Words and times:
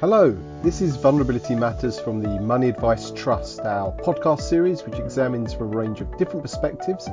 Hello, 0.00 0.34
this 0.62 0.80
is 0.80 0.96
Vulnerability 0.96 1.54
Matters 1.54 2.00
from 2.00 2.22
the 2.22 2.40
Money 2.40 2.70
Advice 2.70 3.10
Trust, 3.10 3.60
our 3.60 3.92
podcast 3.98 4.40
series 4.40 4.82
which 4.82 4.98
examines 4.98 5.52
from 5.52 5.74
a 5.74 5.76
range 5.76 6.00
of 6.00 6.16
different 6.16 6.40
perspectives 6.40 7.06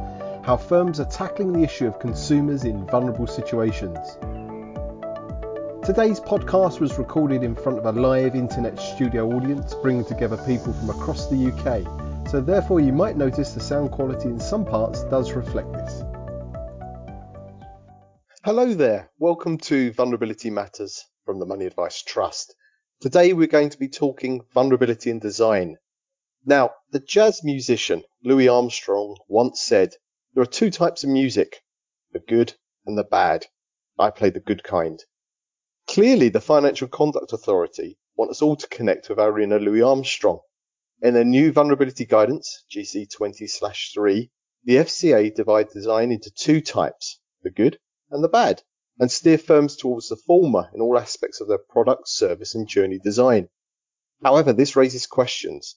how 0.46 0.56
firms 0.56 1.02
are 1.02 1.10
tackling 1.10 1.52
the 1.52 1.63
issue 1.63 1.86
of 1.86 2.00
consumers 2.00 2.63
in 2.63 2.88
vulnerable 2.88 3.28
situations. 3.28 4.00
Today's 5.86 6.21
podcast 6.21 6.79
was 6.79 6.97
recorded 6.97 7.44
in 7.44 7.55
front 7.55 7.78
of 7.78 7.86
a 7.86 7.92
live 7.92 8.36
internet 8.36 8.80
studio 8.80 9.34
audience, 9.34 9.76
bringing 9.82 10.06
together 10.06 10.38
people 10.48 10.72
from 10.72 10.90
across 10.90 11.30
the 11.30 11.52
UK, 11.52 12.30
so 12.30 12.40
therefore 12.40 12.80
you 12.80 12.94
might 12.94 13.18
notice 13.18 13.52
the 13.52 13.60
sound 13.60 13.92
quality 13.92 14.30
in 14.30 14.40
some 14.40 14.64
parts 14.64 15.04
does 15.10 15.34
reflect 15.34 15.74
this. 15.74 16.04
Hello 18.46 18.74
there, 18.74 19.10
welcome 19.20 19.58
to 19.58 19.92
Vulnerability 19.92 20.50
Matters 20.50 21.04
from 21.26 21.38
the 21.38 21.46
Money 21.46 21.66
Advice 21.66 22.02
Trust. 22.02 22.56
Today 23.00 23.31
we're 23.31 23.45
going 23.45 23.70
to 23.70 23.77
be 23.77 23.90
talking 23.90 24.41
vulnerability 24.55 25.12
in 25.12 25.20
design. 25.20 25.77
Now, 26.44 26.72
the 26.90 26.99
jazz 26.99 27.44
musician 27.44 28.03
Louis 28.23 28.48
Armstrong 28.48 29.17
once 29.27 29.62
said, 29.62 29.94
there 30.34 30.41
are 30.41 30.48
two 30.48 30.72
types 30.72 31.03
of 31.03 31.12
music, 31.12 31.62
the 32.12 32.20
good 32.20 32.55
and 32.88 32.98
the 32.98 33.03
bad. 33.03 33.45
I 33.99 34.09
play 34.09 34.31
the 34.31 34.39
good 34.39 34.63
kind. 34.63 34.99
Clearly, 35.86 36.30
the 36.30 36.41
Financial 36.41 36.88
Conduct 36.88 37.34
Authority 37.34 37.99
want 38.16 38.31
us 38.31 38.41
all 38.41 38.55
to 38.55 38.67
connect 38.67 39.09
with 39.09 39.20
our 39.20 39.39
inner 39.39 39.59
Louis 39.59 39.84
Armstrong. 39.84 40.39
In 41.03 41.14
their 41.14 41.23
new 41.23 41.52
vulnerability 41.52 42.05
guidance, 42.05 42.66
GC 42.72 43.16
20/3, 43.16 44.31
the 44.64 44.77
FCA 44.77 45.36
divide 45.36 45.70
design 45.70 46.11
into 46.11 46.31
two 46.31 46.61
types, 46.61 47.20
the 47.44 47.52
good 47.52 47.77
and 48.09 48.23
the 48.23 48.27
bad 48.27 48.64
and 49.00 49.12
steer 49.12 49.38
firms 49.38 49.76
towards 49.76 50.10
the 50.10 50.16
former 50.16 50.70
in 50.74 50.82
all 50.82 50.98
aspects 50.98 51.40
of 51.40 51.48
their 51.48 51.60
product, 51.60 52.08
service, 52.08 52.56
and 52.56 52.68
journey 52.68 52.98
design. 52.98 53.48
However, 54.23 54.54
this 54.54 54.76
raises 54.76 55.06
questions. 55.06 55.76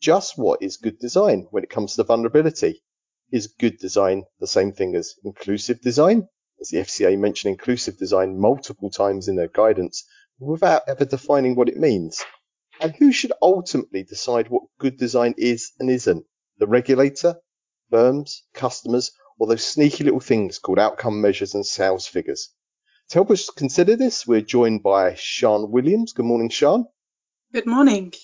Just 0.00 0.38
what 0.38 0.62
is 0.62 0.78
good 0.78 0.98
design 0.98 1.46
when 1.50 1.62
it 1.62 1.70
comes 1.70 1.94
to 1.94 2.04
vulnerability? 2.04 2.82
Is 3.30 3.46
good 3.46 3.78
design 3.78 4.24
the 4.40 4.46
same 4.46 4.72
thing 4.72 4.94
as 4.94 5.14
inclusive 5.24 5.80
design? 5.80 6.28
As 6.60 6.68
the 6.68 6.78
FCA 6.78 7.18
mentioned 7.18 7.52
inclusive 7.52 7.98
design 7.98 8.38
multiple 8.38 8.90
times 8.90 9.28
in 9.28 9.36
their 9.36 9.48
guidance 9.48 10.04
without 10.38 10.82
ever 10.88 11.04
defining 11.04 11.54
what 11.54 11.68
it 11.68 11.76
means. 11.76 12.22
And 12.80 12.96
who 12.96 13.12
should 13.12 13.32
ultimately 13.42 14.02
decide 14.02 14.48
what 14.48 14.64
good 14.78 14.96
design 14.96 15.34
is 15.36 15.72
and 15.78 15.90
isn't? 15.90 16.24
The 16.58 16.66
regulator, 16.66 17.36
firms, 17.90 18.42
customers, 18.54 19.12
or 19.38 19.46
those 19.46 19.64
sneaky 19.64 20.04
little 20.04 20.20
things 20.20 20.58
called 20.58 20.78
outcome 20.78 21.20
measures 21.20 21.54
and 21.54 21.66
sales 21.66 22.06
figures? 22.06 22.48
To 23.12 23.18
help 23.18 23.30
us 23.30 23.50
consider 23.50 23.94
this, 23.94 24.26
we're 24.26 24.40
joined 24.40 24.82
by 24.82 25.16
Sian 25.16 25.70
Williams. 25.70 26.14
Good 26.14 26.24
morning, 26.24 26.48
Sian. 26.48 26.86
Good 27.52 27.66
morning. 27.66 28.14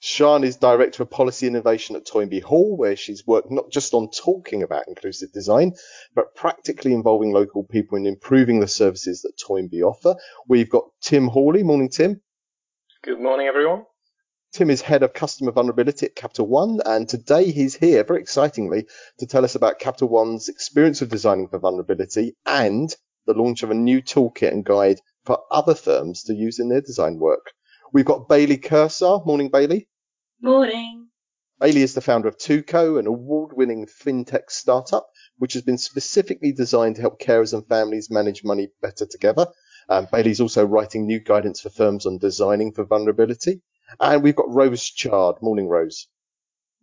Sian 0.00 0.42
is 0.42 0.56
Director 0.56 1.04
of 1.04 1.10
Policy 1.10 1.46
Innovation 1.46 1.94
at 1.94 2.04
Toynbee 2.04 2.40
Hall, 2.42 2.76
where 2.76 2.96
she's 2.96 3.24
worked 3.24 3.52
not 3.52 3.70
just 3.70 3.94
on 3.94 4.10
talking 4.10 4.64
about 4.64 4.88
inclusive 4.88 5.30
design, 5.30 5.74
but 6.16 6.34
practically 6.34 6.92
involving 6.92 7.30
local 7.30 7.62
people 7.62 7.96
in 7.96 8.04
improving 8.04 8.58
the 8.58 8.66
services 8.66 9.22
that 9.22 9.38
Toynbee 9.38 9.84
offer. 9.84 10.16
We've 10.48 10.68
got 10.68 10.88
Tim 11.00 11.28
Hawley. 11.28 11.62
Morning, 11.62 11.88
Tim. 11.88 12.20
Good 13.04 13.20
morning, 13.20 13.46
everyone. 13.46 13.84
Tim 14.52 14.70
is 14.70 14.82
head 14.82 15.04
of 15.04 15.12
customer 15.12 15.52
vulnerability 15.52 16.06
at 16.06 16.16
Capital 16.16 16.48
One, 16.48 16.80
and 16.84 17.08
today 17.08 17.52
he's 17.52 17.76
here, 17.76 18.02
very 18.02 18.20
excitingly, 18.20 18.88
to 19.20 19.26
tell 19.26 19.44
us 19.44 19.54
about 19.54 19.78
Capital 19.78 20.08
One's 20.08 20.48
experience 20.48 21.00
of 21.00 21.10
designing 21.10 21.46
for 21.46 21.60
vulnerability 21.60 22.34
and 22.44 22.92
the 23.26 23.34
launch 23.34 23.62
of 23.62 23.70
a 23.70 23.74
new 23.74 24.02
toolkit 24.02 24.52
and 24.52 24.64
guide 24.64 25.00
for 25.24 25.38
other 25.50 25.74
firms 25.74 26.24
to 26.24 26.34
use 26.34 26.58
in 26.58 26.68
their 26.68 26.80
design 26.80 27.18
work. 27.18 27.52
We've 27.92 28.04
got 28.04 28.28
Bailey 28.28 28.58
Kursar. 28.58 29.24
Morning, 29.26 29.50
Bailey. 29.50 29.88
Morning. 30.40 31.08
Bailey 31.60 31.82
is 31.82 31.94
the 31.94 32.00
founder 32.00 32.28
of 32.28 32.38
Tuco, 32.38 32.98
an 32.98 33.06
award-winning 33.06 33.86
fintech 33.86 34.50
startup 34.50 35.06
which 35.38 35.54
has 35.54 35.62
been 35.62 35.78
specifically 35.78 36.52
designed 36.52 36.94
to 36.96 37.00
help 37.00 37.20
carers 37.20 37.52
and 37.52 37.66
families 37.66 38.10
manage 38.10 38.44
money 38.44 38.68
better 38.80 39.06
together. 39.06 39.46
Um, 39.88 40.06
Bailey's 40.12 40.40
also 40.40 40.64
writing 40.64 41.04
new 41.04 41.18
guidance 41.18 41.60
for 41.60 41.70
firms 41.70 42.06
on 42.06 42.18
designing 42.18 42.72
for 42.72 42.84
vulnerability. 42.84 43.60
And 43.98 44.22
we've 44.22 44.36
got 44.36 44.48
Rose 44.48 44.84
Chard. 44.84 45.36
Morning, 45.42 45.66
Rose. 45.66 46.06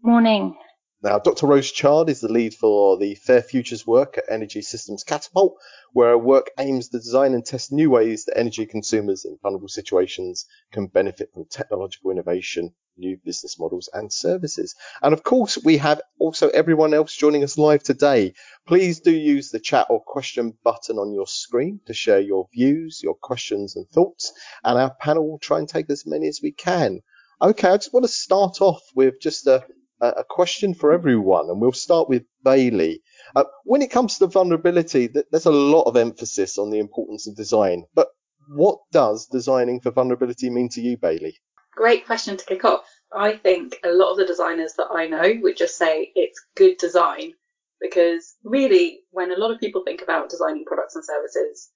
Morning. 0.04 0.58
Now, 1.02 1.18
Dr. 1.18 1.48
Rose 1.48 1.72
Chard 1.72 2.10
is 2.10 2.20
the 2.20 2.28
lead 2.28 2.54
for 2.54 2.98
the 2.98 3.16
Fair 3.16 3.42
Futures 3.42 3.88
work 3.88 4.18
at 4.18 4.26
Energy 4.28 4.62
Systems 4.62 5.06
Catapult, 5.06 5.56
where 5.94 6.10
her 6.10 6.18
work 6.18 6.52
aims 6.60 6.90
to 6.90 6.98
design 6.98 7.34
and 7.34 7.46
test 7.46 7.72
new 7.72 7.90
ways 7.90 8.26
that 8.26 8.38
energy 8.38 8.66
consumers 8.66 9.24
in 9.24 9.40
vulnerable 9.42 9.70
situations 9.70 10.46
can 10.74 10.88
benefit 10.88 11.32
from 11.34 11.46
technological 11.46 12.12
innovation, 12.12 12.74
new 12.98 13.18
business 13.24 13.58
models 13.58 13.90
and 13.94 14.12
services. 14.12 14.76
And 15.02 15.14
of 15.14 15.24
course, 15.24 15.58
we 15.58 15.78
have 15.78 16.02
also 16.20 16.50
everyone 16.50 16.94
else 16.94 17.16
joining 17.16 17.46
us 17.46 17.58
live 17.58 17.82
today. 17.82 18.34
Please 18.68 19.00
do 19.00 19.12
use 19.12 19.52
the 19.52 19.60
chat 19.62 19.88
or 19.90 20.04
question 20.04 20.58
button 20.66 20.98
on 20.98 21.14
your 21.14 21.28
screen 21.28 21.80
to 21.86 21.94
share 21.94 22.20
your 22.20 22.50
views, 22.54 23.00
your 23.02 23.16
questions 23.16 23.78
and 23.78 23.88
thoughts. 23.88 24.34
And 24.66 24.78
our 24.78 24.94
panel 24.96 25.32
will 25.32 25.40
try 25.40 25.60
and 25.60 25.70
take 25.70 25.90
as 25.90 26.06
many 26.06 26.28
as 26.28 26.42
we 26.44 26.52
can. 26.52 27.00
Okay, 27.42 27.70
I 27.70 27.78
just 27.78 27.94
want 27.94 28.06
to 28.06 28.12
start 28.12 28.60
off 28.60 28.82
with 28.96 29.22
just 29.22 29.48
a 29.48 29.66
a 30.02 30.24
question 30.30 30.74
for 30.74 30.92
everyone, 30.92 31.50
and 31.50 31.60
we'll 31.60 31.72
start 31.72 32.10
with 32.10 32.24
Bailey. 32.44 33.02
Uh, 33.36 33.44
when 33.64 33.82
it 33.82 33.92
comes 33.92 34.18
to 34.18 34.28
vulnerability, 34.28 35.08
there's 35.08 35.46
a 35.46 35.52
lot 35.52 35.84
of 35.84 35.98
emphasis 35.98 36.58
on 36.58 36.70
the 36.70 36.80
importance 36.80 37.28
of 37.28 37.36
design. 37.36 37.86
But 37.94 38.08
what 38.50 38.80
does 38.92 39.28
designing 39.28 39.80
for 39.80 39.92
vulnerability 39.92 40.50
mean 40.50 40.70
to 40.70 40.82
you, 40.82 40.98
Bailey? 40.98 41.38
Great 41.76 42.06
question 42.06 42.38
to 42.38 42.46
kick 42.46 42.66
off. 42.66 42.86
I 43.14 43.38
think 43.38 43.78
a 43.84 43.92
lot 43.92 44.12
of 44.12 44.18
the 44.18 44.26
designers 44.26 44.74
that 44.78 44.88
I 44.92 45.08
know 45.08 45.34
would 45.42 45.58
just 45.58 45.78
say 45.78 46.12
it's 46.16 46.46
good 46.56 46.78
design 46.78 47.34
because 47.82 48.36
really, 48.44 49.02
when 49.12 49.32
a 49.32 49.38
lot 49.38 49.52
of 49.52 49.60
people 49.60 49.84
think 49.84 50.02
about 50.02 50.30
designing 50.30 50.66
products 50.66 50.96
and 50.96 51.06
services, 51.06 51.70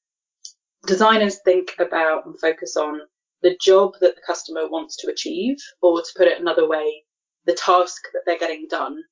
designers 0.85 1.39
think 1.45 1.75
about 1.79 2.25
and 2.25 2.37
focus 2.39 2.75
on 2.75 2.99
the 3.41 3.57
job 3.61 3.93
that 4.01 4.15
the 4.15 4.21
customer 4.25 4.67
wants 4.69 4.97
to 4.97 5.11
achieve, 5.11 5.57
or 5.81 6.01
to 6.01 6.07
put 6.17 6.27
it 6.27 6.39
another 6.39 6.67
way, 6.67 7.03
the 7.45 7.53
task 7.53 8.01
that 8.13 8.21
they're 8.25 8.39
getting 8.39 8.67
done. 8.69 9.03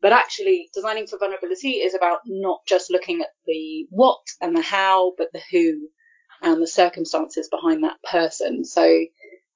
But 0.00 0.12
actually, 0.12 0.68
designing 0.74 1.06
for 1.06 1.18
vulnerability 1.18 1.74
is 1.74 1.94
about 1.94 2.20
not 2.26 2.60
just 2.66 2.90
looking 2.90 3.20
at 3.20 3.28
the 3.46 3.86
what 3.90 4.20
and 4.40 4.56
the 4.56 4.62
how, 4.62 5.12
but 5.16 5.28
the 5.32 5.42
who 5.50 5.88
and 6.42 6.60
the 6.60 6.66
circumstances 6.66 7.48
behind 7.48 7.84
that 7.84 8.02
person. 8.10 8.64
So 8.64 9.04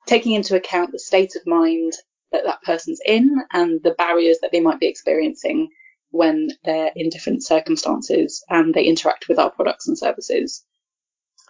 taking 0.06 0.32
into 0.32 0.54
account 0.54 0.92
the 0.92 1.00
state 1.00 1.34
of 1.34 1.46
mind 1.46 1.94
that 2.32 2.44
that 2.44 2.62
person's 2.62 3.00
in 3.04 3.36
and 3.52 3.80
the 3.82 3.94
barriers 3.94 4.38
that 4.40 4.52
they 4.52 4.60
might 4.60 4.80
be 4.80 4.86
experiencing 4.86 5.68
when 6.10 6.48
they're 6.64 6.92
in 6.94 7.10
different 7.10 7.44
circumstances 7.44 8.44
and 8.48 8.72
they 8.72 8.84
interact 8.84 9.28
with 9.28 9.38
our 9.38 9.50
products 9.50 9.88
and 9.88 9.98
services. 9.98 10.64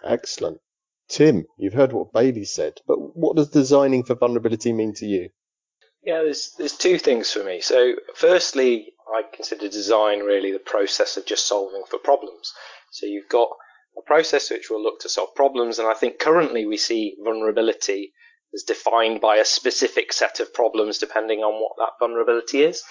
Excellent. 0.03 0.59
Tim, 1.07 1.45
you've 1.57 1.73
heard 1.73 1.93
what 1.93 2.11
Bailey 2.11 2.45
said, 2.45 2.81
but 2.87 2.97
what 3.15 3.35
does 3.35 3.49
designing 3.49 4.03
for 4.03 4.15
vulnerability 4.15 4.73
mean 4.73 4.93
to 4.95 5.05
you? 5.05 5.29
Yeah, 6.07 6.21
there's 6.23 6.53
there's 6.57 6.77
two 6.77 6.97
things 6.97 7.33
for 7.33 7.43
me. 7.43 7.59
So, 7.59 7.95
firstly, 8.15 8.93
I 9.13 9.23
consider 9.33 9.67
design 9.67 10.21
really 10.21 10.53
the 10.53 10.59
process 10.73 11.17
of 11.17 11.25
just 11.25 11.45
solving 11.45 11.83
for 11.89 11.99
problems. 11.99 12.53
So 12.91 13.05
you've 13.05 13.27
got 13.27 13.49
a 13.97 14.01
process 14.03 14.49
which 14.49 14.69
will 14.69 14.81
look 14.81 15.01
to 15.01 15.09
solve 15.09 15.35
problems, 15.35 15.79
and 15.79 15.87
I 15.89 15.93
think 15.93 16.17
currently 16.17 16.65
we 16.65 16.77
see 16.77 17.17
vulnerability 17.21 18.13
as 18.53 18.63
defined 18.63 19.19
by 19.19 19.35
a 19.35 19.43
specific 19.43 20.13
set 20.13 20.39
of 20.39 20.53
problems 20.53 20.97
depending 20.97 21.39
on 21.43 21.61
what 21.61 21.73
that 21.77 21.99
vulnerability 21.99 22.63
is. 22.63 22.83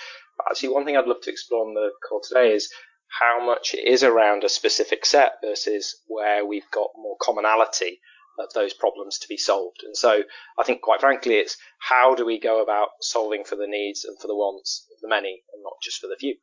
Actually, 0.50 0.74
one 0.74 0.84
thing 0.84 0.98
I'd 0.98 1.06
love 1.06 1.22
to 1.22 1.30
explore 1.30 1.66
on 1.66 1.72
the 1.72 1.92
call 2.06 2.20
today 2.20 2.52
is 2.52 2.70
how 3.18 3.42
much 3.42 3.72
it 3.72 3.88
is 3.88 4.04
around 4.04 4.44
a 4.44 4.50
specific 4.50 5.06
set 5.06 5.36
versus 5.42 6.02
where 6.06 6.44
we've 6.44 6.70
got 6.70 6.90
more 6.94 7.16
commonality 7.18 7.98
of 8.38 8.52
those 8.54 8.74
problems 8.74 9.18
to 9.18 9.28
be 9.28 9.36
solved. 9.36 9.82
And 9.84 9.96
so 9.96 10.22
I 10.58 10.64
think, 10.64 10.82
quite 10.82 11.00
frankly, 11.00 11.34
it's 11.34 11.56
how 11.78 12.14
do 12.14 12.24
we 12.24 12.40
go 12.40 12.62
about 12.62 12.88
solving 13.00 13.44
for 13.44 13.56
the 13.56 13.66
needs 13.66 14.04
and 14.04 14.18
for 14.20 14.26
the 14.26 14.36
wants 14.36 14.86
of 14.94 15.00
the 15.00 15.08
many 15.08 15.42
and 15.52 15.62
not 15.62 15.74
just 15.82 16.00
for 16.00 16.06
the 16.06 16.16
few. 16.18 16.36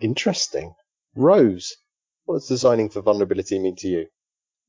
Interesting. 0.00 0.74
Rose, 1.14 1.74
what 2.24 2.36
does 2.36 2.48
designing 2.48 2.88
for 2.88 3.02
vulnerability 3.02 3.58
mean 3.58 3.76
to 3.76 3.88
you? 3.88 4.06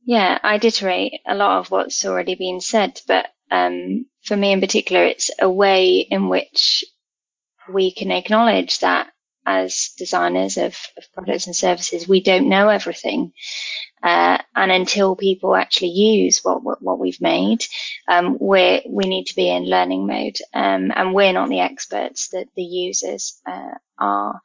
Yeah, 0.05 0.37
I'd 0.43 0.65
iterate 0.65 1.13
a 1.25 1.35
lot 1.35 1.59
of 1.59 1.71
what's 1.71 2.05
already 2.05 2.35
been 2.35 2.59
said, 2.59 2.99
but 3.07 3.27
um, 3.49 4.05
for 4.23 4.35
me 4.35 4.51
in 4.51 4.59
particular, 4.59 5.03
it's 5.05 5.31
a 5.39 5.49
way 5.49 5.99
in 5.99 6.27
which 6.27 6.83
we 7.71 7.93
can 7.93 8.11
acknowledge 8.11 8.79
that 8.79 9.07
as 9.45 9.91
designers 9.97 10.57
of, 10.57 10.77
of 10.97 11.03
products 11.13 11.47
and 11.47 11.55
services, 11.55 12.07
we 12.07 12.21
don't 12.21 12.49
know 12.49 12.69
everything. 12.69 13.33
Uh, 14.03 14.37
and 14.55 14.71
until 14.71 15.15
people 15.15 15.55
actually 15.55 15.89
use 15.91 16.41
what 16.43 16.63
what, 16.63 16.81
what 16.81 16.99
we've 16.99 17.21
made, 17.21 17.65
um, 18.09 18.37
we 18.41 18.85
we 18.89 19.05
need 19.05 19.25
to 19.25 19.35
be 19.37 19.49
in 19.49 19.65
learning 19.69 20.07
mode, 20.07 20.37
um, 20.53 20.91
and 20.95 21.13
we're 21.15 21.33
not 21.33 21.49
the 21.49 21.61
experts 21.61 22.29
that 22.29 22.47
the 22.55 22.63
users 22.63 23.41
uh, 23.47 23.75
are, 23.99 24.41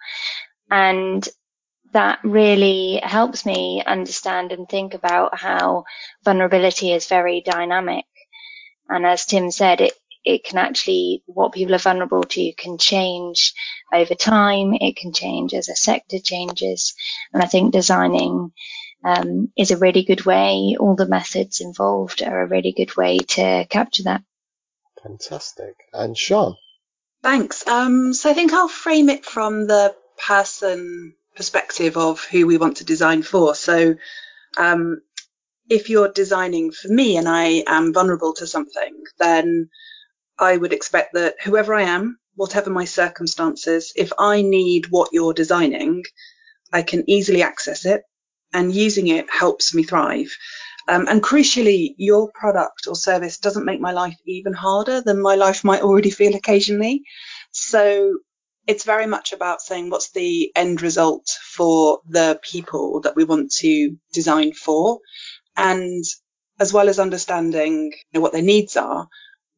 and 0.70 1.28
that 1.92 2.20
really 2.24 3.00
helps 3.02 3.46
me 3.46 3.82
understand 3.86 4.52
and 4.52 4.68
think 4.68 4.94
about 4.94 5.38
how 5.38 5.84
vulnerability 6.24 6.92
is 6.92 7.06
very 7.08 7.42
dynamic. 7.42 8.04
And 8.88 9.06
as 9.06 9.26
Tim 9.26 9.50
said, 9.52 9.82
it, 9.82 9.94
it 10.24 10.44
can 10.44 10.58
actually, 10.58 11.22
what 11.26 11.52
people 11.54 11.74
are 11.76 11.78
vulnerable 11.80 12.24
to 12.24 12.54
can 12.54 12.78
change 12.78 13.54
over 13.92 14.14
time. 14.14 14.74
It 14.74 14.96
can 14.96 15.12
change 15.12 15.54
as 15.54 15.68
a 15.70 15.76
sector 15.76 16.18
changes. 16.22 16.94
And 17.34 17.42
I 17.42 17.46
think 17.46 17.72
designing 17.72 18.52
um, 19.04 19.52
is 19.56 19.70
a 19.70 19.76
really 19.76 20.04
good 20.04 20.24
way. 20.24 20.76
All 20.78 20.96
the 20.96 21.06
methods 21.06 21.60
involved 21.60 22.22
are 22.22 22.42
a 22.42 22.48
really 22.48 22.72
good 22.72 22.96
way 22.96 23.18
to 23.18 23.66
capture 23.68 24.04
that. 24.04 24.22
Fantastic. 25.02 25.74
And 25.92 26.16
Sian? 26.16 26.54
Thanks. 27.22 27.66
Um, 27.66 28.14
so 28.14 28.30
I 28.30 28.34
think 28.34 28.52
I'll 28.52 28.68
frame 28.68 29.08
it 29.08 29.24
from 29.24 29.66
the 29.66 29.94
person 30.26 31.14
perspective 31.36 31.96
of 31.96 32.24
who 32.24 32.46
we 32.46 32.58
want 32.58 32.78
to 32.78 32.84
design 32.84 33.22
for. 33.22 33.54
So 33.54 33.94
um, 34.56 35.00
if 35.68 35.88
you're 35.88 36.10
designing 36.10 36.72
for 36.72 36.88
me 36.88 37.16
and 37.16 37.28
I 37.28 37.62
am 37.66 37.92
vulnerable 37.92 38.34
to 38.34 38.46
something, 38.46 39.04
then 39.18 39.70
I 40.38 40.56
would 40.56 40.72
expect 40.72 41.14
that 41.14 41.36
whoever 41.42 41.74
I 41.74 41.82
am, 41.82 42.18
whatever 42.34 42.70
my 42.70 42.84
circumstances, 42.84 43.92
if 43.96 44.12
I 44.18 44.42
need 44.42 44.86
what 44.90 45.10
you're 45.12 45.34
designing, 45.34 46.04
I 46.72 46.82
can 46.82 47.08
easily 47.08 47.42
access 47.42 47.84
it 47.84 48.02
and 48.52 48.74
using 48.74 49.08
it 49.08 49.26
helps 49.30 49.74
me 49.74 49.82
thrive. 49.82 50.30
Um, 50.88 51.06
and 51.06 51.22
crucially, 51.22 51.94
your 51.98 52.30
product 52.32 52.86
or 52.88 52.96
service 52.96 53.38
doesn't 53.38 53.66
make 53.66 53.80
my 53.80 53.92
life 53.92 54.16
even 54.26 54.54
harder 54.54 55.02
than 55.02 55.20
my 55.20 55.34
life 55.34 55.62
might 55.62 55.82
already 55.82 56.10
feel 56.10 56.34
occasionally. 56.34 57.02
So 57.50 58.18
it's 58.66 58.84
very 58.84 59.06
much 59.06 59.32
about 59.32 59.60
saying 59.60 59.90
what's 59.90 60.12
the 60.12 60.50
end 60.56 60.80
result 60.80 61.28
for 61.42 62.00
the 62.08 62.40
people 62.42 63.00
that 63.02 63.16
we 63.16 63.24
want 63.24 63.52
to 63.52 63.96
design 64.12 64.52
for. 64.52 65.00
And 65.56 66.04
as 66.58 66.72
well 66.72 66.88
as 66.88 66.98
understanding 66.98 67.92
you 67.92 68.14
know, 68.14 68.20
what 68.20 68.32
their 68.32 68.42
needs 68.42 68.76
are, 68.76 69.08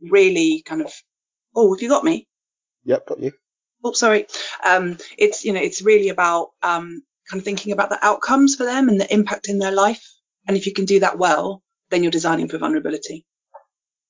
really 0.00 0.62
kind 0.66 0.82
of, 0.82 0.92
oh, 1.54 1.74
have 1.74 1.82
you 1.82 1.88
got 1.88 2.04
me? 2.04 2.26
Yep, 2.84 3.06
got 3.06 3.20
you. 3.20 3.32
Oh, 3.84 3.92
sorry. 3.92 4.26
Um, 4.64 4.98
it's, 5.16 5.44
you 5.44 5.52
know, 5.52 5.60
it's 5.60 5.82
really 5.82 6.08
about, 6.08 6.48
um, 6.62 7.02
kind 7.30 7.40
of 7.40 7.44
thinking 7.44 7.72
about 7.72 7.90
the 7.90 8.04
outcomes 8.04 8.56
for 8.56 8.64
them 8.64 8.88
and 8.88 9.00
the 9.00 9.12
impact 9.12 9.48
in 9.48 9.58
their 9.58 9.72
life. 9.72 10.04
And 10.48 10.56
if 10.56 10.66
you 10.66 10.72
can 10.72 10.84
do 10.84 11.00
that 11.00 11.18
well, 11.18 11.62
then 11.90 12.02
you're 12.02 12.10
designing 12.10 12.48
for 12.48 12.58
vulnerability. 12.58 13.24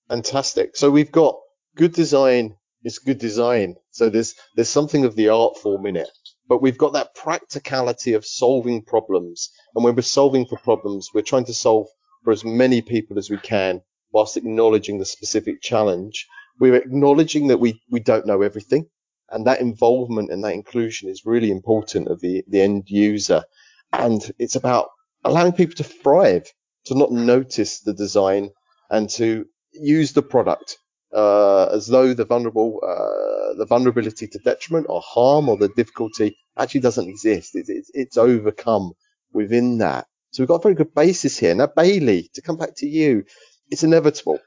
Fantastic. 0.08 0.76
So 0.76 0.90
we've 0.90 1.12
got 1.12 1.36
good 1.76 1.92
design 1.92 2.56
is 2.84 2.98
good 2.98 3.18
design. 3.18 3.76
So 3.90 4.08
there's 4.08 4.34
there's 4.56 4.68
something 4.68 5.04
of 5.04 5.16
the 5.16 5.28
art 5.28 5.58
form 5.58 5.86
in 5.86 5.96
it. 5.96 6.08
But 6.48 6.62
we've 6.62 6.78
got 6.78 6.94
that 6.94 7.14
practicality 7.14 8.14
of 8.14 8.26
solving 8.26 8.82
problems. 8.82 9.50
And 9.74 9.84
when 9.84 9.94
we're 9.94 10.02
solving 10.02 10.46
for 10.46 10.58
problems, 10.58 11.10
we're 11.14 11.22
trying 11.22 11.44
to 11.44 11.54
solve 11.54 11.86
for 12.24 12.32
as 12.32 12.44
many 12.44 12.82
people 12.82 13.18
as 13.18 13.30
we 13.30 13.36
can 13.38 13.82
whilst 14.12 14.36
acknowledging 14.36 14.98
the 14.98 15.04
specific 15.04 15.62
challenge. 15.62 16.26
We're 16.58 16.74
acknowledging 16.74 17.46
that 17.48 17.58
we, 17.58 17.80
we 17.90 18.00
don't 18.00 18.26
know 18.26 18.42
everything. 18.42 18.86
And 19.30 19.46
that 19.46 19.60
involvement 19.60 20.30
and 20.30 20.44
that 20.44 20.54
inclusion 20.54 21.08
is 21.08 21.26
really 21.26 21.50
important 21.50 22.08
of 22.08 22.20
the, 22.20 22.44
the 22.48 22.60
end 22.60 22.84
user. 22.88 23.44
And 23.92 24.20
it's 24.38 24.56
about 24.56 24.88
allowing 25.24 25.52
people 25.52 25.76
to 25.76 25.84
thrive, 25.84 26.46
to 26.86 26.94
not 26.96 27.12
notice 27.12 27.80
the 27.80 27.94
design 27.94 28.50
and 28.90 29.08
to 29.10 29.46
use 29.72 30.12
the 30.12 30.22
product 30.22 30.78
uh, 31.14 31.66
as 31.66 31.86
though 31.86 32.14
the 32.14 32.24
vulnerable, 32.24 32.80
uh, 32.86 33.54
the 33.58 33.66
vulnerability 33.66 34.26
to 34.28 34.38
detriment 34.40 34.86
or 34.88 35.00
harm 35.04 35.48
or 35.48 35.56
the 35.56 35.68
difficulty 35.68 36.36
actually 36.58 36.80
doesn't 36.80 37.08
exist. 37.08 37.52
It's, 37.54 37.68
it's, 37.68 37.90
it's 37.94 38.16
overcome 38.16 38.92
within 39.32 39.78
that. 39.78 40.06
So 40.32 40.42
we've 40.42 40.48
got 40.48 40.56
a 40.56 40.62
very 40.62 40.74
good 40.74 40.94
basis 40.94 41.38
here. 41.38 41.54
Now, 41.54 41.68
Bailey, 41.74 42.30
to 42.34 42.42
come 42.42 42.56
back 42.56 42.76
to 42.76 42.86
you, 42.86 43.24
it's 43.70 43.82
inevitable. 43.84 44.38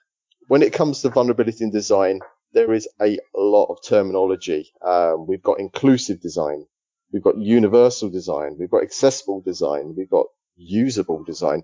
When 0.48 0.62
it 0.62 0.74
comes 0.74 1.02
to 1.02 1.10
vulnerability 1.10 1.64
in 1.64 1.72
design, 1.72 2.20
there 2.54 2.74
is 2.74 2.88
a 3.02 3.18
lot 3.36 3.66
of 3.66 3.84
terminology. 3.84 4.72
Um, 4.82 5.28
we've 5.28 5.42
got 5.42 5.60
inclusive 5.60 6.22
design. 6.22 6.66
We've 7.12 7.24
got 7.24 7.38
universal 7.38 8.10
design. 8.10 8.58
We've 8.60 8.70
got 8.70 8.84
accessible 8.84 9.42
design. 9.42 9.96
We've 9.98 10.10
got 10.10 10.28
usable 10.56 11.24
design. 11.24 11.64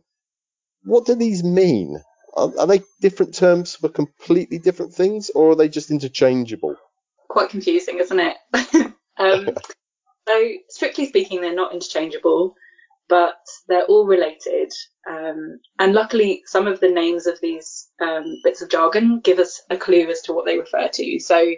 What 0.83 1.05
do 1.05 1.15
these 1.15 1.43
mean? 1.43 2.01
Are, 2.35 2.51
are 2.59 2.67
they 2.67 2.81
different 3.01 3.33
terms 3.33 3.75
for 3.75 3.89
completely 3.89 4.59
different 4.59 4.93
things 4.93 5.29
or 5.31 5.51
are 5.51 5.55
they 5.55 5.69
just 5.69 5.91
interchangeable? 5.91 6.75
Quite 7.29 7.49
confusing, 7.49 7.99
isn't 7.99 8.19
it? 8.19 8.37
um, 9.17 9.49
so, 10.27 10.49
strictly 10.69 11.07
speaking, 11.07 11.41
they're 11.41 11.53
not 11.53 11.73
interchangeable 11.73 12.55
but 13.09 13.35
they're 13.67 13.85
all 13.85 14.05
related. 14.05 14.71
Um, 15.09 15.59
and 15.79 15.93
luckily, 15.93 16.43
some 16.45 16.67
of 16.67 16.79
the 16.79 16.89
names 16.89 17.25
of 17.27 17.41
these 17.41 17.89
um, 17.99 18.39
bits 18.43 18.61
of 18.61 18.69
jargon 18.69 19.19
give 19.21 19.39
us 19.39 19.61
a 19.69 19.77
clue 19.77 20.07
as 20.09 20.21
to 20.21 20.33
what 20.33 20.45
they 20.45 20.57
refer 20.57 20.87
to. 20.87 21.19
So, 21.19 21.51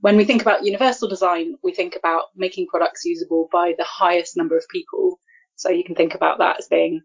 when 0.00 0.16
we 0.16 0.24
think 0.24 0.42
about 0.42 0.64
universal 0.64 1.08
design, 1.08 1.54
we 1.62 1.72
think 1.72 1.96
about 1.96 2.24
making 2.36 2.66
products 2.66 3.04
usable 3.04 3.48
by 3.52 3.74
the 3.78 3.84
highest 3.84 4.36
number 4.36 4.56
of 4.56 4.68
people. 4.68 5.18
So, 5.54 5.70
you 5.70 5.84
can 5.84 5.94
think 5.94 6.14
about 6.14 6.38
that 6.38 6.58
as 6.58 6.66
being 6.66 7.00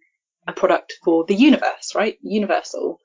a 0.47 0.53
product 0.53 0.94
for 1.03 1.23
the 1.25 1.35
universe, 1.35 1.94
right? 1.95 2.17
Universal. 2.23 3.00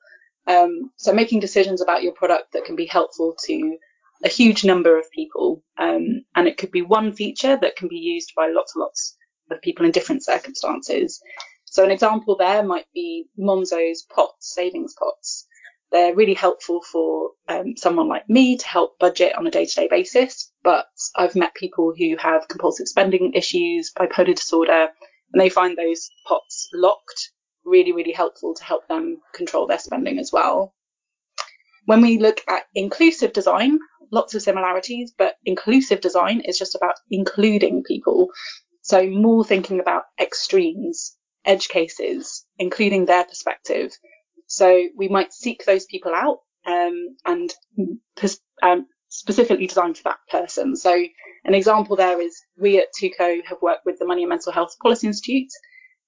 Um, 0.47 0.91
so, 0.97 1.13
making 1.13 1.41
decisions 1.41 1.81
about 1.81 2.01
your 2.01 2.13
product 2.13 2.53
that 2.53 2.65
can 2.65 2.75
be 2.75 2.87
helpful 2.87 3.35
to 3.45 3.77
a 4.23 4.29
huge 4.29 4.65
number 4.65 4.97
of 4.97 5.09
people. 5.11 5.63
Um, 5.77 6.25
and 6.35 6.47
it 6.47 6.57
could 6.57 6.71
be 6.71 6.81
one 6.81 7.13
feature 7.13 7.57
that 7.61 7.75
can 7.75 7.87
be 7.87 7.97
used 7.97 8.33
by 8.35 8.47
lots 8.49 8.75
and 8.75 8.81
lots 8.81 9.15
of 9.51 9.61
people 9.61 9.85
in 9.85 9.91
different 9.91 10.23
circumstances. 10.23 11.21
So 11.65 11.83
an 11.83 11.91
example 11.91 12.35
there 12.35 12.63
might 12.63 12.85
be 12.93 13.25
Monzo's 13.37 14.03
pots, 14.03 14.53
savings 14.53 14.93
pots. 14.97 15.45
They're 15.91 16.15
really 16.15 16.35
helpful 16.35 16.81
for 16.81 17.31
um, 17.47 17.75
someone 17.75 18.07
like 18.07 18.29
me 18.29 18.57
to 18.57 18.67
help 18.67 18.99
budget 18.99 19.35
on 19.35 19.47
a 19.47 19.51
day-to-day 19.51 19.87
basis. 19.89 20.51
But 20.63 20.85
I've 21.15 21.35
met 21.35 21.55
people 21.55 21.93
who 21.97 22.15
have 22.17 22.47
compulsive 22.47 22.87
spending 22.87 23.33
issues, 23.33 23.91
bipolar 23.97 24.35
disorder, 24.35 24.89
and 25.33 25.41
they 25.41 25.49
find 25.49 25.77
those 25.77 26.09
pots 26.27 26.69
locked 26.73 27.31
really, 27.65 27.91
really 27.91 28.11
helpful 28.11 28.53
to 28.55 28.63
help 28.63 28.87
them 28.87 29.17
control 29.33 29.67
their 29.67 29.79
spending 29.79 30.19
as 30.19 30.31
well. 30.31 30.73
When 31.85 32.01
we 32.01 32.17
look 32.17 32.41
at 32.47 32.63
inclusive 32.75 33.33
design, 33.33 33.79
lots 34.11 34.33
of 34.35 34.41
similarities, 34.41 35.13
but 35.17 35.35
inclusive 35.45 36.01
design 36.01 36.41
is 36.41 36.57
just 36.57 36.75
about 36.75 36.95
including 37.09 37.83
people. 37.83 38.29
So 38.89 39.07
more 39.07 39.45
thinking 39.45 39.79
about 39.79 40.05
extremes, 40.19 41.15
edge 41.45 41.67
cases, 41.67 42.43
including 42.57 43.05
their 43.05 43.23
perspective. 43.23 43.91
So 44.47 44.87
we 44.97 45.07
might 45.09 45.31
seek 45.31 45.63
those 45.63 45.85
people 45.85 46.11
out 46.15 46.39
um, 46.65 47.15
and 47.23 47.53
um, 48.63 48.87
specifically 49.09 49.67
designed 49.67 49.97
for 49.97 50.05
that 50.05 50.17
person. 50.31 50.75
So 50.75 50.91
an 51.45 51.53
example 51.53 51.97
there 51.97 52.19
is 52.19 52.35
we 52.57 52.79
at 52.79 52.87
Tuco 52.99 53.45
have 53.45 53.61
worked 53.61 53.85
with 53.85 53.99
the 53.99 54.07
Money 54.07 54.23
and 54.23 54.29
Mental 54.29 54.51
Health 54.51 54.75
Policy 54.81 55.05
Institute, 55.05 55.51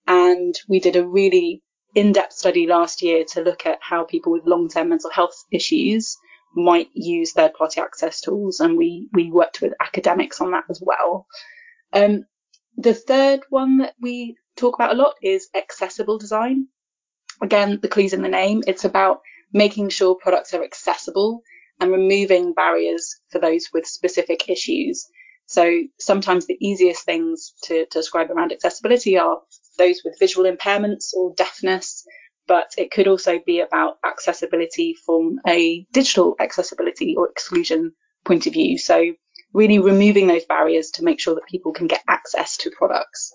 and 0.07 0.55
we 0.67 0.79
did 0.79 0.95
a 0.95 1.07
really 1.07 1.61
in-depth 1.93 2.33
study 2.33 2.65
last 2.65 3.03
year 3.03 3.25
to 3.33 3.43
look 3.43 3.67
at 3.67 3.77
how 3.79 4.05
people 4.05 4.31
with 4.31 4.47
long-term 4.47 4.89
mental 4.89 5.11
health 5.11 5.35
issues 5.51 6.17
might 6.55 6.89
use 6.95 7.31
third-party 7.31 7.79
access 7.79 8.21
tools, 8.21 8.59
and 8.59 8.75
we 8.75 9.07
we 9.13 9.29
worked 9.29 9.61
with 9.61 9.73
academics 9.79 10.41
on 10.41 10.49
that 10.49 10.63
as 10.67 10.81
well. 10.83 11.27
Um, 11.93 12.25
the 12.81 12.93
third 12.93 13.41
one 13.49 13.77
that 13.77 13.93
we 14.01 14.37
talk 14.55 14.75
about 14.75 14.93
a 14.93 14.97
lot 14.97 15.15
is 15.21 15.49
accessible 15.55 16.17
design. 16.17 16.67
Again, 17.41 17.79
the 17.81 17.87
clue's 17.87 18.13
in 18.13 18.21
the 18.21 18.29
name. 18.29 18.63
It's 18.67 18.85
about 18.85 19.21
making 19.53 19.89
sure 19.89 20.15
products 20.15 20.53
are 20.53 20.63
accessible 20.63 21.41
and 21.79 21.91
removing 21.91 22.53
barriers 22.53 23.19
for 23.29 23.39
those 23.39 23.69
with 23.73 23.85
specific 23.85 24.49
issues. 24.49 25.07
So 25.47 25.81
sometimes 25.99 26.45
the 26.45 26.57
easiest 26.61 27.03
things 27.03 27.53
to, 27.63 27.85
to 27.85 27.99
describe 27.99 28.31
around 28.31 28.51
accessibility 28.51 29.17
are 29.17 29.39
those 29.77 30.01
with 30.05 30.19
visual 30.19 30.49
impairments 30.49 31.13
or 31.13 31.33
deafness, 31.35 32.05
but 32.47 32.71
it 32.77 32.91
could 32.91 33.07
also 33.07 33.39
be 33.45 33.59
about 33.59 33.97
accessibility 34.05 34.95
from 35.05 35.39
a 35.47 35.85
digital 35.91 36.35
accessibility 36.39 37.15
or 37.17 37.29
exclusion 37.29 37.93
point 38.23 38.47
of 38.47 38.53
view. 38.53 38.77
So 38.77 39.13
really 39.53 39.79
removing 39.79 40.27
those 40.27 40.45
barriers 40.45 40.91
to 40.91 41.03
make 41.03 41.19
sure 41.19 41.35
that 41.35 41.47
people 41.49 41.73
can 41.73 41.87
get 41.87 42.03
access 42.07 42.57
to 42.57 42.71
products. 42.71 43.33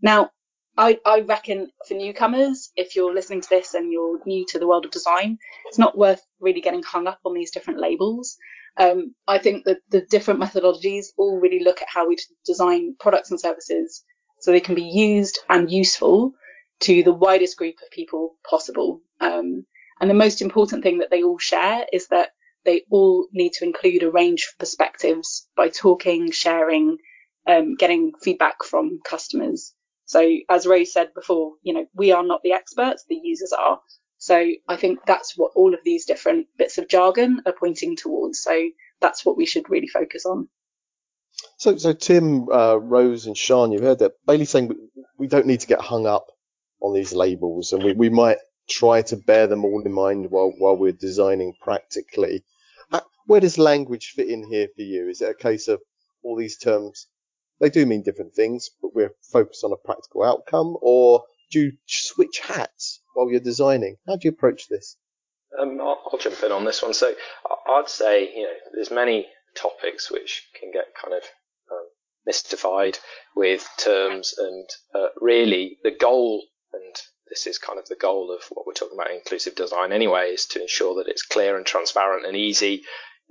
Now, 0.00 0.30
I, 0.76 0.98
I 1.04 1.20
reckon 1.20 1.70
for 1.86 1.94
newcomers, 1.94 2.70
if 2.76 2.96
you're 2.96 3.14
listening 3.14 3.42
to 3.42 3.48
this 3.48 3.74
and 3.74 3.92
you're 3.92 4.20
new 4.24 4.46
to 4.48 4.58
the 4.58 4.66
world 4.66 4.84
of 4.84 4.90
design, 4.90 5.38
it's 5.66 5.78
not 5.78 5.98
worth 5.98 6.22
really 6.40 6.62
getting 6.62 6.82
hung 6.82 7.06
up 7.06 7.20
on 7.24 7.34
these 7.34 7.50
different 7.50 7.80
labels. 7.80 8.36
Um, 8.78 9.14
I 9.28 9.38
think 9.38 9.64
that 9.66 9.78
the 9.90 10.00
different 10.00 10.40
methodologies 10.40 11.06
all 11.18 11.38
really 11.38 11.62
look 11.62 11.82
at 11.82 11.88
how 11.92 12.08
we 12.08 12.16
design 12.46 12.96
products 12.98 13.30
and 13.30 13.38
services 13.38 14.02
so 14.40 14.50
they 14.50 14.60
can 14.60 14.74
be 14.74 14.82
used 14.82 15.40
and 15.48 15.70
useful 15.70 16.32
to 16.80 17.02
the 17.02 17.12
widest 17.12 17.56
group 17.58 17.76
of 17.82 17.90
people 17.90 18.36
possible. 18.48 19.02
Um, 19.20 19.66
and 20.00 20.10
the 20.10 20.14
most 20.14 20.40
important 20.40 20.82
thing 20.82 20.98
that 20.98 21.10
they 21.10 21.22
all 21.22 21.38
share 21.38 21.86
is 21.92 22.08
that 22.08 22.30
they 22.64 22.84
all 22.90 23.26
need 23.32 23.52
to 23.54 23.64
include 23.64 24.02
a 24.02 24.10
range 24.10 24.48
of 24.50 24.58
perspectives 24.58 25.48
by 25.56 25.68
talking, 25.68 26.30
sharing, 26.30 26.98
um, 27.46 27.76
getting 27.76 28.12
feedback 28.22 28.64
from 28.64 29.00
customers. 29.04 29.74
So 30.06 30.28
as 30.48 30.66
Rose 30.66 30.92
said 30.92 31.14
before, 31.14 31.54
you 31.62 31.74
know, 31.74 31.86
we 31.94 32.12
are 32.12 32.24
not 32.24 32.42
the 32.42 32.52
experts, 32.52 33.04
the 33.08 33.20
users 33.22 33.52
are. 33.52 33.80
So 34.18 34.46
I 34.68 34.76
think 34.76 35.00
that's 35.06 35.36
what 35.36 35.52
all 35.56 35.74
of 35.74 35.80
these 35.84 36.04
different 36.04 36.46
bits 36.56 36.78
of 36.78 36.88
jargon 36.88 37.42
are 37.46 37.54
pointing 37.58 37.96
towards. 37.96 38.42
So 38.42 38.68
that's 39.00 39.24
what 39.24 39.36
we 39.36 39.46
should 39.46 39.68
really 39.70 39.88
focus 39.88 40.26
on. 40.26 40.48
So, 41.58 41.76
so 41.76 41.92
Tim, 41.92 42.48
uh, 42.50 42.76
Rose, 42.76 43.26
and 43.26 43.36
Sian, 43.36 43.72
you've 43.72 43.82
heard 43.82 44.00
that 44.00 44.12
Bailey 44.26 44.44
saying 44.44 44.72
we 45.18 45.26
don't 45.26 45.46
need 45.46 45.60
to 45.60 45.66
get 45.66 45.80
hung 45.80 46.06
up 46.06 46.26
on 46.80 46.94
these 46.94 47.12
labels, 47.12 47.72
and 47.72 47.82
we, 47.82 47.92
we 47.92 48.10
might 48.10 48.38
try 48.68 49.02
to 49.02 49.16
bear 49.16 49.46
them 49.46 49.64
all 49.64 49.82
in 49.84 49.92
mind 49.92 50.30
while 50.30 50.52
while 50.58 50.76
we're 50.76 50.92
designing 50.92 51.54
practically. 51.60 52.44
Where 53.26 53.40
does 53.40 53.58
language 53.58 54.12
fit 54.16 54.28
in 54.28 54.44
here 54.44 54.68
for 54.74 54.82
you? 54.82 55.08
Is 55.08 55.20
it 55.20 55.30
a 55.30 55.34
case 55.34 55.68
of 55.68 55.80
all 56.22 56.36
these 56.36 56.58
terms? 56.58 57.06
They 57.60 57.70
do 57.70 57.86
mean 57.86 58.02
different 58.02 58.34
things, 58.34 58.70
but 58.80 58.94
we're 58.94 59.14
focused 59.30 59.62
on 59.62 59.72
a 59.72 59.76
practical 59.76 60.24
outcome, 60.24 60.76
or 60.80 61.24
do 61.52 61.60
you 61.60 61.72
switch 61.86 62.40
hats 62.40 63.00
while 63.14 63.30
you're 63.30 63.40
designing? 63.40 63.98
How 64.06 64.16
do 64.16 64.26
you 64.26 64.32
approach 64.32 64.68
this? 64.68 64.96
Um, 65.58 65.80
I'll, 65.80 66.02
I'll, 66.12 66.18
jump 66.18 66.42
in 66.42 66.50
on 66.50 66.64
this 66.64 66.82
one. 66.82 66.94
So 66.94 67.14
I'd 67.68 67.88
say, 67.88 68.34
you 68.34 68.42
know, 68.42 68.54
there's 68.74 68.90
many 68.90 69.28
topics 69.54 70.10
which 70.10 70.48
can 70.58 70.72
get 70.72 70.94
kind 71.00 71.14
of 71.14 71.22
um, 71.70 71.86
mystified 72.26 72.98
with 73.36 73.68
terms, 73.78 74.34
and 74.36 74.68
uh, 74.94 75.08
really 75.20 75.78
the 75.84 75.90
goal, 75.90 76.42
and 76.72 76.96
this 77.28 77.46
is 77.46 77.58
kind 77.58 77.78
of 77.78 77.86
the 77.86 77.96
goal 77.96 78.34
of 78.34 78.42
what 78.50 78.66
we're 78.66 78.72
talking 78.72 78.98
about 78.98 79.12
inclusive 79.12 79.54
design 79.54 79.92
anyway, 79.92 80.30
is 80.30 80.46
to 80.46 80.60
ensure 80.60 80.96
that 80.96 81.08
it's 81.08 81.22
clear 81.22 81.56
and 81.56 81.66
transparent 81.66 82.26
and 82.26 82.36
easy 82.36 82.82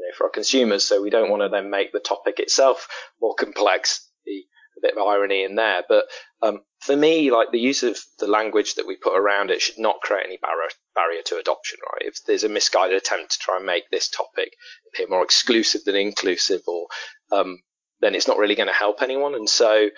you 0.02 0.08
know, 0.08 0.16
for 0.18 0.26
our 0.26 0.32
consumers. 0.32 0.84
So 0.84 1.02
we 1.02 1.10
don't 1.10 1.30
want 1.30 1.44
to 1.44 1.50
then 1.50 1.70
make 1.70 1.92
the 1.92 2.00
topic 2.00 2.40
itself 2.40 2.88
more 3.22 3.36
complex. 3.36 4.10
The 4.26 4.44
a 4.78 4.82
bit 4.82 4.98
of 4.98 5.06
irony 5.06 5.44
in 5.44 5.56
there, 5.56 5.84
but 5.88 6.06
um, 6.42 6.62
for 6.80 6.96
me, 6.96 7.30
like 7.30 7.52
the 7.52 7.60
use 7.60 7.84
of 7.84 8.00
the 8.20 8.28
language 8.28 8.76
that 8.76 8.88
we 8.88 8.96
put 8.96 9.18
around 9.18 9.52
it 9.52 9.62
should 9.62 9.78
not 9.78 10.00
create 10.02 10.26
any 10.26 10.38
barrier, 10.38 10.70
barrier 10.96 11.22
to 11.26 11.38
adoption, 11.38 11.78
right? 11.92 12.08
If 12.08 12.24
there's 12.26 12.46
a 12.46 12.50
misguided 12.50 12.98
attempt 12.98 13.34
to 13.34 13.40
try 13.40 13.58
and 13.58 13.66
make 13.66 13.90
this 13.90 14.10
topic 14.10 14.54
appear 14.88 15.08
more 15.10 15.24
exclusive 15.24 15.84
than 15.84 15.96
inclusive, 15.96 16.62
or 16.68 16.88
um, 17.32 17.62
then 18.00 18.16
it's 18.16 18.28
not 18.28 18.38
really 18.38 18.56
going 18.56 18.68
to 18.68 18.74
help 18.74 19.02
anyone. 19.02 19.36
And 19.36 19.50
so 19.50 19.90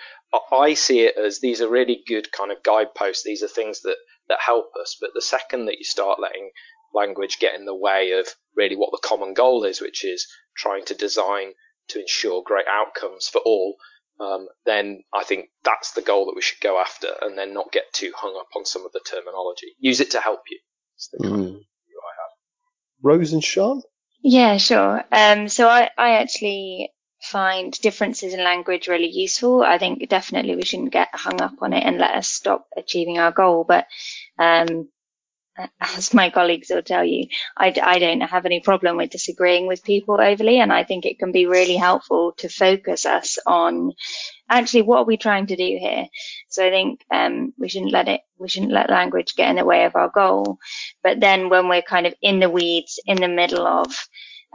I 0.52 0.74
see 0.74 1.00
it 1.00 1.16
as 1.16 1.40
these 1.40 1.60
are 1.60 1.68
really 1.68 2.02
good 2.06 2.32
kind 2.32 2.50
of 2.50 2.62
guideposts. 2.62 3.22
These 3.22 3.42
are 3.42 3.48
things 3.48 3.82
that 3.82 3.96
that 4.28 4.38
help 4.44 4.72
us. 4.80 4.96
But 5.00 5.10
the 5.14 5.22
second 5.22 5.66
that 5.66 5.78
you 5.78 5.84
start 5.84 6.20
letting 6.20 6.50
language 6.94 7.38
get 7.38 7.54
in 7.54 7.64
the 7.64 7.74
way 7.74 8.12
of 8.12 8.28
really 8.56 8.76
what 8.76 8.90
the 8.92 9.06
common 9.06 9.34
goal 9.34 9.64
is, 9.64 9.80
which 9.80 10.04
is 10.04 10.26
trying 10.56 10.84
to 10.86 10.94
design 10.94 11.52
to 11.88 12.00
ensure 12.00 12.42
great 12.42 12.66
outcomes 12.68 13.28
for 13.28 13.40
all, 13.44 13.76
um, 14.20 14.48
then 14.64 15.02
I 15.12 15.24
think 15.24 15.50
that's 15.64 15.92
the 15.92 16.02
goal 16.02 16.26
that 16.26 16.36
we 16.36 16.42
should 16.42 16.60
go 16.60 16.78
after, 16.78 17.08
and 17.20 17.36
then 17.36 17.52
not 17.52 17.72
get 17.72 17.92
too 17.92 18.12
hung 18.16 18.36
up 18.38 18.48
on 18.56 18.64
some 18.64 18.86
of 18.86 18.92
the 18.92 19.00
terminology. 19.08 19.74
Use 19.78 20.00
it 20.00 20.12
to 20.12 20.20
help 20.20 20.42
you. 20.48 20.58
Mm. 21.20 21.60
Rose 23.02 23.32
and 23.32 23.44
Sian. 23.44 23.82
Yeah, 24.22 24.56
sure. 24.56 25.04
Um, 25.12 25.48
so 25.48 25.68
I, 25.68 25.90
I 25.98 26.12
actually 26.12 26.90
find 27.20 27.72
differences 27.80 28.32
in 28.32 28.42
language 28.42 28.88
really 28.88 29.10
useful. 29.10 29.62
I 29.62 29.78
think 29.78 30.08
definitely 30.08 30.56
we 30.56 30.64
shouldn't 30.64 30.92
get 30.92 31.08
hung 31.12 31.40
up 31.42 31.54
on 31.60 31.72
it 31.72 31.84
and 31.84 31.98
let 31.98 32.14
us 32.14 32.28
stop 32.28 32.66
achieving 32.76 33.18
our 33.18 33.32
goal. 33.32 33.64
But 33.64 33.86
um, 34.38 34.88
as 35.80 36.14
my 36.14 36.30
colleagues 36.30 36.68
will 36.70 36.82
tell 36.82 37.04
you, 37.04 37.26
I, 37.56 37.74
I 37.82 37.98
don't 37.98 38.20
have 38.20 38.46
any 38.46 38.60
problem 38.60 38.96
with 38.96 39.10
disagreeing 39.10 39.66
with 39.66 39.84
people 39.84 40.20
overly. 40.20 40.58
And 40.58 40.72
I 40.72 40.84
think 40.84 41.06
it 41.06 41.18
can 41.18 41.32
be 41.32 41.46
really 41.46 41.76
helpful 41.76 42.32
to 42.38 42.48
focus 42.48 43.06
us 43.06 43.38
on 43.46 43.92
actually 44.48 44.82
what 44.82 44.98
are 44.98 45.04
we 45.04 45.16
trying 45.16 45.46
to 45.46 45.56
do 45.56 45.76
here. 45.80 46.06
So 46.48 46.66
I 46.66 46.70
think, 46.70 47.04
um, 47.10 47.52
we 47.58 47.68
shouldn't 47.68 47.92
let 47.92 48.08
it, 48.08 48.20
we 48.38 48.48
shouldn't 48.48 48.72
let 48.72 48.90
language 48.90 49.34
get 49.36 49.50
in 49.50 49.56
the 49.56 49.64
way 49.64 49.84
of 49.84 49.96
our 49.96 50.08
goal. 50.08 50.58
But 51.02 51.20
then 51.20 51.48
when 51.48 51.68
we're 51.68 51.82
kind 51.82 52.06
of 52.06 52.14
in 52.20 52.40
the 52.40 52.50
weeds, 52.50 53.00
in 53.06 53.16
the 53.18 53.28
middle 53.28 53.66
of, 53.66 53.94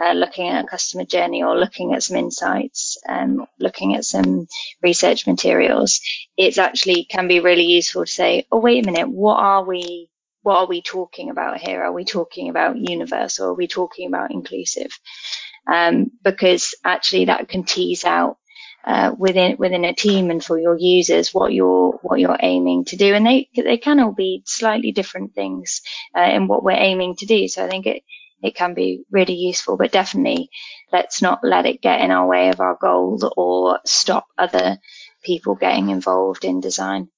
uh, 0.01 0.13
looking 0.13 0.47
at 0.47 0.63
a 0.63 0.67
customer 0.67 1.03
journey 1.03 1.43
or 1.43 1.57
looking 1.57 1.93
at 1.93 2.03
some 2.03 2.15
insights, 2.15 2.97
um, 3.07 3.45
looking 3.59 3.95
at 3.95 4.05
some 4.05 4.47
research 4.81 5.27
materials, 5.27 5.99
it's 6.37 6.57
actually 6.57 7.03
can 7.03 7.27
be 7.27 7.41
really 7.41 7.65
useful 7.65 8.05
to 8.05 8.11
say, 8.11 8.45
oh, 8.49 8.59
wait 8.59 8.85
a 8.85 8.89
minute, 8.89 9.09
what 9.09 9.37
are 9.39 9.65
we 9.65 10.09
what 10.49 10.61
are 10.61 10.67
we 10.67 10.81
talking 10.81 11.29
about 11.29 11.59
here? 11.59 11.83
Are 11.83 11.93
we 11.93 12.05
talking 12.05 12.49
about 12.49 12.75
universal? 12.75 13.49
Are 13.49 13.53
we 13.53 13.67
talking 13.67 14.07
about 14.07 14.31
inclusive? 14.31 14.91
Um, 15.71 16.09
because 16.23 16.73
actually 16.83 17.25
that 17.25 17.47
can 17.49 17.65
tease 17.65 18.03
out 18.03 18.37
uh, 18.83 19.11
within 19.15 19.57
within 19.59 19.85
a 19.85 19.93
team 19.93 20.31
and 20.31 20.43
for 20.43 20.59
your 20.59 20.75
users 20.75 21.35
what 21.35 21.53
you're 21.53 21.99
what 22.01 22.19
you're 22.19 22.39
aiming 22.41 22.85
to 22.85 22.97
do, 22.97 23.13
and 23.13 23.27
they 23.27 23.47
they 23.55 23.77
can 23.77 23.99
all 23.99 24.11
be 24.11 24.41
slightly 24.47 24.91
different 24.91 25.35
things 25.35 25.81
uh, 26.17 26.31
in 26.33 26.47
what 26.47 26.63
we're 26.63 26.85
aiming 26.89 27.15
to 27.17 27.27
do. 27.27 27.47
So 27.47 27.63
I 27.63 27.69
think 27.69 27.85
it 27.85 28.01
it 28.41 28.55
can 28.55 28.73
be 28.73 29.03
really 29.11 29.35
useful, 29.35 29.77
but 29.77 29.91
definitely 29.91 30.49
let's 30.91 31.21
not 31.21 31.43
let 31.43 31.67
it 31.67 31.79
get 31.79 32.01
in 32.01 32.09
our 32.09 32.27
way 32.27 32.49
of 32.49 32.59
our 32.59 32.75
goals 32.81 33.23
or 33.37 33.81
stop 33.85 34.25
other 34.35 34.79
people 35.23 35.53
getting 35.53 35.89
involved 35.89 36.43
in 36.43 36.59
design. 36.59 37.09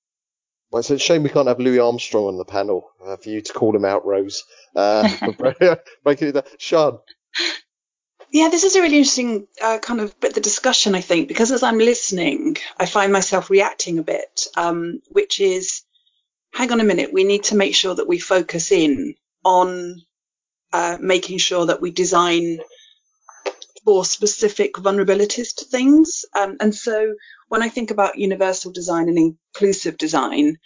Well, 0.72 0.80
it's 0.80 0.90
a 0.90 0.98
shame 0.98 1.24
we 1.24 1.30
can't 1.30 1.50
have 1.50 1.60
Louis 1.60 1.80
Armstrong 1.80 2.28
on 2.28 2.38
the 2.38 2.46
panel 2.46 2.90
uh, 3.06 3.18
for 3.18 3.30
you 3.30 3.42
to 3.42 3.54
call 3.54 3.75
him 3.75 3.84
out, 3.84 4.06
Rose. 4.06 4.46
Uh, 4.74 5.10
breaking 6.04 6.30
it 6.30 6.32
down. 6.32 6.44
Sian. 6.58 6.98
Yeah, 8.32 8.48
this 8.48 8.63
is 8.63 8.78
a 8.78 8.82
really 8.82 8.98
interesting 8.98 9.48
uh, 9.62 9.80
kind 9.80 10.00
of 10.00 10.18
bit 10.22 10.30
of 10.30 10.36
the 10.36 10.42
discussion, 10.42 10.96
I 10.96 11.01
think, 11.01 11.28
because 11.28 11.51
as 11.51 11.63
I'm 11.63 11.78
listening, 11.78 12.56
I 12.78 12.86
find 12.86 13.12
myself 13.12 13.50
reacting 13.50 14.00
a 14.00 14.04
bit, 14.04 14.48
um, 14.56 15.01
which 15.10 15.42
is, 15.42 15.82
hang 16.54 16.72
on 16.72 16.80
a 16.80 16.86
minute, 16.86 17.12
we 17.12 17.25
need 17.25 17.44
to 17.46 17.58
make 17.58 17.75
sure 17.75 17.94
that 17.94 18.08
we 18.08 18.20
focus 18.20 18.72
in 18.72 19.16
on 19.44 20.01
uh, 20.72 20.98
making 21.01 21.40
sure 21.40 21.66
that 21.66 21.82
we 21.82 21.92
design 21.92 22.62
for 23.84 24.06
specific 24.06 24.74
vulnerabilities 24.76 25.56
to 25.56 25.66
things. 25.66 26.26
Um, 26.38 26.58
and 26.60 26.74
so 26.74 27.16
when 27.48 27.64
I 27.64 27.70
think 27.70 27.92
about 27.92 28.18
universal 28.18 28.72
design 28.72 29.10
and 29.10 29.18
inclusive 29.18 29.98
design, 29.98 30.58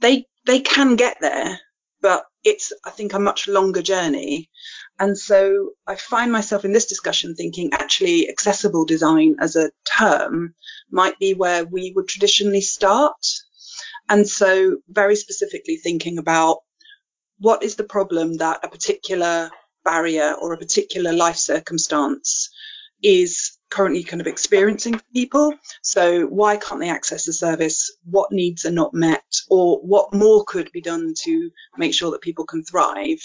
they 0.00 0.26
they 0.46 0.60
can 0.60 0.96
get 0.96 1.18
there, 1.20 1.58
but 2.00 2.24
it's 2.44 2.72
I 2.84 2.90
think 2.90 3.12
a 3.12 3.18
much 3.18 3.48
longer 3.48 3.82
journey. 3.82 4.50
And 4.98 5.18
so 5.18 5.70
I 5.86 5.96
find 5.96 6.30
myself 6.30 6.64
in 6.64 6.72
this 6.72 6.86
discussion 6.86 7.34
thinking 7.34 7.70
actually 7.72 8.28
accessible 8.28 8.84
design 8.84 9.36
as 9.40 9.56
a 9.56 9.70
term 9.98 10.54
might 10.90 11.18
be 11.18 11.34
where 11.34 11.64
we 11.64 11.92
would 11.96 12.08
traditionally 12.08 12.60
start. 12.60 13.26
And 14.08 14.28
so 14.28 14.78
very 14.88 15.16
specifically 15.16 15.76
thinking 15.76 16.18
about 16.18 16.58
what 17.38 17.62
is 17.62 17.76
the 17.76 17.84
problem 17.84 18.34
that 18.38 18.60
a 18.62 18.68
particular 18.68 19.50
barrier 19.84 20.34
or 20.40 20.52
a 20.52 20.58
particular 20.58 21.12
life 21.12 21.36
circumstance 21.36 22.50
is 23.02 23.58
currently 23.70 24.02
kind 24.02 24.20
of 24.20 24.26
experiencing 24.26 25.00
people. 25.14 25.54
So 25.82 26.26
why 26.26 26.56
can't 26.56 26.80
they 26.80 26.90
access 26.90 27.24
the 27.24 27.32
service? 27.32 27.96
What 28.04 28.32
needs 28.32 28.64
are 28.64 28.72
not 28.72 28.92
met 28.92 29.24
or 29.48 29.78
what 29.78 30.12
more 30.12 30.44
could 30.44 30.70
be 30.72 30.80
done 30.80 31.14
to 31.22 31.50
make 31.78 31.94
sure 31.94 32.10
that 32.10 32.20
people 32.20 32.44
can 32.44 32.64
thrive? 32.64 33.20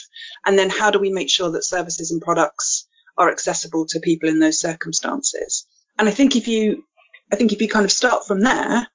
And 0.45 0.57
then 0.57 0.69
how 0.69 0.91
do 0.91 0.99
we 0.99 1.11
make 1.11 1.29
sure 1.29 1.51
that 1.51 1.63
services 1.63 2.11
and 2.11 2.21
products 2.21 2.87
are 3.17 3.31
accessible 3.31 3.87
to 3.87 3.99
people 3.99 4.29
in 4.29 4.39
those 4.39 4.59
circumstances? 4.59 5.65
And 5.97 6.07
I 6.07 6.11
think 6.11 6.35
if 6.35 6.47
you, 6.47 6.83
I 7.31 7.35
think 7.35 7.51
if 7.51 7.61
you 7.61 7.67
kind 7.67 7.85
of 7.85 7.91
start 7.91 8.27
from 8.27 8.41
there, 8.41 8.87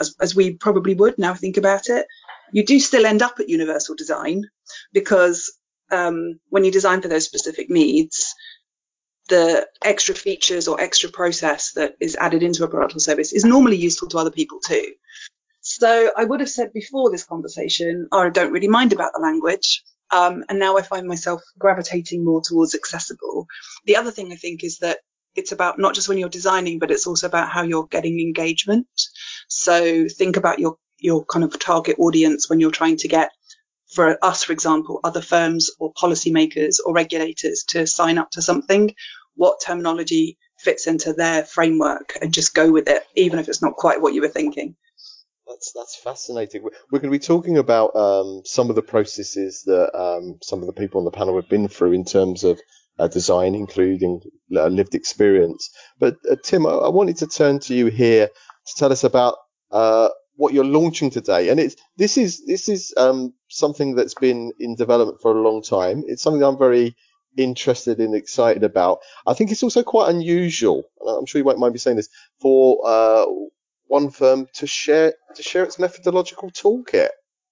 as, 0.00 0.14
as 0.20 0.34
we 0.34 0.54
probably 0.54 0.94
would 0.94 1.18
now 1.18 1.34
think 1.34 1.56
about 1.56 1.88
it, 1.88 2.06
you 2.52 2.64
do 2.64 2.78
still 2.80 3.06
end 3.06 3.22
up 3.22 3.38
at 3.40 3.48
universal 3.48 3.94
design 3.94 4.44
because 4.92 5.52
um, 5.90 6.38
when 6.48 6.64
you 6.64 6.70
design 6.70 7.02
for 7.02 7.08
those 7.08 7.24
specific 7.24 7.70
needs, 7.70 8.34
the 9.28 9.66
extra 9.82 10.14
features 10.14 10.68
or 10.68 10.80
extra 10.80 11.10
process 11.10 11.72
that 11.72 11.96
is 12.00 12.16
added 12.16 12.42
into 12.42 12.64
a 12.64 12.68
product 12.68 12.96
or 12.96 13.00
service 13.00 13.32
is 13.32 13.44
normally 13.44 13.76
useful 13.76 14.08
to 14.08 14.18
other 14.18 14.30
people 14.30 14.60
too. 14.60 14.94
So 15.60 16.12
I 16.16 16.24
would 16.24 16.40
have 16.40 16.48
said 16.48 16.72
before 16.72 17.10
this 17.10 17.24
conversation, 17.24 18.08
oh, 18.12 18.20
I 18.20 18.30
don't 18.30 18.52
really 18.52 18.68
mind 18.68 18.92
about 18.92 19.12
the 19.12 19.20
language. 19.20 19.82
Um, 20.12 20.44
and 20.48 20.60
now 20.60 20.76
I 20.76 20.82
find 20.82 21.08
myself 21.08 21.42
gravitating 21.58 22.24
more 22.24 22.40
towards 22.40 22.74
accessible. 22.74 23.46
The 23.84 23.96
other 23.96 24.12
thing 24.12 24.32
I 24.32 24.36
think 24.36 24.62
is 24.62 24.78
that 24.78 24.98
it's 25.34 25.50
about 25.50 25.78
not 25.78 25.94
just 25.94 26.08
when 26.08 26.18
you're 26.18 26.28
designing, 26.28 26.78
but 26.78 26.92
it's 26.92 27.06
also 27.06 27.26
about 27.26 27.50
how 27.50 27.62
you're 27.62 27.88
getting 27.88 28.20
engagement. 28.20 28.86
So 29.48 30.06
think 30.08 30.36
about 30.36 30.60
your, 30.60 30.76
your 30.98 31.24
kind 31.24 31.44
of 31.44 31.58
target 31.58 31.96
audience 31.98 32.48
when 32.48 32.60
you're 32.60 32.70
trying 32.70 32.98
to 32.98 33.08
get 33.08 33.30
for 33.96 34.18
us, 34.22 34.44
for 34.44 34.52
example, 34.52 35.00
other 35.02 35.22
firms 35.22 35.70
or 35.80 35.92
policymakers 35.94 36.76
or 36.84 36.92
regulators 36.92 37.64
to 37.68 37.86
sign 37.86 38.18
up 38.18 38.30
to 38.32 38.42
something, 38.42 38.94
what 39.34 39.60
terminology 39.64 40.36
fits 40.58 40.86
into 40.86 41.14
their 41.14 41.44
framework 41.44 42.12
and 42.20 42.32
just 42.32 42.54
go 42.54 42.70
with 42.70 42.88
it, 42.88 43.02
even 43.16 43.38
if 43.38 43.48
it's 43.48 43.62
not 43.62 43.74
quite 43.74 44.02
what 44.02 44.12
you 44.12 44.20
were 44.20 44.28
thinking. 44.28 44.76
That's 45.48 45.72
that's 45.74 45.96
fascinating. 45.96 46.62
We're 46.62 46.98
going 46.98 47.12
to 47.12 47.18
be 47.18 47.34
talking 47.34 47.56
about 47.56 47.96
um, 47.96 48.42
some 48.44 48.68
of 48.68 48.76
the 48.76 48.82
processes 48.82 49.62
that 49.64 49.96
um, 49.98 50.38
some 50.42 50.60
of 50.60 50.66
the 50.66 50.74
people 50.74 50.98
on 50.98 51.04
the 51.04 51.10
panel 51.10 51.36
have 51.36 51.48
been 51.48 51.68
through 51.68 51.92
in 51.92 52.04
terms 52.04 52.44
of 52.44 52.60
uh, 52.98 53.08
design, 53.08 53.54
including 53.54 54.20
uh, 54.54 54.66
lived 54.66 54.94
experience. 54.94 55.70
But 55.98 56.16
uh, 56.30 56.36
Tim, 56.44 56.66
I, 56.66 56.70
I, 56.70 56.88
wanted 56.88 57.18
to 57.18 57.26
turn 57.26 57.60
to 57.60 57.74
you 57.74 57.86
here 57.86 58.26
to 58.28 58.74
tell 58.76 58.92
us 58.92 59.04
about 59.04 59.36
uh, 59.70 60.08
what 60.36 60.52
you're 60.52 60.64
launching 60.64 61.10
today, 61.10 61.48
and 61.48 61.58
it's 61.58 61.76
this 61.96 62.16
is 62.16 62.44
this 62.46 62.68
is 62.68 62.94
um, 62.96 63.32
something 63.48 63.94
that's 63.94 64.14
been 64.14 64.52
in 64.58 64.76
development 64.76 65.20
for 65.20 65.36
a 65.36 65.42
long 65.42 65.62
time. 65.62 66.04
It's 66.06 66.22
something 66.22 66.42
I'm 66.42 66.58
very 66.58 66.94
interested 67.36 67.98
and 67.98 68.14
excited 68.14 68.64
about. 68.64 69.00
I 69.26 69.34
think 69.34 69.50
it's 69.50 69.62
also 69.62 69.82
quite 69.82 70.10
unusual. 70.10 70.84
I'm 71.06 71.26
sure 71.26 71.38
you 71.38 71.44
won't 71.44 71.58
mind 71.58 71.72
me 71.72 71.78
saying 71.78 71.96
this 71.96 72.08
for 72.40 72.80
uh, 72.86 73.26
one 73.86 74.10
firm 74.10 74.46
to 74.54 74.66
share 74.66 75.14
to 75.34 75.42
share 75.42 75.64
its 75.64 75.78
methodological 75.78 76.50
toolkit. 76.50 77.08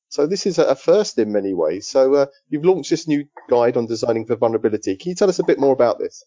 So 0.08 0.26
this 0.26 0.46
is 0.46 0.58
a 0.58 0.76
first 0.76 1.18
in 1.18 1.32
many 1.32 1.54
ways. 1.54 1.88
So 1.88 2.14
uh, 2.14 2.26
you've 2.48 2.64
launched 2.64 2.90
this 2.90 3.08
new 3.08 3.24
guide 3.50 3.76
on 3.76 3.86
designing 3.86 4.26
for 4.26 4.36
vulnerability. 4.36 4.96
Can 4.96 5.10
you 5.10 5.16
tell 5.16 5.28
us 5.28 5.40
a 5.40 5.44
bit 5.44 5.58
more 5.58 5.72
about 5.72 5.98
this? 5.98 6.24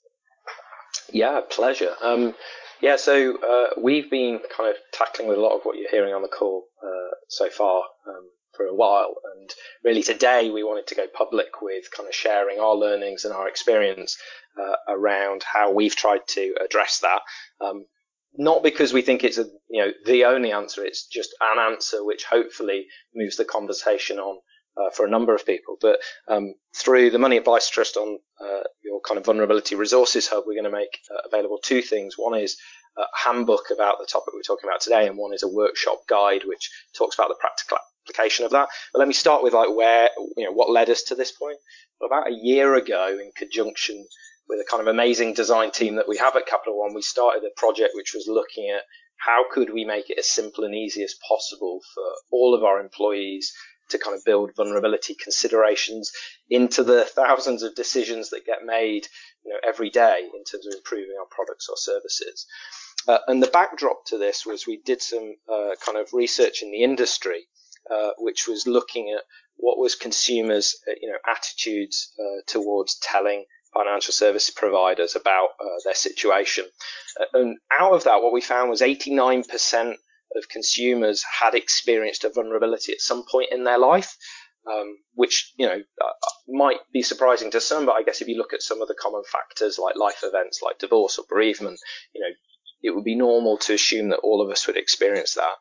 Yeah, 1.12 1.40
pleasure. 1.50 1.96
Um, 2.04 2.34
yeah, 2.82 2.96
so 2.96 3.38
uh, 3.38 3.80
we've 3.82 4.10
been 4.10 4.40
kind 4.56 4.70
of 4.70 4.76
tackling 4.92 5.28
with 5.28 5.38
a 5.38 5.42
lot 5.42 5.56
of 5.56 5.62
what 5.64 5.78
you're 5.78 5.90
hearing 5.90 6.14
on 6.14 6.22
the 6.22 6.28
call 6.28 6.66
uh, 6.84 7.16
so 7.28 7.50
far 7.50 7.84
um, 8.08 8.30
for 8.56 8.66
a 8.66 8.76
while, 8.76 9.16
and 9.36 9.50
really 9.84 10.04
today 10.04 10.50
we 10.50 10.64
wanted 10.64 10.88
to 10.88 10.96
go 10.96 11.08
public 11.14 11.62
with 11.62 11.86
kind 11.96 12.08
of 12.08 12.16
sharing 12.16 12.60
our 12.60 12.76
learnings 12.76 13.26
and 13.26 13.34
our 13.34 13.48
experience 13.48 14.18
uh, 14.60 14.76
around 14.90 15.44
how 15.44 15.72
we've 15.72 15.96
tried 15.96 16.28
to 16.28 16.56
address 16.64 17.00
that. 17.00 17.22
Um, 17.66 17.86
not 18.38 18.62
because 18.62 18.94
we 18.94 19.02
think 19.02 19.24
it's 19.24 19.40
a 19.40 19.46
you 19.70 19.84
know 19.84 19.92
the 20.06 20.26
only 20.26 20.52
answer. 20.52 20.86
It's 20.86 21.08
just 21.08 21.36
an 21.42 21.60
answer 21.60 22.06
which 22.06 22.24
hopefully 22.24 22.88
moves 23.16 23.38
the 23.38 23.46
conversation 23.46 24.20
on 24.20 24.40
uh, 24.80 24.90
for 24.92 25.06
a 25.06 25.10
number 25.10 25.34
of 25.34 25.46
people. 25.46 25.78
But 25.82 26.00
um, 26.28 26.56
through 26.76 27.12
the 27.12 27.20
Money 27.20 27.38
Advice 27.38 27.70
Trust 27.70 27.98
on 27.98 28.20
uh, 28.40 28.64
your 28.84 29.02
kind 29.02 29.18
of 29.18 29.26
vulnerability 29.26 29.76
resources 29.76 30.28
hub, 30.28 30.44
we're 30.46 30.62
going 30.62 30.72
to 30.72 30.78
make 30.78 31.00
uh, 31.12 31.28
available 31.28 31.60
two 31.62 31.82
things. 31.82 32.16
One 32.18 32.40
is 32.40 32.58
a 32.98 33.04
handbook 33.16 33.66
about 33.74 34.00
the 34.00 34.06
topic 34.06 34.34
we're 34.34 34.42
talking 34.42 34.70
about 34.70 34.82
today, 34.82 35.08
and 35.08 35.18
one 35.18 35.34
is 35.34 35.44
a 35.44 35.48
workshop 35.48 36.00
guide 36.08 36.44
which 36.46 36.70
talks 36.98 37.16
about 37.16 37.30
the 37.30 37.38
practical 37.40 37.78
application 38.04 38.46
of 38.46 38.52
that. 38.52 38.70
But 38.94 39.00
let 39.00 39.08
me 39.08 39.14
start 39.14 39.44
with 39.44 39.54
like 39.54 39.74
where 39.74 40.10
you 40.36 40.46
know 40.46 40.52
what 40.52 40.72
led 40.72 40.90
us 40.90 41.04
to 41.04 41.16
this 41.16 41.32
point. 41.32 41.58
About 42.02 42.28
a 42.28 42.34
year 42.34 42.76
ago, 42.76 43.18
in 43.20 43.32
conjunction 43.36 44.06
with 44.48 44.60
a 44.60 44.70
kind 44.70 44.82
of 44.82 44.88
amazing 44.88 45.34
design 45.34 45.72
team 45.72 45.96
that 45.96 46.08
we 46.08 46.18
have 46.18 46.36
at 46.36 46.48
Capital 46.48 46.80
One, 46.80 46.94
we 46.94 47.02
started 47.02 47.44
a 47.44 47.60
project 47.60 47.92
which 47.96 48.14
was 48.14 48.28
looking 48.28 48.70
at 48.70 48.84
how 49.18 49.46
could 49.52 49.74
we 49.74 49.84
make 49.84 50.10
it 50.10 50.20
as 50.20 50.30
simple 50.30 50.64
and 50.64 50.76
easy 50.76 51.04
as 51.04 51.16
possible 51.28 51.82
for 51.94 52.04
all 52.32 52.54
of 52.54 52.64
our 52.64 52.80
employees 52.80 53.52
to 53.90 54.00
kind 54.00 54.16
of 54.16 54.24
build 54.26 54.56
vulnerability 54.56 55.16
considerations 55.16 56.12
into 56.50 56.84
the 56.84 57.04
thousands 57.04 57.64
of 57.64 57.76
decisions 57.76 58.30
that 58.30 58.46
get 58.46 58.66
made 58.66 59.08
you 59.46 59.54
know, 59.54 59.60
every 59.68 59.90
day 59.90 60.28
in 60.34 60.44
terms 60.44 60.68
of 60.68 60.74
improving 60.74 61.16
our 61.20 61.28
products 61.30 61.68
or 61.70 61.78
services. 61.78 62.46
Uh, 63.08 63.20
and 63.28 63.42
the 63.42 63.48
backdrop 63.48 64.06
to 64.06 64.18
this 64.18 64.46
was 64.46 64.68
we 64.68 64.78
did 64.78 65.02
some 65.02 65.36
uh, 65.52 65.76
kind 65.84 65.98
of 65.98 66.12
research 66.14 66.62
in 66.62 66.72
the 66.72 66.84
industry, 66.84 67.48
uh, 67.90 68.12
which 68.18 68.48
was 68.48 68.68
looking 68.68 69.12
at 69.12 69.24
what 69.56 69.78
was 69.78 69.96
consumers' 69.96 70.76
uh, 70.88 70.94
you 71.02 71.10
know 71.10 71.18
attitudes 71.30 72.14
uh, 72.20 72.42
towards 72.46 72.98
telling 73.00 73.46
financial 73.74 74.14
service 74.14 74.50
providers 74.50 75.16
about 75.16 75.50
uh, 75.60 75.80
their 75.86 75.94
situation. 75.94 76.66
And 77.34 77.58
out 77.78 77.94
of 77.94 78.04
that, 78.04 78.22
what 78.22 78.34
we 78.34 78.42
found 78.42 78.70
was 78.70 78.82
89% 78.82 79.96
of 80.38 80.50
consumers 80.50 81.24
had 81.24 81.56
experienced 81.56 82.24
a 82.24 82.30
vulnerability 82.30 82.94
at 82.94 83.02
some 83.02 83.26
point 83.30 83.52
in 83.52 83.64
their 83.64 83.78
life. 83.78 84.16
Um, 84.70 84.98
which 85.14 85.54
you 85.58 85.66
know 85.66 85.82
uh, 86.02 86.30
might 86.50 86.80
be 86.92 87.02
surprising 87.02 87.52
to 87.52 87.62
some, 87.62 87.86
but 87.86 87.96
I 87.96 88.04
guess 88.04 88.22
if 88.22 88.28
you 88.28 88.38
look 88.38 88.52
at 88.52 88.62
some 88.62 88.82
of 88.82 88.90
the 88.90 88.96
common 88.96 89.24
factors 89.32 89.80
like 89.80 89.96
life 89.96 90.24
events, 90.24 90.62
like 90.62 90.78
divorce 90.78 91.18
or 91.18 91.24
bereavement, 91.30 91.80
you 92.14 92.20
know 92.20 92.28
it 92.82 92.96
would 92.96 93.04
be 93.04 93.16
normal 93.16 93.58
to 93.58 93.74
assume 93.74 94.10
that 94.10 94.20
all 94.20 94.42
of 94.42 94.50
us 94.50 94.68
would 94.68 94.78
experience 94.78 95.34
that. 95.34 95.56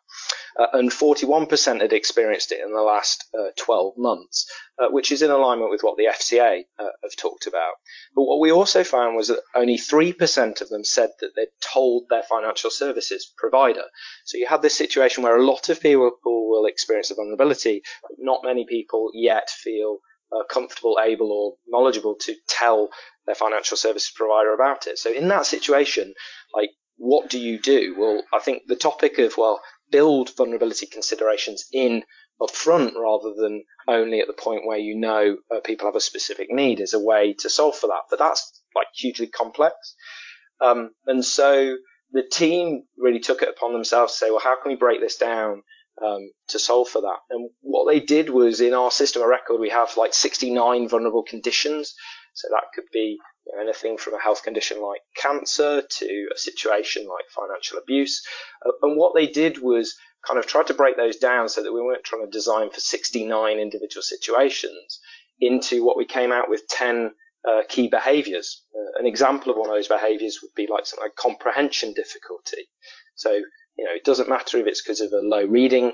Uh, 0.59 0.67
and 0.73 0.91
41% 0.91 1.81
had 1.81 1.93
experienced 1.93 2.51
it 2.51 2.61
in 2.65 2.73
the 2.73 2.81
last 2.81 3.25
uh, 3.39 3.49
12 3.59 3.99
months, 3.99 4.51
uh, 4.79 4.89
which 4.89 5.13
is 5.13 5.21
in 5.21 5.31
alignment 5.31 5.71
with 5.71 5.83
what 5.83 5.99
the 5.99 6.07
FCA 6.07 6.65
uh, 6.79 6.89
have 7.03 7.17
talked 7.17 7.47
about. 7.47 7.75
But 8.15 8.25
what 8.25 8.41
we 8.41 8.51
also 8.51 8.83
found 8.83 9.17
was 9.17 9.29
that 9.29 9.43
only 9.55 9.77
3% 9.77 10.61
of 10.63 10.69
them 10.69 10.85
said 10.85 11.11
that 11.21 11.33
they'd 11.37 11.49
told 11.61 12.09
their 12.09 12.23
financial 12.23 12.71
services 12.71 13.31
provider. 13.37 13.85
So 14.25 14.39
you 14.39 14.47
have 14.47 14.63
this 14.63 14.77
situation 14.77 15.23
where 15.23 15.37
a 15.37 15.45
lot 15.45 15.69
of 15.69 15.81
people 15.81 16.13
will 16.25 16.67
experience 16.67 17.11
a 17.11 17.15
vulnerability, 17.15 17.83
but 18.03 18.13
not 18.19 18.45
many 18.45 18.65
people 18.67 19.11
yet 19.13 19.51
feel 19.51 19.99
uh, 20.33 20.45
comfortable, 20.51 20.99
able, 21.03 21.33
or 21.33 21.57
knowledgeable 21.69 22.17
to 22.21 22.35
tell 22.49 22.89
their 23.27 23.35
financial 23.35 23.77
services 23.77 24.13
provider 24.15 24.55
about 24.55 24.87
it. 24.87 24.99
So 24.99 25.13
in 25.13 25.29
that 25.29 25.47
situation, 25.47 26.15
like 26.55 26.71
what 26.97 27.31
do 27.31 27.39
you 27.39 27.59
do? 27.59 27.95
Well, 27.99 28.23
I 28.33 28.41
think 28.41 28.63
the 28.67 28.77
topic 28.77 29.19
of, 29.19 29.37
well, 29.37 29.61
build 29.91 30.35
vulnerability 30.37 30.87
considerations 30.87 31.67
in 31.73 32.03
upfront 32.41 32.95
rather 32.95 33.33
than 33.35 33.65
only 33.89 34.21
at 34.21 34.27
the 34.27 34.33
point 34.33 34.67
where 34.67 34.79
you 34.79 34.97
know 34.97 35.39
uh, 35.55 35.61
people 35.61 35.87
have 35.87 35.97
a 35.97 36.01
specific 36.01 36.49
need 36.51 36.81
is 36.81 36.93
a 36.93 37.01
way 37.01 37.35
to 37.39 37.49
solve 37.49 37.77
for 37.77 37.87
that. 37.87 38.03
But 38.11 38.19
that's 38.19 38.63
like 38.75 38.89
hugely 38.95 39.27
complex. 39.27 39.75
Um, 40.61 40.91
and 41.07 41.25
so 41.25 41.77
the 42.13 42.23
team 42.23 42.85
really 42.97 43.21
took 43.21 43.43
it 43.43 43.49
upon 43.49 43.73
themselves 43.73 44.13
to 44.13 44.19
say, 44.19 44.31
well, 44.31 44.41
how 44.41 44.61
can 44.61 44.71
we 44.71 44.77
break 44.77 45.01
this 45.01 45.17
down 45.17 45.63
um, 46.05 46.31
to 46.49 46.59
solve 46.59 46.89
for 46.89 47.03
that? 47.03 47.19
And 47.31 47.51
what 47.61 47.91
they 47.91 48.01
did 48.01 48.31
was 48.31 48.61
in 48.61 48.75
our 48.75 48.91
system 48.91 49.23
of 49.23 49.29
record, 49.29 49.61
we 49.61 49.71
have 49.71 49.97
like 49.97 50.15
69 50.15 50.89
vulnerable 50.89 51.23
conditions. 51.23 51.95
So 52.35 52.49
that 52.51 52.69
could 52.75 52.85
be 52.93 53.19
anything 53.61 53.97
from 53.97 54.15
a 54.15 54.21
health 54.21 54.43
condition 54.43 54.81
like 54.81 55.01
cancer 55.17 55.83
to 55.89 56.29
a 56.35 56.39
situation 56.39 57.07
like 57.07 57.25
financial 57.35 57.79
abuse. 57.79 58.27
Uh, 58.65 58.73
and 58.83 58.97
what 58.97 59.15
they 59.15 59.27
did 59.27 59.59
was 59.59 59.97
kind 60.27 60.39
of 60.39 60.47
try 60.47 60.63
to 60.63 60.75
break 60.75 60.97
those 60.97 61.17
down 61.17 61.49
so 61.49 61.63
that 61.63 61.73
we 61.73 61.81
weren't 61.81 62.05
trying 62.05 62.25
to 62.25 62.31
design 62.31 62.71
for 62.71 62.81
69 62.81 63.59
individual 63.59 64.03
situations 64.03 65.01
into 65.41 65.85
what 65.85 65.97
we 65.97 66.05
came 66.05 66.33
out 66.33 66.49
with 66.49 66.67
10 66.69 67.13
uh, 67.49 67.63
key 67.69 67.89
behaviors. 67.89 68.63
Uh, 68.75 68.99
an 68.99 69.07
example 69.07 69.53
of 69.53 69.59
one 69.59 69.69
of 69.69 69.75
those 69.75 69.89
behaviors 69.89 70.41
would 70.43 70.55
be 70.55 70.67
like 70.71 70.87
something 70.87 71.05
like 71.05 71.15
comprehension 71.15 71.93
difficulty. 71.93 72.69
So, 73.15 73.31
you 73.31 73.85
know, 73.85 73.93
it 73.95 74.05
doesn't 74.05 74.29
matter 74.29 74.59
if 74.59 74.67
it's 74.67 74.83
because 74.83 75.01
of 75.01 75.13
a 75.13 75.21
low 75.21 75.45
reading 75.45 75.93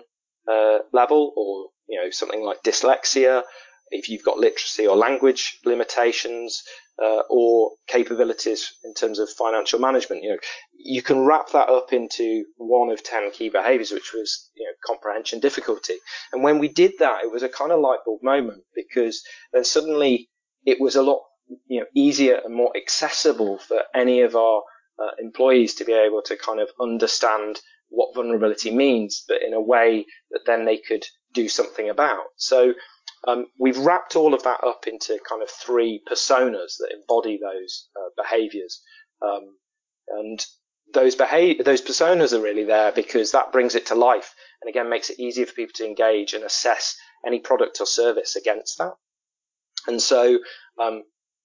uh, 0.51 0.79
level 0.93 1.33
or, 1.37 1.71
you 1.89 2.01
know, 2.01 2.11
something 2.11 2.43
like 2.43 2.63
dyslexia, 2.63 3.43
if 3.91 4.09
you've 4.09 4.25
got 4.25 4.39
literacy 4.39 4.87
or 4.87 4.97
language 4.97 5.59
limitations, 5.65 6.63
uh, 7.01 7.23
or 7.31 7.73
capabilities 7.87 8.73
in 8.85 8.95
terms 8.95 9.19
of 9.19 9.31
financial 9.31 9.79
management. 9.79 10.23
You 10.23 10.31
know, 10.31 10.39
you 10.77 11.03
can 11.03 11.21
wrap 11.21 11.51
that 11.51 11.69
up 11.69 11.93
into 11.93 12.45
one 12.57 12.91
of 12.91 13.03
10 13.03 13.31
key 13.33 13.49
behaviors, 13.49 13.93
which 13.93 14.13
was, 14.13 14.51
you 14.55 14.65
know, 14.65 14.73
comprehension 14.85 15.41
difficulty. 15.41 15.95
And 16.33 16.43
when 16.43 16.59
we 16.59 16.69
did 16.69 16.93
that, 16.99 17.25
it 17.25 17.33
was 17.33 17.43
a 17.43 17.49
kind 17.49 17.73
of 17.73 17.81
light 17.81 18.01
bulb 18.05 18.23
moment 18.23 18.63
because 18.75 19.23
then 19.53 19.65
suddenly 19.65 20.29
it 20.67 20.81
was 20.81 20.97
a 20.97 21.03
lot, 21.03 21.23
you 21.67 21.81
know, 21.81 21.87
easier 21.95 22.41
and 22.45 22.55
more 22.55 22.73
accessible 22.77 23.59
for 23.59 23.83
any 23.95 24.21
of 24.21 24.37
our 24.37 24.63
uh, 24.99 25.11
employees 25.19 25.75
to 25.77 25.85
be 25.85 25.93
able 25.93 26.23
to 26.23 26.37
kind 26.37 26.61
of 26.61 26.69
understand 26.81 27.61
what 27.89 28.15
vulnerability 28.15 28.71
means, 28.71 29.23
but 29.29 29.43
in 29.43 29.53
a 29.53 29.61
way 29.61 30.07
that 30.31 30.41
then 30.47 30.65
they 30.65 30.79
could 30.79 31.05
do 31.35 31.49
something 31.49 31.91
about. 31.91 32.25
So 32.37 32.75
um, 33.27 33.47
we've 33.59 33.79
wrapped 33.79 34.17
all 34.17 34.35
of 34.35 34.43
that 34.43 34.65
up 34.65 34.87
into 34.87 35.19
kind 35.29 35.43
of 35.43 35.51
three 35.51 36.03
personas 36.11 36.77
that 36.79 36.93
embody 36.93 37.39
those 37.39 37.89
uh, 37.97 38.09
behaviors. 38.21 38.83
Um, 39.25 39.57
and 40.09 40.45
those 40.93 41.15
behave, 41.15 41.65
those 41.65 41.83
personas 41.83 42.33
are 42.33 42.43
really 42.43 42.65
there 42.65 42.93
because 42.93 43.33
that 43.33 43.53
brings 43.53 43.75
it 43.75 43.87
to 43.87 43.95
life 43.95 44.35
and 44.61 44.69
again 44.69 44.91
makes 44.91 45.11
it 45.11 45.21
easier 45.21 45.47
for 45.47 45.55
people 45.55 45.73
to 45.77 45.87
engage 45.87 46.35
and 46.35 46.45
assess 46.45 46.97
any 47.27 47.39
product 47.39 47.81
or 47.81 47.87
service 47.87 48.37
against 48.37 48.79
that. 48.79 48.95
And 49.87 50.03
so, 50.03 50.39
um, 50.81 51.05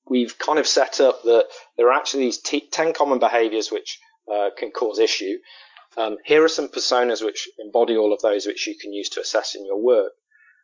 we've 0.10 0.38
kind 0.38 0.60
of 0.60 0.68
set 0.68 1.00
up 1.00 1.24
that 1.24 1.48
there 1.78 1.88
are 1.90 1.94
actually 1.94 2.24
these 2.24 2.42
t- 2.42 2.68
10 2.72 2.94
common 2.94 3.20
behaviors 3.20 3.72
which 3.72 4.00
uh, 4.34 4.50
can 4.58 4.72
cause 4.72 5.00
issue. 5.00 5.38
Um, 5.98 6.18
here 6.26 6.44
are 6.44 6.50
some 6.50 6.68
personas 6.68 7.24
which 7.24 7.50
embody 7.60 7.98
all 7.98 8.14
of 8.14 8.22
those 8.22 8.46
which 8.46 8.68
you 8.68 8.76
can 8.80 8.94
use 8.94 9.10
to 9.10 9.22
assess 9.22 9.56
in 9.56 9.66
your 9.66 9.82
work. 9.82 10.14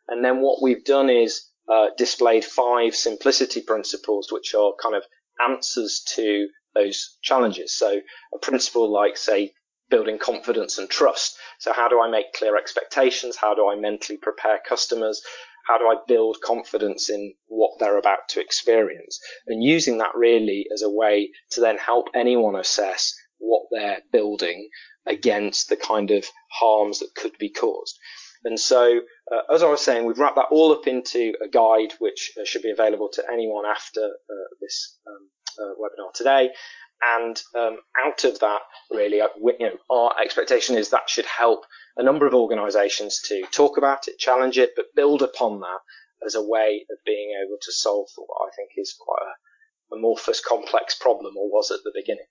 And 0.08 0.24
then 0.24 0.40
what 0.40 0.62
we've 0.62 0.84
done 0.84 1.08
is 1.08 1.48
uh, 1.68 1.88
displayed 1.96 2.44
five 2.44 2.94
simplicity 2.94 3.62
principles, 3.62 4.30
which 4.30 4.54
are 4.54 4.72
kind 4.82 4.94
of 4.94 5.04
answers 5.40 6.02
to 6.14 6.48
those 6.74 7.16
challenges. 7.22 7.72
So 7.72 8.00
a 8.34 8.38
principle 8.38 8.90
like, 8.90 9.16
say, 9.16 9.52
building 9.88 10.18
confidence 10.18 10.78
and 10.78 10.88
trust. 10.88 11.36
So 11.58 11.72
how 11.72 11.88
do 11.88 12.00
I 12.00 12.10
make 12.10 12.32
clear 12.32 12.56
expectations? 12.56 13.36
How 13.36 13.54
do 13.54 13.68
I 13.68 13.76
mentally 13.76 14.18
prepare 14.18 14.60
customers? 14.66 15.22
How 15.66 15.78
do 15.78 15.84
I 15.84 15.96
build 16.06 16.40
confidence 16.42 17.08
in 17.08 17.34
what 17.46 17.78
they're 17.78 17.98
about 17.98 18.28
to 18.30 18.40
experience? 18.40 19.18
And 19.46 19.62
using 19.62 19.98
that 19.98 20.14
really 20.14 20.66
as 20.72 20.82
a 20.82 20.90
way 20.90 21.30
to 21.50 21.60
then 21.60 21.78
help 21.78 22.08
anyone 22.14 22.56
assess 22.56 23.14
what 23.38 23.62
they're 23.70 24.02
building 24.12 24.68
against 25.06 25.68
the 25.68 25.76
kind 25.76 26.10
of 26.10 26.26
harms 26.50 26.98
that 26.98 27.14
could 27.14 27.36
be 27.38 27.50
caused. 27.50 27.98
And 28.44 28.60
so, 28.60 29.00
uh, 29.32 29.54
as 29.54 29.62
I 29.62 29.68
was 29.68 29.80
saying, 29.80 30.06
we've 30.06 30.18
wrapped 30.18 30.36
that 30.36 30.48
all 30.50 30.72
up 30.72 30.86
into 30.86 31.32
a 31.42 31.48
guide 31.48 31.94
which 31.98 32.32
uh, 32.38 32.44
should 32.44 32.62
be 32.62 32.70
available 32.70 33.08
to 33.14 33.24
anyone 33.32 33.64
after 33.64 34.00
uh, 34.02 34.48
this 34.60 34.98
um, 35.06 35.28
uh, 35.58 35.72
webinar 35.80 36.12
today. 36.12 36.50
And 37.16 37.40
um, 37.54 37.78
out 38.04 38.24
of 38.24 38.38
that, 38.40 38.60
really, 38.90 39.20
uh, 39.20 39.28
you 39.36 39.66
know, 39.66 39.78
our 39.90 40.14
expectation 40.22 40.76
is 40.76 40.90
that 40.90 41.08
should 41.08 41.26
help 41.26 41.64
a 41.96 42.02
number 42.02 42.26
of 42.26 42.34
organisations 42.34 43.20
to 43.28 43.42
talk 43.50 43.78
about 43.78 44.08
it, 44.08 44.18
challenge 44.18 44.58
it, 44.58 44.72
but 44.76 44.94
build 44.94 45.22
upon 45.22 45.60
that 45.60 45.80
as 46.24 46.34
a 46.34 46.42
way 46.42 46.84
of 46.90 46.98
being 47.04 47.34
able 47.44 47.56
to 47.60 47.72
solve 47.72 48.08
what 48.16 48.48
I 48.48 48.50
think 48.56 48.70
is 48.76 48.94
quite 48.98 49.22
a 49.22 49.94
amorphous, 49.94 50.40
complex 50.40 50.94
problem, 50.94 51.36
or 51.36 51.48
was 51.48 51.70
at 51.70 51.80
the 51.84 51.92
beginning. 51.94 52.26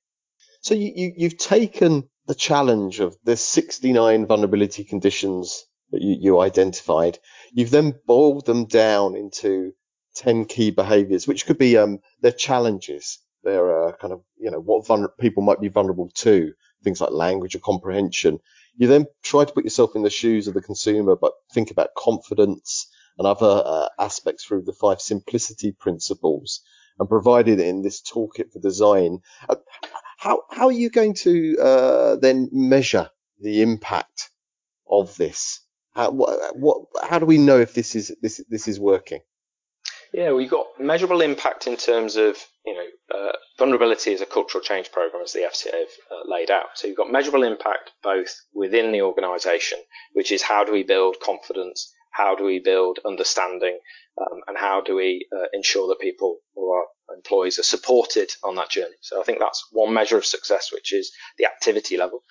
So 0.61 0.75
you, 0.75 0.91
you, 0.95 1.13
you've 1.17 1.37
taken 1.37 2.09
the 2.25 2.35
challenge 2.35 2.99
of 2.99 3.15
the 3.23 3.37
69 3.37 4.25
vulnerability 4.25 4.83
conditions 4.83 5.65
that 5.93 6.03
you, 6.03 6.17
you 6.19 6.41
identified. 6.41 7.19
You've 7.53 7.71
then 7.71 7.95
boiled 8.07 8.47
them 8.47 8.65
down 8.65 9.15
into 9.15 9.73
10 10.17 10.45
key 10.45 10.71
behaviors, 10.71 11.27
which 11.27 11.45
could 11.47 11.59
be, 11.59 11.77
um, 11.77 11.99
their 12.21 12.33
challenges. 12.33 13.19
They're, 13.43 13.87
uh, 13.89 13.93
kind 13.97 14.13
of, 14.13 14.23
you 14.37 14.51
know, 14.51 14.59
what 14.59 14.85
vulner- 14.85 15.17
people 15.19 15.43
might 15.43 15.61
be 15.61 15.69
vulnerable 15.69 16.11
to, 16.15 16.53
things 16.83 17.01
like 17.01 17.11
language 17.11 17.55
or 17.55 17.59
comprehension. 17.59 18.39
You 18.77 18.87
then 18.87 19.07
try 19.23 19.45
to 19.45 19.53
put 19.53 19.65
yourself 19.65 19.95
in 19.95 20.03
the 20.03 20.11
shoes 20.11 20.47
of 20.49 20.55
the 20.55 20.61
consumer, 20.61 21.15
but 21.15 21.33
think 21.53 21.71
about 21.71 21.95
confidence 21.97 22.87
and 23.19 23.27
other 23.27 23.63
uh, 23.65 23.89
aspects 23.99 24.45
through 24.45 24.63
the 24.63 24.73
five 24.73 25.01
simplicity 25.01 25.71
principles 25.71 26.61
and 26.99 27.09
provided 27.09 27.59
in 27.59 27.83
this 27.83 28.01
toolkit 28.01 28.51
for 28.51 28.59
design. 28.59 29.19
Uh, 29.49 29.55
how, 30.17 30.43
how 30.51 30.67
are 30.67 30.73
you 30.73 30.89
going 30.89 31.13
to 31.15 31.57
uh, 31.59 32.15
then 32.17 32.49
measure 32.51 33.09
the 33.41 33.61
impact 33.61 34.31
of 34.89 35.15
this? 35.17 35.61
How, 35.95 36.11
what, 36.11 36.57
what, 36.57 36.85
how 37.03 37.19
do 37.19 37.25
we 37.25 37.37
know 37.37 37.59
if 37.59 37.73
this 37.73 37.95
is 37.95 38.15
this 38.21 38.41
this 38.49 38.67
is 38.67 38.79
working? 38.79 39.21
Yeah, 40.13 40.31
we've 40.33 40.49
got 40.49 40.67
measurable 40.79 41.21
impact 41.21 41.65
in 41.65 41.75
terms 41.75 42.15
of 42.15 42.37
you 42.65 42.73
know 42.73 43.17
uh, 43.17 43.31
vulnerability 43.57 44.13
is 44.13 44.21
a 44.21 44.25
cultural 44.25 44.63
change 44.63 44.91
program 44.91 45.23
as 45.23 45.33
the 45.33 45.39
FCA 45.39 45.71
have 45.71 45.87
uh, 46.11 46.31
laid 46.31 46.51
out. 46.51 46.75
So 46.75 46.87
you've 46.87 46.97
got 46.97 47.11
measurable 47.11 47.43
impact 47.43 47.91
both 48.01 48.33
within 48.53 48.91
the 48.91 49.01
organisation, 49.01 49.79
which 50.13 50.31
is 50.31 50.41
how 50.41 50.63
do 50.63 50.71
we 50.71 50.83
build 50.83 51.19
confidence, 51.19 51.91
how 52.11 52.35
do 52.35 52.43
we 52.43 52.59
build 52.59 52.99
understanding, 53.05 53.79
um, 54.19 54.41
and 54.47 54.57
how 54.57 54.81
do 54.81 54.95
we 54.95 55.27
uh, 55.35 55.45
ensure 55.53 55.87
that 55.87 55.99
people 55.99 56.39
or 56.55 56.77
our 56.77 57.15
employees 57.15 57.59
are 57.59 57.63
supported 57.63 58.31
on 58.43 58.55
that 58.55 58.69
journey. 58.69 58.95
So 59.01 59.19
I 59.19 59.23
think 59.23 59.39
that's 59.39 59.67
one 59.71 59.93
measure 59.93 60.17
of 60.17 60.25
success, 60.25 60.71
which 60.71 60.93
is 60.93 61.11
the 61.37 61.45
activity 61.45 61.97
level. 61.97 62.23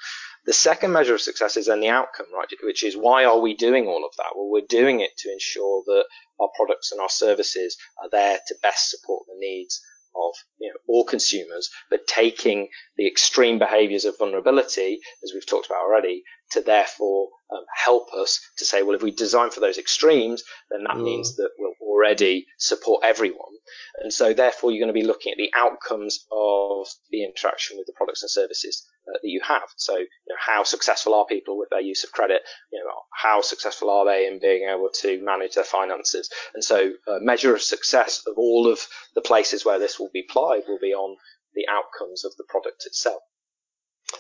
The 0.45 0.53
second 0.53 0.93
measure 0.93 1.15
of 1.15 1.21
success 1.21 1.57
is 1.57 1.67
then 1.67 1.81
the 1.81 1.89
outcome, 1.89 2.27
right? 2.35 2.49
Which 2.63 2.83
is 2.83 2.97
why 2.97 3.25
are 3.25 3.39
we 3.39 3.55
doing 3.55 3.87
all 3.87 4.05
of 4.05 4.17
that? 4.17 4.33
Well, 4.35 4.51
we're 4.51 4.67
doing 4.69 5.01
it 5.01 5.17
to 5.19 5.33
ensure 5.33 5.83
that 5.87 6.05
our 6.41 6.49
products 6.57 6.91
and 6.91 7.01
our 7.01 7.09
services 7.09 7.77
are 8.03 8.11
there 8.11 8.39
to 8.49 8.55
best 8.63 8.91
support 8.91 9.25
the 9.27 9.39
needs 9.39 9.81
of 10.15 10.35
you 10.59 10.69
know, 10.69 10.79
all 10.89 11.05
consumers, 11.05 11.71
but 11.91 12.07
taking 12.07 12.69
the 12.97 13.07
extreme 13.07 13.59
behaviors 13.59 14.05
of 14.05 14.19
vulnerability, 14.19 15.01
as 15.23 15.33
we've 15.33 15.47
talked 15.47 15.67
about 15.67 15.83
already, 15.83 16.23
to 16.51 16.61
therefore 16.61 17.29
um, 17.51 17.65
help 17.75 18.13
us 18.13 18.41
to 18.59 18.65
say, 18.65 18.83
well, 18.83 18.95
if 18.95 19.03
we 19.03 19.11
design 19.11 19.51
for 19.51 19.61
those 19.61 19.79
extremes, 19.79 20.43
then 20.71 20.85
that 20.85 20.97
mm. 20.97 21.05
means 21.05 21.37
that 21.37 21.51
we'll 21.59 21.73
already 21.81 22.47
support 22.59 23.03
everyone. 23.05 23.53
And 23.99 24.13
so 24.13 24.35
therefore 24.35 24.71
you're 24.71 24.85
going 24.85 24.95
to 24.95 25.01
be 25.01 25.07
looking 25.07 25.33
at 25.33 25.39
the 25.39 25.53
outcomes 25.57 26.25
of 26.31 26.89
the 27.11 27.25
interaction 27.25 27.79
with 27.79 27.87
the 27.87 27.95
products 27.97 28.23
and 28.23 28.31
services 28.31 28.87
uh, 29.09 29.19
that 29.23 29.29
you 29.29 29.41
have. 29.47 29.69
So, 29.77 29.97
how 30.45 30.65
successful 30.65 31.15
are 31.15 31.27
people 31.27 31.57
with 31.57 31.71
their 31.71 31.81
use 31.81 32.05
of 32.05 32.13
credit? 32.13 32.43
You 32.73 32.81
know, 32.81 33.03
how 33.15 33.43
successful 33.43 33.91
are 33.91 34.05
they 34.05 34.27
in 34.27 34.41
being 34.41 34.69
able 34.69 34.91
to 35.03 35.23
manage 35.23 35.55
their 35.55 35.65
finances? 35.65 36.29
And 36.55 36.65
so, 36.65 36.93
a 37.07 37.21
measure 37.21 37.55
of 37.55 37.63
success 37.63 38.23
of 38.27 38.35
all 38.37 38.71
of 38.71 38.81
the 39.15 39.21
places 39.21 39.65
where 39.65 39.79
this 39.79 39.99
will 39.99 40.11
be 40.13 40.25
applied 40.29 40.63
will 40.67 40.81
be 40.81 40.95
on 40.95 41.17
the 41.55 41.67
outcomes 41.69 42.25
of 42.25 42.33
the 42.37 42.45
product 42.49 42.85
itself. 42.87 43.23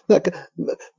Look, 0.08 0.28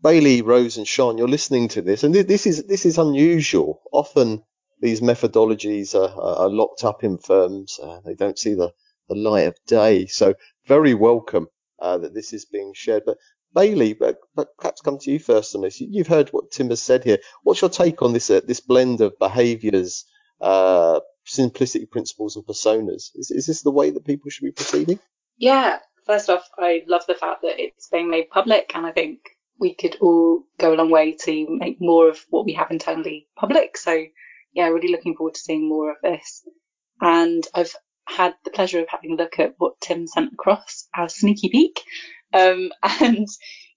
Bailey, 0.02 0.42
Rose, 0.42 0.78
and 0.78 0.88
Sian, 0.88 1.18
you're 1.18 1.28
listening 1.28 1.68
to 1.70 1.82
this, 1.82 2.04
and 2.04 2.14
this 2.14 2.46
is 2.46 2.64
this 2.64 2.86
is 2.86 2.98
unusual. 2.98 3.82
Often 3.92 4.44
these 4.82 5.02
methodologies 5.02 5.96
are, 5.96 6.14
are 6.22 6.50
locked 6.50 6.84
up 6.84 7.04
in 7.04 7.18
firms; 7.18 7.80
uh, 7.82 8.02
they 8.06 8.14
don't 8.14 8.38
see 8.38 8.54
the, 8.56 8.72
the 9.08 9.16
light 9.16 9.48
of 9.48 9.56
day. 9.66 10.08
So, 10.08 10.36
very 10.68 10.94
welcome 10.94 11.48
uh, 11.80 11.98
that 12.00 12.14
this 12.14 12.34
is 12.34 12.46
being 12.46 12.74
shared. 12.76 13.04
But 13.06 13.18
Bailey, 13.54 13.94
but, 13.94 14.18
but 14.36 14.58
perhaps 14.58 14.82
come 14.82 14.98
to 15.00 15.12
you 15.12 15.20
first 15.20 15.56
on 15.56 15.62
this. 15.62 15.80
You've 15.80 16.08
heard 16.08 16.30
what 16.30 16.52
Tim 16.52 16.70
has 16.70 16.82
said 16.82 17.04
here. 17.04 17.20
What's 17.44 17.62
your 17.62 17.70
take 17.70 18.02
on 18.02 18.14
this 18.14 18.30
uh, 18.30 18.42
this 18.46 18.60
blend 18.60 19.02
of 19.02 19.18
behaviours, 19.20 20.06
uh, 20.42 21.00
simplicity 21.26 21.86
principles, 21.86 22.36
and 22.36 22.46
personas? 22.46 23.12
Is, 23.16 23.32
is 23.32 23.46
this 23.46 23.62
the 23.62 23.72
way 23.72 23.92
that 23.92 24.06
people 24.06 24.30
should 24.30 24.46
be 24.46 24.52
proceeding? 24.52 25.00
Yeah. 25.38 25.80
First 26.06 26.30
off, 26.30 26.50
I 26.58 26.84
love 26.88 27.06
the 27.08 27.16
fact 27.16 27.44
that 27.44 27.62
it's 27.62 27.88
being 27.88 28.10
made 28.10 28.30
public, 28.30 28.72
and 28.76 28.86
I 28.86 28.92
think 28.92 29.20
we 29.60 29.74
could 29.74 29.96
all 30.02 30.44
go 30.60 30.74
a 30.74 30.76
long 30.76 30.90
way 30.90 31.14
to 31.14 31.48
make 31.50 31.78
more 31.80 32.10
of 32.10 32.20
what 32.30 32.46
we 32.46 32.54
have 32.54 32.72
internally 32.72 33.28
public. 33.38 33.78
So, 33.78 34.04
yeah, 34.52 34.68
really 34.68 34.90
looking 34.90 35.16
forward 35.16 35.36
to 35.36 35.40
seeing 35.40 35.70
more 35.70 35.92
of 35.92 35.98
this. 36.04 36.46
And 37.00 37.46
I've 37.54 37.74
had 38.06 38.36
the 38.44 38.52
pleasure 38.52 38.80
of 38.80 38.90
having 38.90 39.14
a 39.14 39.16
look 39.16 39.40
at 39.40 39.56
what 39.58 39.80
Tim 39.80 40.08
sent 40.08 40.34
across 40.34 40.88
as 40.96 41.16
sneaky 41.16 41.50
peek. 41.50 41.82
Um, 42.34 42.72
and 43.02 43.28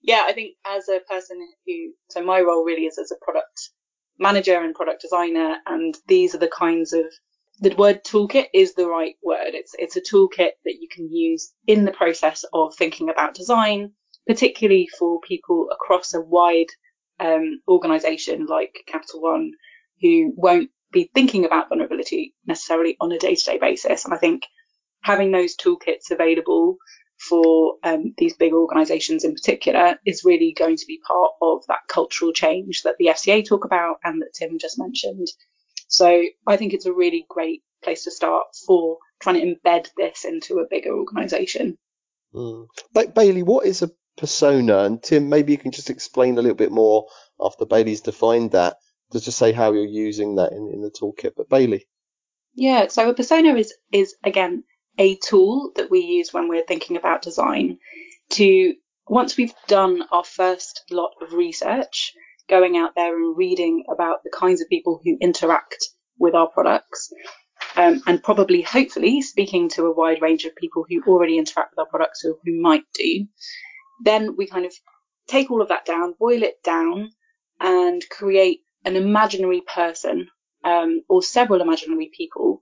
yeah, 0.03 0.25
I 0.27 0.33
think 0.33 0.55
as 0.66 0.88
a 0.88 1.01
person 1.09 1.38
who, 1.66 1.92
so 2.11 2.23
my 2.25 2.40
role 2.40 2.64
really 2.64 2.87
is 2.87 2.99
as 2.99 3.12
a 3.12 3.25
product 3.25 3.71
manager 4.19 4.61
and 4.61 4.75
product 4.75 5.03
designer, 5.03 5.57
and 5.66 5.97
these 6.09 6.35
are 6.35 6.38
the 6.38 6.49
kinds 6.49 6.92
of 6.92 7.05
the 7.61 7.75
word 7.77 8.05
toolkit 8.05 8.47
is 8.53 8.75
the 8.75 8.88
right 8.88 9.16
word. 9.23 9.55
It's 9.55 9.75
it's 9.79 9.97
a 9.97 10.01
toolkit 10.01 10.53
that 10.64 10.77
you 10.81 10.88
can 10.90 11.11
use 11.11 11.53
in 11.66 11.85
the 11.85 11.92
process 11.92 12.45
of 12.53 12.75
thinking 12.75 13.09
about 13.09 13.35
design, 13.35 13.92
particularly 14.27 14.88
for 14.99 15.21
people 15.21 15.69
across 15.73 16.12
a 16.14 16.21
wide 16.21 16.66
um, 17.19 17.61
organization 17.69 18.47
like 18.47 18.75
Capital 18.87 19.23
One 19.23 19.53
who 20.03 20.33
won't 20.37 20.71
be 20.92 21.11
thinking 21.14 21.45
about 21.45 21.69
vulnerability 21.71 22.35
necessarily 22.47 22.97
on 23.01 23.12
a 23.12 23.19
day-to-day 23.19 23.59
basis. 23.59 24.05
And 24.05 24.12
I 24.14 24.19
think 24.19 24.42
having 25.03 25.31
those 25.31 25.57
toolkits 25.57 26.11
available 26.11 26.77
for 27.29 27.75
um, 27.83 28.15
these 28.19 28.37
big 28.37 28.53
organisations 28.53 29.25
in 29.25 29.35
particular 29.35 29.99
is 30.05 30.25
really 30.25 30.53
going 30.57 30.77
to 30.77 30.87
be 30.87 31.01
part 31.07 31.33
of 31.43 31.65
that 31.69 31.81
cultural 31.89 32.33
change 32.33 32.83
that 32.83 32.97
the 32.99 33.07
FCA 33.07 33.47
talk 33.47 33.65
about 33.65 33.97
and 34.05 34.23
that 34.23 34.35
Tim 34.35 34.59
just 34.59 34.79
mentioned. 34.79 35.29
So 35.89 36.25
I 36.47 36.57
think 36.57 36.73
it's 36.73 36.87
a 36.87 36.93
really 36.93 37.27
great 37.29 37.62
place 37.83 38.05
to 38.05 38.11
start 38.11 38.45
for 38.67 38.99
trying 39.21 39.37
to 39.37 39.55
embed 39.55 39.89
this 39.97 40.25
into 40.25 40.59
a 40.59 40.67
bigger 40.69 40.93
organisation. 40.93 41.79
Mm. 42.35 42.67
Bailey, 43.15 43.43
what 43.43 43.67
is 43.67 43.83
a 43.83 43.91
persona? 44.17 44.85
And 44.85 45.03
Tim, 45.03 45.29
maybe 45.29 45.53
you 45.53 45.59
can 45.59 45.73
just 45.73 45.91
explain 45.91 46.37
a 46.37 46.43
little 46.43 46.57
bit 46.57 46.73
more 46.73 47.07
after 47.41 47.65
Bailey's 47.65 48.01
defined 48.01 48.53
that, 48.53 48.77
to 49.12 49.21
just 49.21 49.39
say 49.39 49.53
how 49.53 49.73
you're 49.73 49.85
using 49.85 50.37
that 50.37 50.53
in, 50.53 50.71
in 50.73 50.83
the 50.83 50.91
toolkit. 50.91 51.33
But 51.37 51.49
Bailey. 51.49 51.87
Yeah, 52.55 52.89
so 52.89 53.11
a 53.11 53.15
persona 53.15 53.55
is 53.55 53.75
is 53.93 54.17
again 54.25 54.65
a 54.99 55.17
tool 55.17 55.73
that 55.77 55.91
we 55.91 56.01
use 56.01 56.33
when 56.33 56.49
we're 56.49 56.65
thinking 56.65 56.97
about 56.97 57.23
design 57.23 57.79
to 58.31 58.75
once 59.09 59.37
we've 59.37 59.55
done 59.69 60.03
our 60.11 60.25
first 60.25 60.83
lot 60.91 61.13
of 61.23 61.33
research, 61.33 62.13
going 62.49 62.77
out 62.77 62.95
there 62.97 63.17
and 63.17 63.37
reading 63.37 63.85
about 63.93 64.25
the 64.25 64.31
kinds 64.31 64.61
of 64.61 64.69
people 64.69 65.01
who 65.05 65.17
interact 65.21 65.91
with 66.19 66.35
our 66.35 66.49
products, 66.49 67.13
um, 67.77 68.03
and 68.07 68.23
probably, 68.23 68.63
hopefully, 68.63 69.21
speaking 69.23 69.69
to 69.71 69.87
a 69.87 69.95
wide 69.95 70.23
range 70.23 70.45
of 70.45 70.57
people 70.57 70.85
who 70.89 71.03
already 71.07 71.39
interact 71.39 71.73
with 71.73 71.79
our 71.79 71.91
products 71.91 72.25
or 72.25 72.37
who 72.45 72.61
might 72.61 72.85
do, 72.95 73.27
then 74.05 74.37
we 74.37 74.47
kind 74.47 74.67
of 74.67 74.73
take 75.29 75.51
all 75.51 75.63
of 75.63 75.69
that 75.69 75.85
down, 75.85 76.15
boil 76.19 76.43
it 76.43 76.63
down, 76.65 77.11
and 77.61 78.03
create 78.11 78.61
an 78.85 78.97
imaginary 78.97 79.63
person 79.63 80.29
um, 80.65 81.03
or 81.09 81.23
several 81.23 81.61
imaginary 81.61 82.11
people 82.17 82.61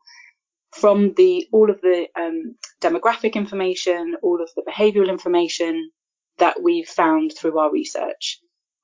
from 0.74 1.14
the 1.14 1.48
all 1.52 1.70
of 1.70 1.80
the 1.82 2.08
um, 2.18 2.56
demographic 2.82 3.34
information, 3.34 4.16
all 4.22 4.42
of 4.42 4.50
the 4.56 4.62
behavioural 4.62 5.08
information 5.10 5.90
that 6.38 6.62
we've 6.62 6.88
found 6.88 7.32
through 7.36 7.58
our 7.58 7.72
research. 7.72 8.40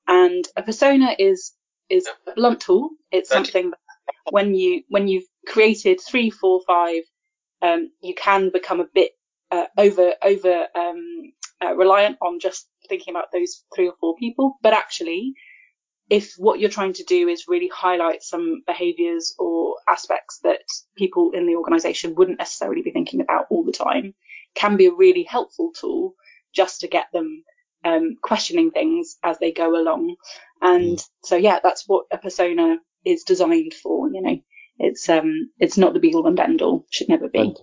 And 0.07 0.45
a 0.57 0.63
persona 0.63 1.15
is 1.19 1.53
is 1.89 2.07
a 2.27 2.33
blunt 2.35 2.61
tool. 2.61 2.91
It's 3.11 3.29
something 3.29 3.71
that 3.71 3.79
when 4.31 4.55
you 4.55 4.83
when 4.89 5.07
you've 5.07 5.27
created 5.47 5.99
three, 6.01 6.29
four, 6.29 6.61
five, 6.67 7.03
um, 7.61 7.91
you 8.01 8.15
can 8.15 8.51
become 8.51 8.79
a 8.81 8.87
bit 8.93 9.11
uh, 9.51 9.65
over 9.77 10.13
over 10.23 10.67
um, 10.75 11.33
uh, 11.63 11.75
reliant 11.75 12.17
on 12.21 12.39
just 12.39 12.67
thinking 12.89 13.13
about 13.13 13.31
those 13.33 13.63
three 13.75 13.87
or 13.89 13.95
four 13.99 14.15
people. 14.17 14.57
But 14.63 14.73
actually, 14.73 15.33
if 16.11 16.33
what 16.37 16.59
you're 16.59 16.69
trying 16.69 16.91
to 16.91 17.05
do 17.05 17.29
is 17.29 17.47
really 17.47 17.69
highlight 17.73 18.21
some 18.21 18.63
behaviors 18.67 19.33
or 19.39 19.77
aspects 19.87 20.39
that 20.43 20.59
people 20.97 21.31
in 21.33 21.47
the 21.47 21.55
organization 21.55 22.15
wouldn't 22.15 22.37
necessarily 22.37 22.81
be 22.81 22.91
thinking 22.91 23.21
about 23.21 23.45
all 23.49 23.63
the 23.63 23.71
time, 23.71 24.13
can 24.53 24.75
be 24.75 24.87
a 24.87 24.93
really 24.93 25.23
helpful 25.23 25.71
tool 25.71 26.15
just 26.53 26.81
to 26.81 26.89
get 26.89 27.05
them 27.13 27.45
um, 27.85 28.17
questioning 28.21 28.71
things 28.71 29.15
as 29.23 29.39
they 29.39 29.53
go 29.53 29.73
along. 29.73 30.17
And 30.61 30.97
mm. 30.97 31.09
so, 31.23 31.37
yeah, 31.37 31.59
that's 31.63 31.87
what 31.87 32.07
a 32.11 32.17
persona 32.17 32.79
is 33.05 33.23
designed 33.23 33.73
for. 33.73 34.09
You 34.09 34.21
know, 34.21 34.37
it's 34.79 35.07
um, 35.07 35.49
it's 35.59 35.77
not 35.77 35.93
the 35.93 36.01
be 36.01 36.13
all 36.13 36.27
and 36.27 36.37
end 36.37 36.61
all. 36.61 36.85
Should 36.91 37.07
never 37.07 37.29
be. 37.29 37.55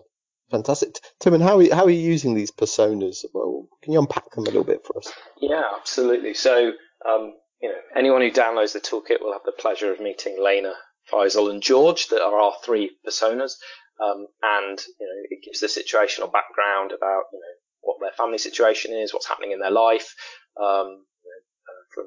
Fantastic. 0.50 0.96
Tim, 1.20 1.34
and 1.34 1.42
how 1.42 1.58
are, 1.58 1.62
you, 1.62 1.74
how 1.74 1.84
are 1.84 1.90
you 1.90 2.00
using 2.00 2.32
these 2.32 2.50
personas? 2.50 3.26
Well, 3.34 3.68
can 3.82 3.92
you 3.92 3.98
unpack 3.98 4.30
them 4.30 4.44
a 4.44 4.46
little 4.46 4.64
bit 4.64 4.86
for 4.86 4.96
us? 4.96 5.12
Yeah, 5.38 5.64
absolutely. 5.78 6.32
So, 6.32 6.72
um, 7.06 7.34
you 7.60 7.68
know, 7.68 7.78
anyone 7.96 8.22
who 8.22 8.30
downloads 8.30 8.72
the 8.72 8.80
toolkit 8.80 9.20
will 9.20 9.32
have 9.32 9.42
the 9.44 9.52
pleasure 9.52 9.92
of 9.92 10.00
meeting 10.00 10.36
Lena, 10.42 10.74
Faisal, 11.12 11.50
and 11.50 11.62
George, 11.62 12.08
that 12.08 12.22
are 12.22 12.38
our 12.38 12.54
three 12.64 12.96
personas. 13.06 13.52
Um, 14.00 14.26
and, 14.42 14.80
you 15.00 15.06
know, 15.06 15.22
it 15.30 15.44
gives 15.44 15.60
the 15.60 15.66
situational 15.66 16.32
background 16.32 16.92
about, 16.92 17.24
you 17.32 17.40
know, 17.40 17.54
what 17.80 17.96
their 18.00 18.12
family 18.12 18.38
situation 18.38 18.92
is, 18.92 19.12
what's 19.12 19.26
happening 19.26 19.52
in 19.52 19.60
their 19.60 19.70
life. 19.70 20.14
Um, 20.60 20.86
you 21.24 21.30
know, 21.30 21.42
uh, 21.68 21.84
from 21.94 22.04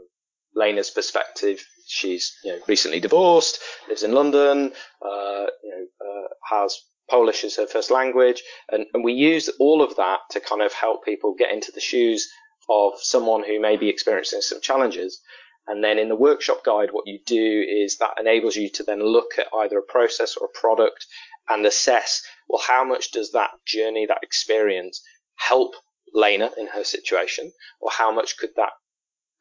Lena's 0.56 0.90
perspective, 0.90 1.62
she's, 1.88 2.34
you 2.44 2.52
know, 2.52 2.60
recently 2.68 3.00
divorced, 3.00 3.60
lives 3.90 4.04
in 4.04 4.14
London, 4.14 4.72
uh, 5.04 5.46
you 5.64 5.70
know, 5.70 6.08
uh, 6.08 6.28
has 6.56 6.78
Polish 7.10 7.44
as 7.44 7.58
her 7.58 7.68
first 7.68 7.92
language, 7.92 8.42
and, 8.70 8.86
and 8.94 9.04
we 9.04 9.12
use 9.12 9.50
all 9.60 9.82
of 9.82 9.98
that 9.98 10.20
to 10.30 10.40
kind 10.40 10.62
of 10.62 10.72
help 10.72 11.04
people 11.04 11.36
get 11.38 11.52
into 11.52 11.72
the 11.74 11.82
shoes 11.82 12.30
of 12.71 12.93
someone 13.01 13.43
who 13.43 13.60
may 13.60 13.75
be 13.75 13.89
experiencing 13.89 14.41
some 14.41 14.62
challenges. 14.62 15.21
And 15.67 15.84
then 15.84 15.99
in 15.99 16.10
the 16.10 16.15
workshop 16.15 16.63
guide, 16.63 16.89
what 16.91 17.05
you 17.05 17.19
do 17.25 17.65
is 17.67 17.97
that 17.97 18.19
enables 18.19 18.55
you 18.55 18.69
to 18.69 18.84
then 18.84 19.03
look 19.03 19.31
at 19.38 19.47
either 19.62 19.77
a 19.77 19.84
process 19.84 20.36
or 20.38 20.47
a 20.47 20.60
product 20.60 21.05
and 21.49 21.65
assess, 21.65 22.23
well, 22.47 22.62
how 22.65 22.84
much 22.84 23.12
does 23.12 23.31
that 23.34 23.51
journey, 23.65 24.05
that 24.07 24.23
experience 24.23 25.01
help 25.36 25.73
Lena 26.13 26.49
in 26.57 26.67
her 26.67 26.84
situation, 26.84 27.51
or 27.79 27.91
how 27.91 28.12
much 28.12 28.38
could 28.38 28.51
that 28.55 28.71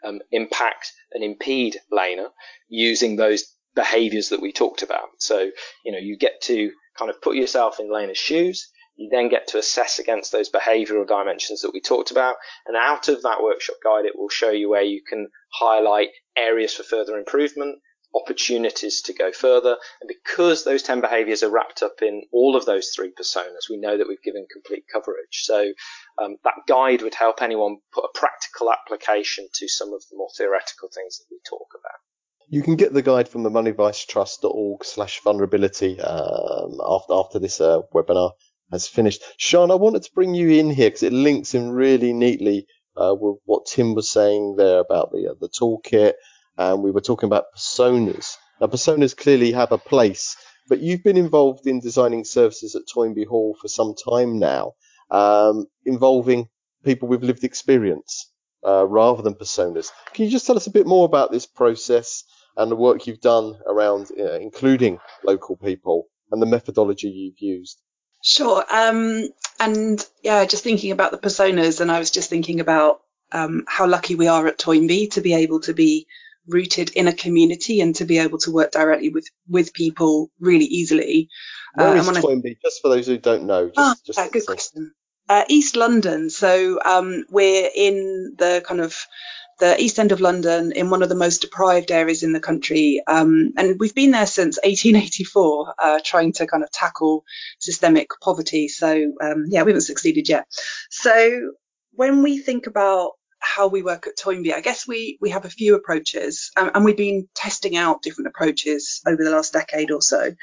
um, 0.05 0.21
impact 0.31 0.93
and 1.13 1.23
impede 1.23 1.79
Lena 1.91 2.29
using 2.69 3.17
those 3.17 3.55
behaviors 3.75 4.31
that 4.31 4.41
we 4.41 4.53
talked 4.53 4.83
about. 4.83 5.09
So, 5.19 5.51
you 5.85 5.93
know, 5.93 5.99
you 5.99 6.17
get 6.17 6.41
to 6.43 6.71
kind 6.99 7.11
of 7.11 7.21
put 7.23 7.37
yourself 7.37 7.79
in 7.81 7.93
Lena's 7.93 8.19
shoes. 8.19 8.69
You 9.01 9.09
then 9.11 9.31
get 9.31 9.49
to 9.49 9.59
assess 9.59 9.99
against 9.99 10.31
those 10.31 10.51
behavioral 10.51 11.09
dimensions 11.09 11.63
that 11.63 11.73
we 11.73 11.81
talked 11.81 12.11
about. 12.11 12.37
And 12.67 12.77
out 12.77 13.09
of 13.09 13.23
that 13.23 13.43
workshop 13.43 13.77
guide, 13.83 14.05
it 14.05 14.13
will 14.15 14.29
show 14.29 14.51
you 14.51 14.69
where 14.69 14.83
you 14.83 15.01
can 15.03 15.29
highlight 15.55 16.11
areas 16.37 16.75
for 16.75 16.83
further 16.83 17.17
improvement, 17.17 17.79
opportunities 18.15 19.01
to 19.01 19.15
go 19.15 19.33
further. 19.33 19.79
And 20.03 20.09
because 20.09 20.65
those 20.65 20.83
10 20.83 21.01
behaviors 21.01 21.43
are 21.43 21.49
wrapped 21.49 21.83
up 21.83 22.03
in 22.03 22.25
all 22.31 22.57
of 22.57 22.67
those 22.67 22.91
three 22.91 23.11
personas, 23.19 23.71
we 23.71 23.79
know 23.79 23.97
that 23.97 24.07
we've 24.07 24.23
given 24.23 24.47
complete 24.53 24.85
coverage. 24.93 25.45
So 25.45 25.73
um, 26.19 26.37
that 26.45 26.67
guide 26.69 27.01
would 27.01 27.15
help 27.15 27.41
anyone 27.41 27.79
put 27.95 28.05
a 28.05 28.19
practical 28.19 28.71
application 28.71 29.49
to 29.55 29.67
some 29.67 29.95
of 29.95 30.03
the 30.11 30.19
more 30.19 30.29
theoretical 30.37 30.91
things 30.95 31.17
that 31.17 31.27
we 31.31 31.39
talk 31.49 31.69
about. 31.75 32.01
You 32.51 32.63
can 32.63 32.77
get 32.77 32.93
the 32.93 33.01
guide 33.01 33.31
from 33.31 33.45
the 33.45 33.51
moneyadvicetrust.org 33.51 34.85
slash 34.85 35.23
vulnerability 35.23 35.99
um, 36.01 36.81
after, 36.85 37.15
after 37.15 37.39
this 37.39 37.63
uh, 37.63 37.81
webinar 37.95 38.33
has 38.71 38.87
finished. 38.87 39.23
Sian, 39.39 39.71
I 39.71 39.75
wanted 39.75 40.03
to 40.03 40.13
bring 40.15 40.35
you 40.35 40.51
in 40.51 40.71
here 40.71 40.89
because 40.89 41.03
it 41.03 41.13
links 41.13 41.55
in 41.55 41.71
really 41.73 42.13
neatly 42.13 42.67
uh, 42.97 43.15
with 43.19 43.39
what 43.45 43.67
Tim 43.67 43.95
was 43.95 44.09
saying 44.09 44.57
there 44.57 44.79
about 44.79 45.13
the, 45.13 45.31
uh, 45.31 45.35
the 45.41 45.49
toolkit. 45.49 46.15
And 46.59 46.83
we 46.83 46.91
were 46.91 47.01
talking 47.01 47.27
about 47.27 47.47
personas. 47.57 48.37
Now, 48.61 48.67
personas 48.67 49.17
clearly 49.17 49.53
have 49.53 49.73
a 49.73 49.79
place, 49.79 50.37
but 50.69 50.81
you've 50.81 51.03
been 51.03 51.17
involved 51.17 51.67
in 51.67 51.81
designing 51.81 52.25
services 52.25 52.75
at 52.75 52.83
Toynbee 52.93 53.25
Hall 53.25 53.57
for 53.61 53.69
some 53.69 53.95
time 53.95 54.39
now, 54.39 54.73
um, 55.11 55.67
involving 55.87 56.49
people 56.85 57.09
with 57.09 57.25
lived 57.25 57.45
experience 57.45 58.31
uh, 58.67 58.87
rather 58.87 59.23
than 59.23 59.35
personas. 59.35 59.89
Can 60.13 60.27
you 60.27 60.31
just 60.31 60.47
tell 60.47 60.57
us 60.57 60.67
a 60.67 60.73
bit 60.73 60.87
more 60.87 61.07
about 61.07 61.33
this 61.33 61.47
process 61.47 62.25
and 62.57 62.71
the 62.71 62.77
work 62.77 63.07
you've 63.07 63.21
done 63.21 63.55
around 63.67 64.09
uh, 64.19 64.35
including 64.35 64.99
local 65.25 65.57
people 65.57 66.09
and 66.31 66.41
the 66.41 66.47
methodology 66.47 67.09
you've 67.09 67.41
used. 67.41 67.81
Sure. 68.23 68.65
Um, 68.71 69.29
and 69.59 70.07
yeah, 70.23 70.45
just 70.45 70.65
thinking 70.65 70.93
about 70.93 71.11
the 71.11 71.19
personas, 71.19 71.81
and 71.81 71.91
I 71.91 71.99
was 71.99 72.11
just 72.11 72.31
thinking 72.31 72.61
about 72.61 73.03
um, 73.33 73.65
how 73.67 73.87
lucky 73.87 74.15
we 74.15 74.29
are 74.29 74.47
at 74.47 74.59
Toynbee 74.59 75.09
to 75.09 75.21
be 75.21 75.35
able 75.35 75.61
to 75.61 75.75
be 75.75 76.07
rooted 76.47 76.91
in 76.91 77.07
a 77.07 77.13
community 77.13 77.81
and 77.81 77.95
to 77.97 78.05
be 78.05 78.19
able 78.19 78.39
to 78.39 78.51
work 78.51 78.73
directly 78.73 79.11
with 79.11 79.29
with 79.49 79.73
people 79.73 80.31
really 80.41 80.65
easily. 80.65 81.29
Where 81.75 81.89
uh, 81.89 81.95
is 81.95 82.09
Toynbee? 82.09 82.51
I, 82.51 82.57
just 82.63 82.83
for 82.83 82.89
those 82.89 83.07
who 83.07 83.19
don't 83.19 83.45
know. 83.45 83.67
Just, 83.67 83.79
ah, 83.79 83.95
just 84.05 84.19
yeah, 84.19 84.29
good 84.29 84.47
question. 84.47 84.93
Uh, 85.29 85.45
East 85.49 85.77
London. 85.77 86.29
So 86.29 86.81
um, 86.85 87.25
we're 87.31 87.69
in 87.75 88.35
the 88.37 88.63
kind 88.67 88.81
of 88.81 89.07
the 89.61 89.81
east 89.81 89.99
end 89.99 90.11
of 90.11 90.21
London 90.21 90.73
in 90.73 90.91
one 90.91 91.03
of 91.03 91.09
the 91.09 91.15
most 91.15 91.43
deprived 91.43 91.91
areas 91.91 92.23
in 92.23 92.33
the 92.33 92.41
country. 92.41 93.03
Um, 93.07 93.53
and 93.57 93.79
we've 93.79 93.95
been 93.95 94.11
there 94.11 94.27
since 94.27 94.59
1884, 94.65 95.75
uh, 95.79 96.01
trying 96.05 96.33
to 96.35 96.47
kind 96.47 96.65
of 96.65 96.71
tackle 96.71 97.25
systemic 97.59 98.09
poverty. 98.21 98.69
So, 98.69 98.91
um, 99.21 99.47
yeah, 99.49 99.63
we 99.63 99.71
haven't 99.71 99.83
succeeded 99.83 100.29
yet. 100.29 100.47
So 100.91 101.53
when 101.93 102.23
we 102.23 102.39
think 102.39 102.67
about 102.67 103.13
how 103.39 103.69
we 103.69 103.83
work 103.83 104.07
at 104.07 104.17
Toynbee, 104.17 104.53
I 104.53 104.61
guess 104.61 104.87
we, 104.89 105.19
we 105.21 105.31
have 105.31 105.45
a 105.45 105.51
few 105.51 105.75
approaches 105.75 106.51
um, 106.57 106.71
and 106.75 106.85
we've 106.85 106.97
been 106.97 107.29
testing 107.35 107.77
out 107.77 108.03
different 108.03 108.29
approaches 108.29 109.01
over 109.07 109.23
the 109.23 109.31
last 109.31 109.53
decade 109.53 109.91
or 109.91 110.03
so. 110.03 110.35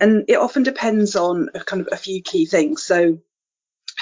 And 0.00 0.24
it 0.28 0.36
often 0.36 0.62
depends 0.62 1.16
on 1.16 1.50
a 1.54 1.60
kind 1.60 1.82
of 1.82 1.88
a 1.92 1.96
few 1.96 2.22
key 2.22 2.46
things. 2.46 2.82
So 2.82 3.18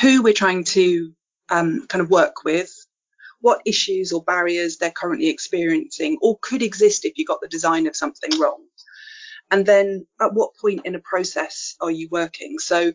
who 0.01 0.22
we're 0.22 0.35
trying 0.35 0.64
to 0.64 1.12
um, 1.49 1.87
kind 1.87 2.03
of 2.03 2.11
work 2.11 2.44
with, 2.44 2.86
what 3.46 3.62
issues 3.64 4.11
or 4.12 4.24
barriers 4.24 4.76
they're 4.76 4.90
currently 4.90 5.28
experiencing 5.28 6.18
or 6.20 6.37
could 6.42 6.62
exist 6.62 7.04
if 7.04 7.12
you 7.16 7.24
got 7.24 7.40
the 7.40 7.46
design 7.56 7.87
of 7.87 7.94
something 7.94 8.40
wrong. 8.40 8.61
And 9.52 9.64
then 9.64 10.04
at 10.20 10.35
what 10.35 10.56
point 10.61 10.80
in 10.85 10.96
a 10.96 11.06
process 11.12 11.76
are 11.80 11.92
you 11.92 12.09
working? 12.11 12.59
So, 12.59 12.92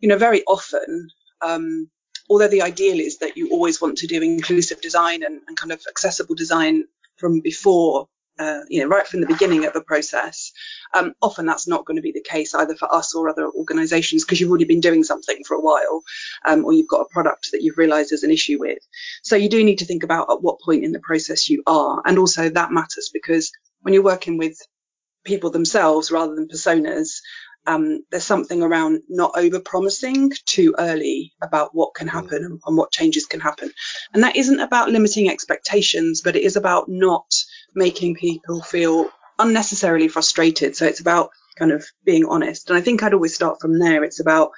you 0.00 0.08
know, 0.08 0.16
very 0.16 0.42
often, 0.44 1.10
um, 1.42 1.90
although 2.30 2.48
the 2.48 2.62
ideal 2.62 2.98
is 3.00 3.18
that 3.18 3.36
you 3.36 3.50
always 3.50 3.82
want 3.82 3.98
to 3.98 4.06
do 4.06 4.22
inclusive 4.22 4.80
design 4.80 5.22
and, 5.22 5.42
and 5.46 5.58
kind 5.58 5.72
of 5.72 5.82
accessible 5.86 6.36
design 6.36 6.84
from 7.18 7.40
before 7.40 8.08
uh, 8.42 8.64
you 8.68 8.80
know, 8.80 8.88
right 8.88 9.06
from 9.06 9.20
the 9.20 9.26
beginning 9.26 9.64
of 9.66 9.76
a 9.76 9.80
process. 9.80 10.52
Um, 10.94 11.14
often 11.22 11.46
that's 11.46 11.68
not 11.68 11.84
going 11.84 11.96
to 11.96 12.02
be 12.02 12.12
the 12.12 12.22
case 12.22 12.54
either 12.54 12.74
for 12.74 12.92
us 12.92 13.14
or 13.14 13.28
other 13.28 13.48
organisations 13.48 14.24
because 14.24 14.40
you've 14.40 14.50
already 14.50 14.64
been 14.64 14.80
doing 14.80 15.04
something 15.04 15.42
for 15.46 15.54
a 15.54 15.60
while, 15.60 16.02
um, 16.44 16.64
or 16.64 16.72
you've 16.72 16.88
got 16.88 17.02
a 17.02 17.12
product 17.12 17.50
that 17.52 17.62
you've 17.62 17.78
realised 17.78 18.10
there's 18.10 18.24
an 18.24 18.30
issue 18.30 18.58
with. 18.58 18.78
So 19.22 19.36
you 19.36 19.48
do 19.48 19.62
need 19.62 19.78
to 19.78 19.84
think 19.84 20.02
about 20.02 20.30
at 20.30 20.42
what 20.42 20.60
point 20.60 20.84
in 20.84 20.92
the 20.92 21.00
process 21.00 21.48
you 21.48 21.62
are, 21.66 22.02
and 22.04 22.18
also 22.18 22.48
that 22.48 22.72
matters 22.72 23.10
because 23.12 23.52
when 23.80 23.94
you're 23.94 24.02
working 24.02 24.38
with 24.38 24.58
people 25.24 25.50
themselves 25.50 26.10
rather 26.10 26.34
than 26.34 26.48
personas, 26.48 27.20
um, 27.66 28.04
there's 28.10 28.24
something 28.24 28.62
around 28.62 29.02
not 29.08 29.32
over 29.36 29.60
promising 29.60 30.32
too 30.46 30.74
early 30.78 31.32
about 31.42 31.74
what 31.74 31.94
can 31.94 32.08
happen 32.08 32.44
and, 32.44 32.60
and 32.66 32.76
what 32.76 32.90
changes 32.90 33.26
can 33.26 33.40
happen. 33.40 33.70
And 34.12 34.22
that 34.22 34.36
isn't 34.36 34.60
about 34.60 34.90
limiting 34.90 35.28
expectations, 35.28 36.22
but 36.22 36.36
it 36.36 36.42
is 36.42 36.56
about 36.56 36.88
not 36.88 37.26
making 37.74 38.16
people 38.16 38.62
feel 38.62 39.08
unnecessarily 39.38 40.08
frustrated. 40.08 40.76
So 40.76 40.86
it's 40.86 41.00
about 41.00 41.30
kind 41.56 41.72
of 41.72 41.84
being 42.04 42.24
honest. 42.24 42.68
And 42.68 42.76
I 42.76 42.80
think 42.80 43.02
I'd 43.02 43.14
always 43.14 43.34
start 43.34 43.60
from 43.60 43.78
there. 43.78 44.04
It's 44.04 44.20
about 44.20 44.50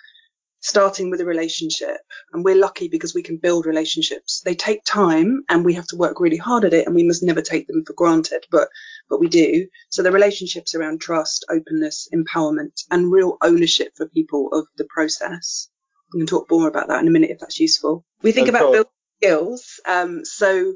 starting 0.64 1.10
with 1.10 1.20
a 1.20 1.26
relationship. 1.26 1.98
And 2.32 2.42
we're 2.42 2.56
lucky 2.56 2.88
because 2.88 3.14
we 3.14 3.22
can 3.22 3.36
build 3.36 3.66
relationships. 3.66 4.40
They 4.46 4.54
take 4.54 4.82
time 4.84 5.44
and 5.50 5.62
we 5.62 5.74
have 5.74 5.86
to 5.88 5.96
work 5.96 6.20
really 6.20 6.38
hard 6.38 6.64
at 6.64 6.72
it 6.72 6.86
and 6.86 6.94
we 6.94 7.04
must 7.04 7.22
never 7.22 7.42
take 7.42 7.66
them 7.66 7.84
for 7.84 7.92
granted, 7.92 8.46
but, 8.50 8.68
but 9.10 9.20
we 9.20 9.28
do. 9.28 9.68
So 9.90 10.02
the 10.02 10.10
relationships 10.10 10.74
around 10.74 11.02
trust, 11.02 11.44
openness, 11.50 12.08
empowerment 12.14 12.82
and 12.90 13.12
real 13.12 13.36
ownership 13.42 13.92
for 13.94 14.08
people 14.08 14.48
of 14.52 14.66
the 14.78 14.86
process. 14.86 15.68
We 16.14 16.20
can 16.20 16.26
talk 16.26 16.50
more 16.50 16.66
about 16.66 16.88
that 16.88 17.02
in 17.02 17.08
a 17.08 17.10
minute 17.10 17.30
if 17.30 17.40
that's 17.40 17.60
useful. 17.60 18.06
We 18.22 18.32
think 18.32 18.48
about 18.48 18.72
building 18.72 18.90
skills. 19.22 19.80
Um, 19.86 20.24
so 20.24 20.72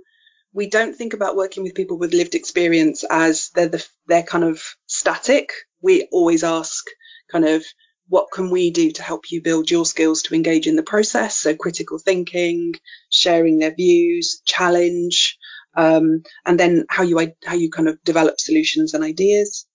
we 0.52 0.68
don't 0.68 0.96
think 0.96 1.14
about 1.14 1.34
working 1.34 1.62
with 1.62 1.74
people 1.74 1.98
with 1.98 2.12
lived 2.12 2.34
experience 2.34 3.04
as 3.08 3.48
they're 3.54 3.68
the, 3.68 3.86
they're 4.06 4.22
kind 4.22 4.44
of 4.44 4.62
static. 4.86 5.50
We 5.80 6.08
always 6.12 6.44
ask 6.44 6.84
kind 7.32 7.46
of 7.46 7.64
what 8.08 8.30
can 8.32 8.50
we 8.50 8.70
do 8.70 8.90
to 8.92 9.02
help 9.02 9.30
you 9.30 9.42
build 9.42 9.70
your 9.70 9.84
skills 9.84 10.22
to 10.22 10.34
engage 10.34 10.66
in 10.66 10.76
the 10.76 10.82
process? 10.82 11.36
So 11.36 11.54
critical 11.54 11.98
thinking, 11.98 12.74
sharing 13.10 13.58
their 13.58 13.74
views, 13.74 14.40
challenge, 14.44 15.38
um, 15.76 16.22
and 16.44 16.58
then 16.58 16.86
how 16.88 17.02
you 17.02 17.18
how 17.44 17.54
you 17.54 17.70
kind 17.70 17.88
of 17.88 18.02
develop 18.04 18.40
solutions 18.40 18.94
and 18.94 19.04
ideas. 19.04 19.66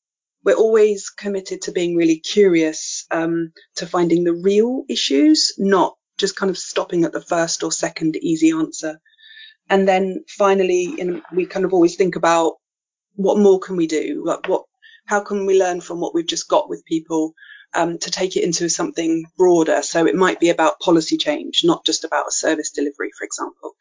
We're 0.44 0.56
always 0.56 1.10
committed 1.10 1.62
to 1.64 1.72
being 1.72 1.96
really 1.96 2.20
curious 2.20 3.06
um, 3.12 3.54
to 3.78 3.86
finding 3.86 4.24
the 4.24 4.34
real 4.34 4.84
issues, 4.90 5.54
not 5.58 5.96
just 6.18 6.36
kind 6.36 6.50
of 6.50 6.58
stopping 6.58 7.06
at 7.06 7.14
the 7.14 7.22
first 7.22 7.64
or 7.64 7.72
second 7.72 8.18
easy 8.18 8.52
answer. 8.52 9.00
And 9.70 9.88
then 9.88 10.26
finally, 10.28 10.96
in, 10.98 11.22
we 11.34 11.46
kind 11.46 11.64
of 11.66 11.74
always 11.74 11.96
think 11.96 12.18
about 12.18 12.56
what 13.16 13.38
more 13.38 13.60
can 13.60 13.78
we 13.78 13.88
do? 13.88 14.24
Like 14.26 14.48
what, 14.48 14.64
how 15.06 15.22
can 15.22 15.46
we 15.46 15.58
learn 15.58 15.80
from 15.80 16.02
what 16.02 16.14
we've 16.14 16.28
just 16.28 16.50
got 16.50 16.70
with 16.70 16.84
people 16.86 17.34
um, 17.76 17.98
to 18.00 18.12
take 18.12 18.38
it 18.38 18.44
into 18.44 18.70
something 18.70 19.26
broader? 19.38 19.82
So 19.82 20.06
it 20.06 20.16
might 20.16 20.40
be 20.40 20.50
about 20.50 20.80
policy 20.80 21.18
change, 21.18 21.62
not 21.64 21.86
just 21.86 22.04
about 22.04 22.28
a 22.28 22.32
service 22.32 22.72
delivery, 22.72 23.12
for 23.18 23.26
example. 23.26 23.72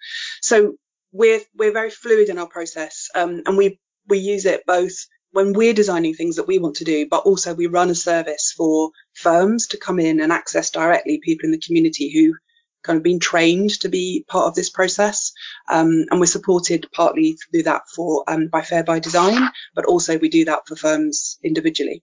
So 0.41 0.75
we're 1.13 1.41
we're 1.55 1.73
very 1.73 1.91
fluid 1.91 2.29
in 2.29 2.39
our 2.39 2.49
process, 2.49 3.09
um, 3.15 3.43
and 3.47 3.57
we 3.57 3.79
we 4.09 4.19
use 4.19 4.47
it 4.47 4.65
both 4.67 4.95
when 5.33 5.55
we're 5.55 5.75
designing 5.75 6.15
things 6.15 6.37
that 6.37 6.47
we 6.47 6.59
want 6.59 6.77
to 6.77 6.85
do, 6.85 7.07
but 7.09 7.25
also 7.25 7.55
we 7.55 7.67
run 7.67 7.91
a 7.91 7.95
service 7.95 8.53
for 8.57 8.91
firms 9.15 9.69
to 9.69 9.79
come 9.79 9.99
in 9.99 10.21
and 10.21 10.31
access 10.31 10.71
directly 10.71 11.21
people 11.25 11.47
in 11.47 11.53
the 11.53 11.59
community 11.59 12.13
who 12.13 12.35
kind 12.83 12.97
of 12.99 13.03
been 13.03 13.21
trained 13.21 13.71
to 13.81 13.89
be 13.89 14.25
part 14.29 14.47
of 14.47 14.55
this 14.55 14.69
process. 14.69 15.33
Um, 15.71 16.05
and 16.11 16.21
we're 16.21 16.27
supported 16.27 16.87
partly 16.93 17.37
through 17.51 17.65
that 17.65 17.83
for 17.95 18.25
um, 18.29 18.49
by 18.49 18.63
Fair 18.63 18.85
by 18.85 18.99
Design, 18.99 19.51
but 19.75 19.87
also 19.87 20.19
we 20.19 20.29
do 20.29 20.45
that 20.47 20.67
for 20.67 20.77
firms 20.77 21.39
individually. 21.43 22.03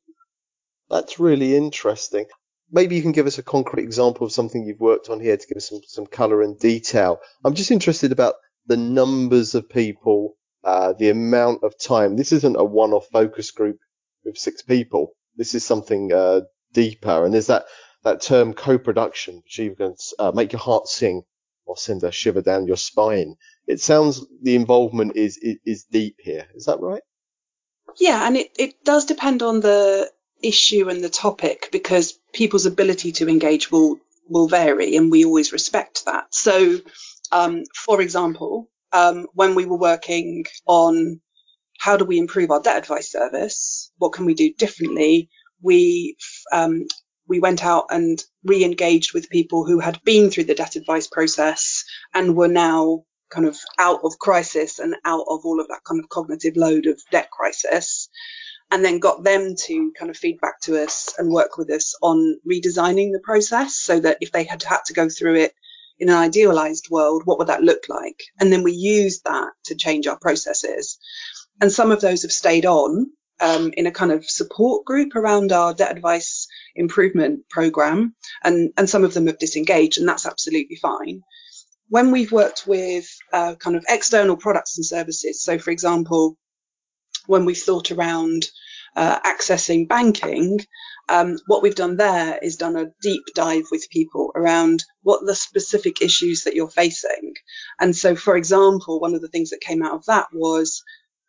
That's 0.89 1.19
really 1.19 1.56
interesting. 1.56 2.25
Maybe 2.71 2.95
you 2.95 3.02
can 3.02 3.12
give 3.12 3.28
us 3.28 3.38
a 3.38 3.43
concrete 3.43 3.84
example 3.84 4.25
of 4.25 4.34
something 4.34 4.63
you've 4.63 4.80
worked 4.80 5.10
on 5.10 5.19
here 5.19 5.38
to 5.38 5.47
give 5.47 5.58
us 5.58 5.69
some, 5.69 5.82
some 5.88 6.06
colour 6.06 6.41
and 6.41 6.60
detail. 6.60 7.19
I'm 7.43 7.56
just 7.56 7.71
interested 7.71 8.12
about 8.12 8.36
the 8.67 8.78
numbers 8.78 9.56
of 9.56 9.69
people, 9.69 10.36
uh, 10.63 10.93
the 10.93 11.10
amount 11.10 11.63
of 11.63 11.80
time. 11.80 12.15
This 12.15 12.32
isn't 12.32 12.56
a 12.56 12.63
one-off 12.63 13.08
focus 13.12 13.52
group 13.52 13.78
with 14.23 14.38
six 14.38 14.62
people. 14.62 15.13
This 15.36 15.56
is 15.56 15.65
something 15.65 16.13
uh, 16.13 16.41
deeper. 16.73 17.25
And 17.25 17.34
is 17.34 17.47
that 17.47 17.65
that 18.04 18.21
term 18.21 18.54
co-production, 18.54 19.41
which 19.43 19.60
you 19.60 19.75
can 19.75 19.95
uh, 20.19 20.32
make 20.34 20.54
your 20.54 20.62
heart 20.62 20.88
sing 20.88 21.23
or 21.65 21.78
send 21.78 22.04
a 22.04 22.12
shiver 22.12 22.41
down 22.41 22.67
your 22.67 22.78
spine. 22.78 23.36
It 23.67 23.80
sounds 23.80 24.25
the 24.41 24.56
involvement 24.56 25.15
is, 25.15 25.38
is, 25.38 25.58
is 25.65 25.84
deep 25.91 26.15
here. 26.19 26.47
Is 26.56 26.65
that 26.65 26.80
right? 26.80 27.02
Yeah, 27.99 28.25
and 28.25 28.38
it, 28.38 28.52
it 28.58 28.84
does 28.84 29.06
depend 29.06 29.43
on 29.43 29.60
the 29.60 30.10
issue 30.41 30.89
and 30.89 31.04
the 31.04 31.10
topic 31.10 31.69
because 31.71 32.19
people's 32.34 32.65
ability 32.65 33.12
to 33.13 33.30
engage 33.30 33.71
will 33.71 33.99
will 34.30 34.47
vary, 34.47 34.95
and 34.95 35.12
we 35.12 35.25
always 35.25 35.52
respect 35.52 36.06
that. 36.06 36.34
So, 36.34 36.80
um, 37.32 37.63
for 37.75 38.02
example, 38.02 38.69
um, 38.91 39.28
when 39.34 39.56
we 39.56 39.65
were 39.65 39.78
working 39.78 40.45
on 40.67 41.19
how 41.80 41.97
do 41.97 42.06
we 42.06 42.19
improve 42.19 42.52
our 42.52 42.62
debt 42.62 42.78
advice 42.78 43.12
service, 43.12 43.91
what 43.97 44.13
can 44.13 44.25
we 44.25 44.34
do 44.34 44.54
differently? 44.54 45.30
We 45.62 46.15
um, 46.52 46.86
we 47.28 47.39
went 47.39 47.63
out 47.63 47.86
and 47.89 48.21
re-engaged 48.43 49.13
with 49.13 49.30
people 49.30 49.65
who 49.65 49.80
had 49.80 50.02
been 50.04 50.32
through 50.32 50.45
the 50.45 50.56
debt 50.56 50.75
advice 50.75 51.08
process 51.08 51.86
and 52.13 52.36
were 52.36 52.47
now 52.47 53.04
kind 53.30 53.45
of 53.45 53.56
out 53.78 53.99
of 54.04 54.17
crisis 54.17 54.80
and 54.80 54.95
out 55.06 55.25
of 55.30 55.45
all 55.45 55.62
of 55.62 55.67
that 55.67 55.84
kind 55.88 56.04
of 56.04 56.10
cognitive 56.10 56.58
load 56.58 56.88
of 56.88 56.99
debt 57.12 57.30
crisis 57.30 58.10
and 58.71 58.86
then 58.86 58.99
got 58.99 59.23
them 59.23 59.55
to 59.55 59.91
kind 59.97 60.12
of 60.12 60.17
feedback 60.17 60.60
to 60.62 60.82
us 60.82 61.13
and 61.17 61.32
work 61.32 61.58
with 61.58 61.71
us 61.71 61.95
on 62.01 62.39
redesigning 62.49 63.12
the 63.12 63.21
process 63.23 63.75
so 63.75 63.99
that 63.99 64.17
if 64.21 64.32
they 64.32 64.43
had 64.43 64.62
had 64.63 64.86
to 64.86 64.93
go 64.93 65.10
through 65.10 65.36
it 65.36 65.53
in 65.97 66.10
an 66.10 66.15
idealized 66.15 66.89
world, 66.89 67.23
what 67.25 67.39
would 67.39 67.47
that 67.47 67.63
look 67.63 67.89
like? 67.89 68.21
And 68.39 68.51
then 68.51 68.63
we 68.63 68.73
used 68.73 69.23
that 69.25 69.51
to 69.65 69.75
change 69.75 70.08
our 70.08 70.17
processes. 70.17 70.99
And 71.60 71.71
some 71.71 71.91
of 71.91 71.99
those 71.99 72.21
have 72.21 72.32
stayed 72.32 72.65
on 72.65 73.12
um, 73.41 73.73
in 73.75 73.88
a 73.88 73.91
kind 73.91 74.12
of 74.12 74.29
support 74.29 74.86
group 74.86 75.15
around 75.15 75.51
our 75.51 75.73
debt 75.73 75.91
advice 75.91 76.47
improvement 76.75 77.49
program, 77.49 78.15
and, 78.43 78.71
and 78.77 78.89
some 78.89 79.03
of 79.03 79.13
them 79.13 79.27
have 79.27 79.39
disengaged, 79.39 79.97
and 79.97 80.08
that's 80.08 80.25
absolutely 80.25 80.75
fine. 80.75 81.21
When 81.88 82.12
we've 82.12 82.32
worked 82.32 82.67
with 82.67 83.08
uh, 83.34 83.55
kind 83.55 83.75
of 83.75 83.86
external 83.89 84.38
products 84.38 84.77
and 84.77 84.86
services, 84.86 85.43
so 85.43 85.58
for 85.58 85.71
example, 85.71 86.38
when 87.27 87.45
we've 87.45 87.58
thought 87.58 87.91
around 87.91 88.47
uh, 88.95 89.19
accessing 89.21 89.88
banking, 89.88 90.60
um, 91.10 91.38
what 91.47 91.63
we've 91.63 91.75
done 91.75 91.97
there 91.97 92.38
is 92.41 92.55
done 92.55 92.75
a 92.75 92.91
deep 93.01 93.23
dive 93.36 93.65
with 93.71 93.89
people 93.89 94.32
around 94.36 94.84
what 95.03 95.25
the 95.25 95.36
specific 95.36 96.01
issues 96.01 96.43
that 96.43 96.55
you're 96.55 96.69
facing. 96.69 97.34
And 97.79 97.95
so, 97.95 98.15
for 98.15 98.36
example, 98.38 98.99
one 98.99 99.15
of 99.15 99.21
the 99.21 99.27
things 99.27 99.49
that 99.49 99.62
came 99.62 99.82
out 99.84 99.93
of 99.93 100.05
that 100.05 100.27
was 100.34 100.84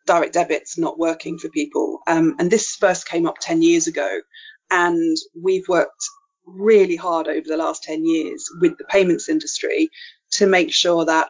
direct 0.05 0.33
debits 0.33 0.77
not 0.77 0.99
working 0.99 1.37
for 1.37 1.49
people. 1.49 1.99
Um, 2.07 2.35
and 2.39 2.49
this 2.51 2.75
first 2.75 3.07
came 3.07 3.27
up 3.27 3.35
10 3.39 3.61
years 3.61 3.87
ago. 3.87 4.19
And 4.69 5.17
we've 5.39 5.67
worked 5.67 6.03
really 6.45 6.95
hard 6.95 7.27
over 7.27 7.47
the 7.47 7.57
last 7.57 7.83
10 7.83 8.05
years 8.05 8.45
with 8.59 8.77
the 8.77 8.85
payments 8.85 9.29
industry 9.29 9.89
to 10.31 10.47
make 10.47 10.73
sure 10.73 11.05
that 11.05 11.29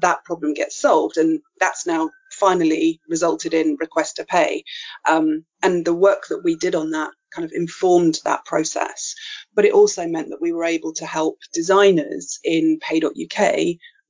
that 0.00 0.24
problem 0.24 0.54
gets 0.54 0.80
solved. 0.80 1.16
And 1.16 1.40
that's 1.60 1.86
now 1.86 2.10
finally 2.38 3.00
resulted 3.08 3.54
in 3.54 3.76
request 3.80 4.16
to 4.16 4.24
pay. 4.24 4.64
Um, 5.08 5.44
and 5.62 5.84
the 5.84 5.94
work 5.94 6.28
that 6.28 6.42
we 6.44 6.56
did 6.56 6.74
on 6.74 6.90
that 6.92 7.10
kind 7.34 7.44
of 7.44 7.52
informed 7.52 8.20
that 8.24 8.44
process. 8.44 9.14
But 9.54 9.64
it 9.64 9.72
also 9.72 10.06
meant 10.06 10.30
that 10.30 10.40
we 10.40 10.52
were 10.52 10.64
able 10.64 10.92
to 10.94 11.06
help 11.06 11.38
designers 11.52 12.38
in 12.44 12.78
pay.uk 12.80 13.54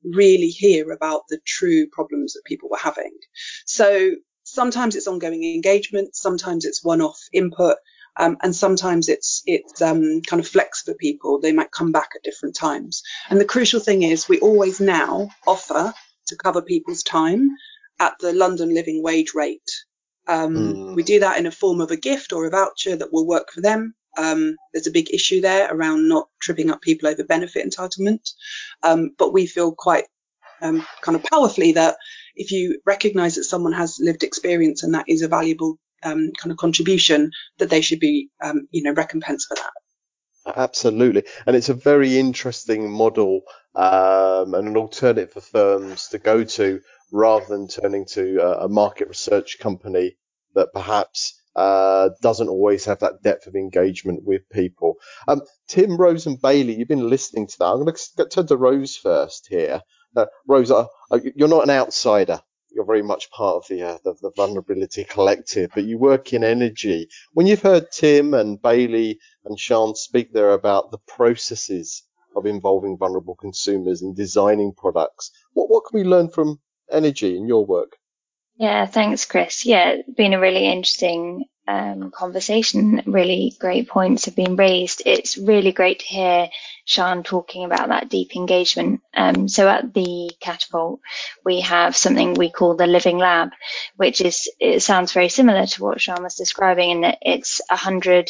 really 0.04 0.48
hear 0.48 0.92
about 0.92 1.22
the 1.28 1.40
true 1.44 1.86
problems 1.88 2.34
that 2.34 2.44
people 2.44 2.68
were 2.70 2.78
having. 2.78 3.12
So 3.66 4.12
sometimes 4.44 4.96
it's 4.96 5.08
ongoing 5.08 5.44
engagement, 5.44 6.14
sometimes 6.14 6.64
it's 6.64 6.84
one-off 6.84 7.20
input, 7.32 7.76
um, 8.16 8.36
and 8.42 8.54
sometimes 8.54 9.08
it's 9.08 9.42
it's 9.46 9.80
um, 9.80 10.22
kind 10.22 10.40
of 10.40 10.48
flex 10.48 10.82
for 10.82 10.94
people. 10.94 11.40
They 11.40 11.52
might 11.52 11.70
come 11.70 11.92
back 11.92 12.10
at 12.16 12.22
different 12.22 12.56
times. 12.56 13.02
And 13.30 13.40
the 13.40 13.44
crucial 13.44 13.80
thing 13.80 14.02
is 14.02 14.28
we 14.28 14.40
always 14.40 14.80
now 14.80 15.30
offer 15.46 15.94
to 16.26 16.36
cover 16.36 16.62
people's 16.62 17.02
time 17.02 17.50
at 18.00 18.14
the 18.20 18.32
London 18.32 18.74
living 18.74 19.02
wage 19.02 19.32
rate. 19.34 19.70
Um, 20.26 20.54
mm. 20.56 20.94
We 20.94 21.02
do 21.02 21.20
that 21.20 21.38
in 21.38 21.46
a 21.46 21.50
form 21.50 21.80
of 21.80 21.90
a 21.90 21.96
gift 21.96 22.32
or 22.32 22.46
a 22.46 22.50
voucher 22.50 22.96
that 22.96 23.12
will 23.12 23.26
work 23.26 23.50
for 23.50 23.60
them. 23.60 23.94
Um, 24.16 24.56
there's 24.72 24.86
a 24.86 24.92
big 24.92 25.12
issue 25.12 25.40
there 25.40 25.72
around 25.72 26.08
not 26.08 26.28
tripping 26.40 26.70
up 26.70 26.82
people 26.82 27.08
over 27.08 27.24
benefit 27.24 27.66
entitlement. 27.66 28.32
Um, 28.82 29.10
but 29.18 29.32
we 29.32 29.46
feel 29.46 29.72
quite 29.72 30.04
um, 30.60 30.84
kind 31.02 31.16
of 31.16 31.24
powerfully 31.24 31.72
that 31.72 31.96
if 32.34 32.50
you 32.52 32.80
recognize 32.84 33.36
that 33.36 33.44
someone 33.44 33.72
has 33.72 33.98
lived 34.00 34.22
experience 34.22 34.82
and 34.82 34.94
that 34.94 35.08
is 35.08 35.22
a 35.22 35.28
valuable 35.28 35.78
um, 36.02 36.32
kind 36.38 36.52
of 36.52 36.58
contribution, 36.58 37.30
that 37.58 37.70
they 37.70 37.80
should 37.80 38.00
be, 38.00 38.28
um, 38.42 38.68
you 38.70 38.82
know, 38.82 38.92
recompensed 38.92 39.48
for 39.48 39.56
that. 39.56 40.56
Absolutely. 40.56 41.24
And 41.46 41.56
it's 41.56 41.68
a 41.68 41.74
very 41.74 42.18
interesting 42.18 42.90
model 42.90 43.42
um, 43.74 44.54
and 44.54 44.68
an 44.68 44.76
alternative 44.76 45.32
for 45.32 45.40
firms 45.40 46.08
to 46.08 46.18
go 46.18 46.44
to 46.44 46.80
rather 47.10 47.46
than 47.46 47.68
turning 47.68 48.04
to 48.04 48.40
a, 48.40 48.68
market 48.68 49.08
research 49.08 49.58
company 49.58 50.16
that 50.54 50.72
perhaps 50.72 51.40
uh, 51.56 52.10
doesn't 52.22 52.48
always 52.48 52.84
have 52.84 53.00
that 53.00 53.22
depth 53.22 53.46
of 53.46 53.56
engagement 53.56 54.22
with 54.24 54.48
people. 54.50 54.94
Um, 55.26 55.42
Tim, 55.66 55.96
Rose, 55.96 56.26
and 56.26 56.40
Bailey, 56.40 56.74
you've 56.74 56.88
been 56.88 57.10
listening 57.10 57.46
to 57.48 57.58
that. 57.58 57.64
I'm 57.64 57.84
going 57.84 57.94
to 57.94 58.28
turn 58.28 58.46
to 58.46 58.56
Rose 58.56 58.96
first 58.96 59.48
here. 59.48 59.82
Uh, 60.16 60.26
Rose, 60.46 60.70
uh, 60.70 60.86
uh, 61.10 61.18
you're 61.34 61.48
not 61.48 61.64
an 61.64 61.70
outsider. 61.70 62.40
You're 62.70 62.84
very 62.84 63.02
much 63.02 63.30
part 63.30 63.56
of 63.56 63.64
the, 63.68 63.82
uh, 63.82 63.98
the, 64.04 64.14
the 64.20 64.30
vulnerability 64.36 65.04
collective, 65.04 65.70
but 65.74 65.84
you 65.84 65.98
work 65.98 66.32
in 66.32 66.44
energy. 66.44 67.08
When 67.32 67.46
you've 67.46 67.62
heard 67.62 67.90
Tim 67.90 68.34
and 68.34 68.60
Bailey 68.60 69.18
and 69.44 69.58
Sian 69.58 69.94
speak 69.94 70.32
there 70.32 70.52
about 70.52 70.90
the 70.90 70.98
processes 71.08 72.04
of 72.36 72.46
involving 72.46 72.96
vulnerable 72.98 73.34
consumers 73.34 74.02
in 74.02 74.14
designing 74.14 74.74
products, 74.76 75.30
what 75.54 75.70
what 75.70 75.84
can 75.86 75.98
we 75.98 76.04
learn 76.04 76.28
from 76.28 76.60
energy 76.90 77.36
in 77.36 77.46
your 77.46 77.64
work? 77.64 77.96
Yeah, 78.56 78.86
thanks, 78.86 79.24
Chris. 79.24 79.64
Yeah, 79.64 79.90
it's 79.90 80.10
been 80.10 80.34
a 80.34 80.40
really 80.40 80.66
interesting 80.66 81.44
um, 81.68 82.10
conversation. 82.10 83.02
Really 83.06 83.54
great 83.60 83.88
points 83.88 84.24
have 84.24 84.34
been 84.34 84.56
raised. 84.56 85.02
It's 85.06 85.38
really 85.38 85.70
great 85.70 86.00
to 86.00 86.06
hear 86.06 86.48
Sian 86.84 87.22
talking 87.22 87.64
about 87.64 87.88
that 87.88 88.08
deep 88.08 88.34
engagement. 88.34 89.02
Um, 89.14 89.46
so 89.46 89.68
at 89.68 89.92
the 89.94 90.30
Catapult, 90.40 91.00
we 91.44 91.60
have 91.60 91.96
something 91.96 92.34
we 92.34 92.50
call 92.50 92.74
the 92.74 92.86
Living 92.86 93.18
Lab, 93.18 93.50
which 93.96 94.20
is 94.20 94.50
it 94.58 94.82
sounds 94.82 95.12
very 95.12 95.28
similar 95.28 95.66
to 95.66 95.82
what 95.84 96.00
Sian 96.00 96.22
was 96.22 96.34
describing, 96.34 96.90
in 96.90 97.00
that 97.02 97.18
it's 97.20 97.60
a 97.70 97.76
hundred 97.76 98.28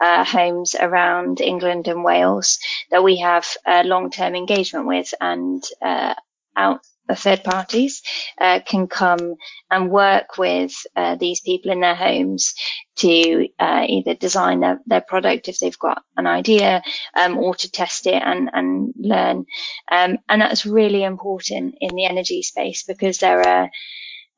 uh, 0.00 0.24
homes 0.24 0.74
around 0.74 1.40
England 1.40 1.86
and 1.86 2.02
Wales 2.02 2.58
that 2.90 3.04
we 3.04 3.18
have 3.18 3.46
long-term 3.84 4.34
engagement 4.34 4.86
with 4.86 5.12
and 5.20 5.62
uh, 5.82 6.14
out 6.56 6.80
third 7.16 7.44
parties 7.44 8.02
uh, 8.40 8.60
can 8.64 8.86
come 8.86 9.34
and 9.70 9.90
work 9.90 10.38
with 10.38 10.72
uh, 10.96 11.16
these 11.16 11.40
people 11.40 11.70
in 11.70 11.80
their 11.80 11.94
homes 11.94 12.54
to 12.96 13.48
uh, 13.58 13.84
either 13.88 14.14
design 14.14 14.60
their, 14.60 14.80
their, 14.86 15.00
product 15.00 15.48
if 15.48 15.58
they've 15.58 15.78
got 15.78 16.02
an 16.16 16.26
idea 16.26 16.82
um, 17.16 17.38
or 17.38 17.54
to 17.54 17.70
test 17.70 18.06
it 18.06 18.22
and, 18.22 18.50
and 18.52 18.92
learn. 18.98 19.46
Um, 19.90 20.18
and 20.28 20.42
that's 20.42 20.66
really 20.66 21.04
important 21.04 21.76
in 21.80 21.94
the 21.94 22.04
energy 22.04 22.42
space 22.42 22.82
because 22.82 23.18
there 23.18 23.46
are 23.46 23.70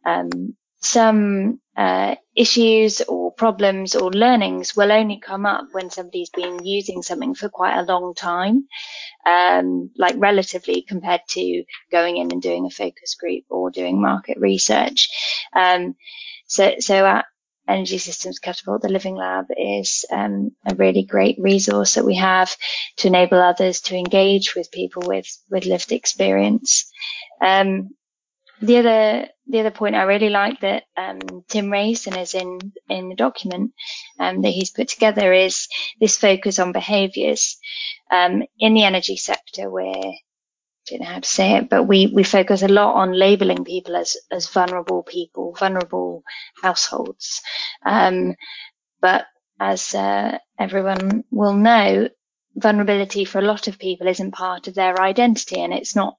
um, 0.05 0.55
some 0.81 1.61
uh, 1.77 2.15
issues 2.35 3.01
or 3.03 3.33
problems 3.33 3.95
or 3.95 4.11
learnings 4.11 4.75
will 4.75 4.93
only 4.93 5.19
come 5.19 5.47
up 5.47 5.67
when 5.73 5.91
somebody's 5.91 6.31
been 6.31 6.65
using 6.65 7.03
something 7.03 7.35
for 7.35 7.49
quite 7.49 7.79
a 7.79 7.85
long 7.85 8.15
time, 8.15 8.67
um, 9.27 9.91
like 9.97 10.15
relatively 10.19 10.83
compared 10.83 11.23
to 11.29 11.65
going 11.91 12.17
in 12.17 12.33
and 12.33 12.43
doing 12.43 12.67
a 12.67 12.71
focus 12.71 13.15
group 13.15 13.45
or 13.49 13.71
doing 13.71 14.01
market 14.01 14.39
research. 14.39 15.09
Um, 15.55 15.97
so, 16.47 16.75
so 16.81 17.07
at 17.07 17.27
Energy 17.69 17.99
Systems 17.99 18.39
Catapult, 18.39 18.83
the 18.83 18.89
Living 18.89 19.15
Lab 19.15 19.47
is 19.57 20.05
um, 20.11 20.51
a 20.67 20.75
really 20.75 21.05
great 21.05 21.37
resource 21.39 21.95
that 21.95 22.05
we 22.05 22.17
have 22.17 22.55
to 22.97 23.07
enable 23.07 23.39
others 23.39 23.81
to 23.83 23.97
engage 23.97 24.55
with 24.55 24.73
people 24.73 25.03
with 25.07 25.27
with 25.51 25.67
lived 25.67 25.93
experience. 25.93 26.91
Um, 27.41 27.91
the 28.61 28.79
other 28.79 29.29
the 29.49 29.61
other 29.61 29.71
point 29.73 29.97
I 29.97 30.03
really 30.05 30.31
like 30.31 30.61
that 30.61 30.85
um, 30.97 31.21
Tim 31.49 31.73
and 31.73 32.17
is 32.19 32.35
in 32.35 32.73
in 32.89 33.09
the 33.11 33.15
document 33.17 33.73
um, 34.19 34.43
that 34.43 34.51
he's 34.51 34.71
put 34.71 34.89
together 34.89 35.33
is 35.33 35.69
this 36.01 36.19
focus 36.19 36.59
on 36.59 36.73
behaviours 36.73 37.59
um, 38.11 38.43
in 38.59 38.75
the 38.75 38.85
energy 38.85 39.17
sector. 39.17 39.71
Where 39.71 39.95
I 39.97 40.15
don't 40.89 41.01
know 41.01 41.07
how 41.07 41.21
to 41.21 41.29
say 41.29 41.57
it, 41.57 41.71
but 41.71 41.85
we 41.85 42.09
we 42.09 42.25
focus 42.25 42.63
a 42.63 42.69
lot 42.69 42.95
on 42.97 43.19
labelling 43.19 43.65
people 43.65 43.97
as 43.97 44.17
as 44.31 44.49
vulnerable 44.49 45.03
people, 45.05 45.55
vulnerable 45.59 46.25
households. 46.63 47.43
Um, 47.85 48.37
but 49.01 49.27
as 49.61 49.95
uh, 49.95 50.39
everyone 50.59 51.25
will 51.31 51.55
know, 51.55 52.09
vulnerability 52.57 53.25
for 53.27 53.41
a 53.41 53.45
lot 53.47 53.69
of 53.69 53.79
people 53.79 54.09
isn't 54.09 54.33
part 54.33 54.69
of 54.69 54.75
their 54.75 55.01
identity, 55.01 55.61
and 55.61 55.73
it's 55.75 55.97
not 55.97 56.17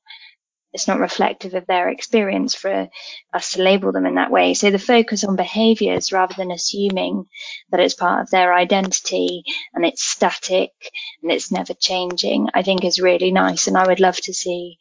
it's 0.73 0.87
not 0.87 0.99
reflective 0.99 1.53
of 1.53 1.65
their 1.67 1.89
experience 1.89 2.55
for 2.55 2.89
us 3.33 3.53
to 3.53 3.61
label 3.61 3.91
them 3.91 4.05
in 4.05 4.15
that 4.15 4.31
way. 4.31 4.53
So 4.53 4.71
the 4.71 4.79
focus 4.79 5.23
on 5.23 5.35
behaviors 5.35 6.11
rather 6.11 6.33
than 6.37 6.51
assuming 6.51 7.25
that 7.71 7.79
it's 7.81 7.93
part 7.93 8.21
of 8.21 8.29
their 8.29 8.53
identity 8.53 9.43
and 9.73 9.85
it's 9.85 10.03
static 10.03 10.71
and 11.21 11.31
it's 11.31 11.51
never 11.51 11.73
changing, 11.73 12.47
I 12.53 12.63
think 12.63 12.85
is 12.85 13.01
really 13.01 13.31
nice. 13.31 13.67
And 13.67 13.77
I 13.77 13.85
would 13.87 13.99
love 13.99 14.17
to 14.17 14.33
see 14.33 14.77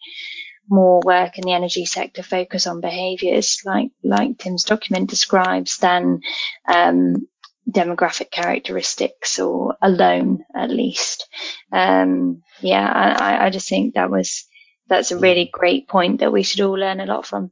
more 0.68 1.00
work 1.04 1.38
in 1.38 1.42
the 1.44 1.54
energy 1.54 1.84
sector 1.84 2.22
focus 2.22 2.68
on 2.68 2.80
behaviors 2.80 3.60
like, 3.64 3.90
like 4.04 4.38
Tim's 4.38 4.64
document 4.64 5.10
describes 5.10 5.78
than, 5.78 6.20
um, 6.68 7.26
demographic 7.68 8.30
characteristics 8.30 9.38
or 9.38 9.76
alone 9.82 10.44
at 10.54 10.70
least. 10.70 11.28
Um, 11.72 12.42
yeah, 12.60 12.88
I, 12.88 13.46
I 13.46 13.50
just 13.50 13.68
think 13.68 13.94
that 13.94 14.10
was, 14.10 14.46
that's 14.90 15.12
a 15.12 15.18
really 15.18 15.46
mm. 15.46 15.52
great 15.52 15.88
point 15.88 16.20
that 16.20 16.32
we 16.32 16.42
should 16.42 16.60
all 16.60 16.78
learn 16.78 17.00
a 17.00 17.06
lot 17.06 17.24
from. 17.24 17.50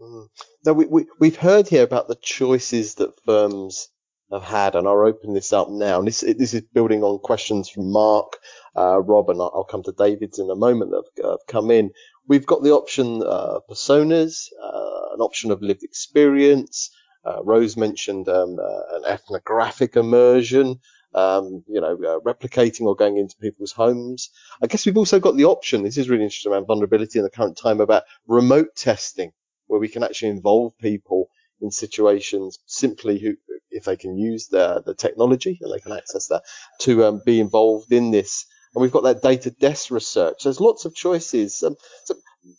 Mm. 0.00 0.28
Now 0.66 0.72
we, 0.74 0.84
we 0.86 1.06
we've 1.18 1.36
heard 1.36 1.68
here 1.68 1.84
about 1.84 2.08
the 2.08 2.18
choices 2.20 2.96
that 2.96 3.18
firms 3.24 3.88
have 4.30 4.42
had, 4.42 4.74
and 4.74 4.86
I'll 4.86 5.06
open 5.06 5.32
this 5.32 5.52
up 5.52 5.70
now. 5.70 5.98
And 5.98 6.08
this 6.08 6.20
this 6.20 6.52
is 6.52 6.62
building 6.74 7.02
on 7.02 7.18
questions 7.20 7.70
from 7.70 7.90
Mark, 7.90 8.38
uh, 8.76 9.00
Rob, 9.00 9.30
and 9.30 9.40
I'll 9.40 9.66
come 9.70 9.82
to 9.84 9.92
David's 9.92 10.38
in 10.38 10.50
a 10.50 10.56
moment 10.56 10.90
that 10.90 11.04
have, 11.16 11.30
have 11.30 11.46
come 11.48 11.70
in. 11.70 11.90
We've 12.28 12.46
got 12.46 12.62
the 12.62 12.72
option 12.72 13.22
uh, 13.22 13.60
personas, 13.70 14.48
uh, 14.62 15.14
an 15.14 15.20
option 15.20 15.50
of 15.50 15.62
lived 15.62 15.82
experience. 15.82 16.90
Uh, 17.24 17.42
Rose 17.44 17.76
mentioned 17.76 18.28
um, 18.28 18.58
uh, 18.58 18.96
an 18.96 19.04
ethnographic 19.06 19.96
immersion 19.96 20.80
um, 21.14 21.64
you 21.68 21.80
know, 21.80 21.94
uh, 21.94 22.20
replicating 22.20 22.82
or 22.82 22.96
going 22.96 23.18
into 23.18 23.36
people's 23.36 23.72
homes. 23.72 24.30
I 24.62 24.66
guess 24.66 24.86
we've 24.86 24.96
also 24.96 25.20
got 25.20 25.36
the 25.36 25.44
option. 25.44 25.82
This 25.82 25.98
is 25.98 26.08
really 26.08 26.24
interesting 26.24 26.52
around 26.52 26.66
vulnerability 26.66 27.18
in 27.18 27.24
the 27.24 27.30
current 27.30 27.56
time 27.56 27.80
about 27.80 28.04
remote 28.26 28.74
testing, 28.76 29.32
where 29.66 29.80
we 29.80 29.88
can 29.88 30.02
actually 30.02 30.30
involve 30.30 30.76
people 30.78 31.28
in 31.60 31.70
situations 31.70 32.58
simply 32.66 33.18
who, 33.18 33.34
if 33.70 33.84
they 33.84 33.96
can 33.96 34.18
use 34.18 34.48
the 34.48 34.82
the 34.84 34.94
technology 34.94 35.58
and 35.60 35.72
they 35.72 35.80
can 35.80 35.92
access 35.92 36.26
that 36.28 36.42
to 36.80 37.04
um, 37.04 37.22
be 37.24 37.40
involved 37.40 37.92
in 37.92 38.10
this. 38.10 38.46
And 38.74 38.82
we've 38.82 38.92
got 38.92 39.04
that 39.04 39.22
data 39.22 39.50
desk 39.50 39.90
research. 39.90 40.44
There's 40.44 40.60
lots 40.60 40.84
of 40.84 40.94
choices. 40.94 41.62
Um, 41.62 41.76
so 42.04 42.14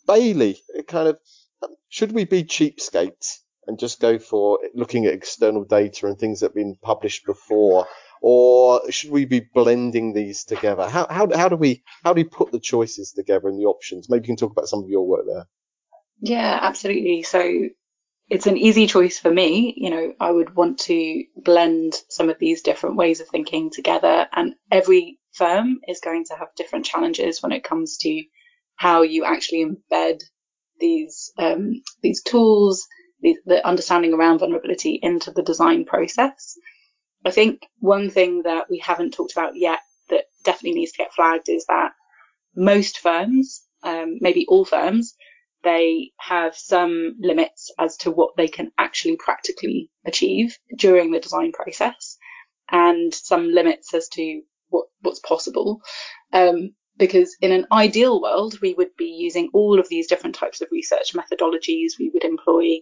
Bailey, 0.06 0.62
kind 0.86 1.08
of, 1.08 1.18
um, 1.62 1.74
should 1.88 2.12
we 2.12 2.24
be 2.24 2.44
cheapskates 2.44 3.38
and 3.66 3.78
just 3.78 4.00
go 4.00 4.18
for 4.18 4.60
looking 4.74 5.06
at 5.06 5.14
external 5.14 5.64
data 5.64 6.06
and 6.06 6.18
things 6.18 6.40
that 6.40 6.46
have 6.46 6.54
been 6.54 6.76
published 6.82 7.26
before 7.26 7.86
or 8.20 8.90
should 8.90 9.10
we 9.10 9.24
be 9.24 9.40
blending 9.40 10.12
these 10.12 10.44
together? 10.44 10.88
How, 10.88 11.06
how, 11.08 11.28
how 11.34 11.48
do 11.48 11.56
we, 11.56 11.82
how 12.04 12.12
do 12.12 12.20
you 12.20 12.28
put 12.28 12.52
the 12.52 12.60
choices 12.60 13.12
together 13.12 13.48
and 13.48 13.58
the 13.58 13.66
options? 13.66 14.08
Maybe 14.08 14.24
you 14.24 14.28
can 14.28 14.36
talk 14.36 14.52
about 14.52 14.68
some 14.68 14.82
of 14.82 14.88
your 14.88 15.06
work 15.06 15.26
there. 15.26 15.46
Yeah, 16.20 16.58
absolutely. 16.62 17.22
So 17.22 17.68
it's 18.28 18.46
an 18.46 18.56
easy 18.56 18.86
choice 18.86 19.18
for 19.18 19.30
me. 19.30 19.74
You 19.76 19.90
know, 19.90 20.14
I 20.18 20.30
would 20.30 20.54
want 20.54 20.78
to 20.80 21.24
blend 21.36 21.94
some 22.08 22.30
of 22.30 22.38
these 22.38 22.62
different 22.62 22.96
ways 22.96 23.20
of 23.20 23.28
thinking 23.28 23.70
together 23.70 24.26
and 24.32 24.54
every 24.70 25.18
firm 25.32 25.80
is 25.86 26.00
going 26.00 26.24
to 26.26 26.36
have 26.36 26.48
different 26.56 26.86
challenges 26.86 27.42
when 27.42 27.52
it 27.52 27.64
comes 27.64 27.98
to 27.98 28.22
how 28.76 29.02
you 29.02 29.24
actually 29.24 29.64
embed 29.64 30.20
these, 30.80 31.32
um, 31.38 31.82
these 32.02 32.22
tools, 32.22 32.86
the, 33.20 33.36
the 33.46 33.66
understanding 33.66 34.14
around 34.14 34.38
vulnerability 34.38 34.98
into 35.02 35.30
the 35.30 35.42
design 35.42 35.84
process. 35.84 36.56
I 37.24 37.30
think 37.30 37.66
one 37.78 38.10
thing 38.10 38.42
that 38.42 38.68
we 38.70 38.78
haven't 38.78 39.12
talked 39.12 39.32
about 39.32 39.56
yet 39.56 39.80
that 40.10 40.24
definitely 40.44 40.78
needs 40.78 40.92
to 40.92 40.98
get 40.98 41.14
flagged 41.14 41.48
is 41.48 41.64
that 41.66 41.92
most 42.54 42.98
firms, 42.98 43.62
um, 43.82 44.18
maybe 44.20 44.46
all 44.48 44.64
firms, 44.64 45.14
they 45.62 46.10
have 46.20 46.54
some 46.56 47.16
limits 47.18 47.70
as 47.78 47.96
to 47.98 48.10
what 48.10 48.36
they 48.36 48.48
can 48.48 48.70
actually 48.78 49.16
practically 49.16 49.90
achieve 50.04 50.58
during 50.76 51.10
the 51.10 51.20
design 51.20 51.52
process 51.52 52.18
and 52.70 53.12
some 53.14 53.50
limits 53.50 53.94
as 53.94 54.08
to 54.08 54.42
what, 54.68 54.86
what's 55.00 55.20
possible. 55.20 55.80
Um, 56.32 56.74
because 56.96 57.36
in 57.40 57.50
an 57.50 57.66
ideal 57.72 58.20
world, 58.20 58.60
we 58.60 58.74
would 58.74 58.94
be 58.96 59.16
using 59.18 59.50
all 59.52 59.80
of 59.80 59.88
these 59.88 60.06
different 60.06 60.36
types 60.36 60.60
of 60.60 60.68
research 60.70 61.14
methodologies. 61.14 61.98
We 61.98 62.10
would 62.12 62.24
employ 62.24 62.80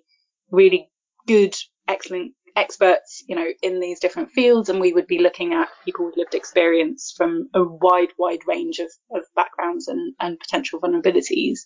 really 0.51 0.91
good, 1.27 1.57
excellent 1.89 2.33
experts, 2.57 3.25
you 3.27 3.37
know, 3.37 3.47
in 3.63 3.81
these 3.81 4.01
different 4.01 4.31
fields, 4.31 4.69
and 4.69 4.81
we 4.81 4.93
would 4.93 5.07
be 5.07 5.19
looking 5.19 5.53
at 5.55 5.69
people 5.85 6.07
with 6.07 6.17
lived 6.17 6.35
experience 6.35 7.13
from 7.17 7.49
a 7.55 7.63
wide, 7.63 8.13
wide 8.19 8.41
range 8.47 8.79
of, 8.79 8.91
of 9.15 9.23
backgrounds 9.35 9.89
and, 9.89 10.15
and 10.21 10.39
potential 10.39 10.81
vulnerabilities. 10.81 11.61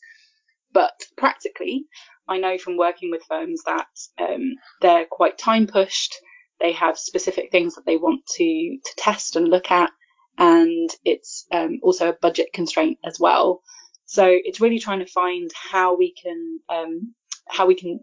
But 0.72 0.94
practically, 1.16 1.86
I 2.28 2.38
know 2.38 2.58
from 2.58 2.76
working 2.76 3.10
with 3.10 3.22
firms 3.28 3.62
that 3.66 3.86
um, 4.18 4.54
they're 4.80 5.06
quite 5.10 5.38
time 5.38 5.66
pushed. 5.66 6.14
They 6.60 6.72
have 6.72 6.98
specific 6.98 7.50
things 7.50 7.74
that 7.74 7.86
they 7.86 7.96
want 7.96 8.26
to 8.36 8.78
to 8.84 8.92
test 8.96 9.36
and 9.36 9.48
look 9.48 9.70
at, 9.70 9.90
and 10.38 10.90
it's 11.04 11.46
um, 11.52 11.78
also 11.82 12.08
a 12.10 12.18
budget 12.20 12.48
constraint 12.52 12.98
as 13.04 13.18
well. 13.20 13.62
So 14.06 14.26
it's 14.28 14.60
really 14.60 14.78
trying 14.78 15.00
to 15.00 15.06
find 15.12 15.50
how 15.54 15.96
we 15.96 16.14
can 16.14 16.60
um, 16.68 17.14
how 17.48 17.66
we 17.66 17.74
can 17.74 18.00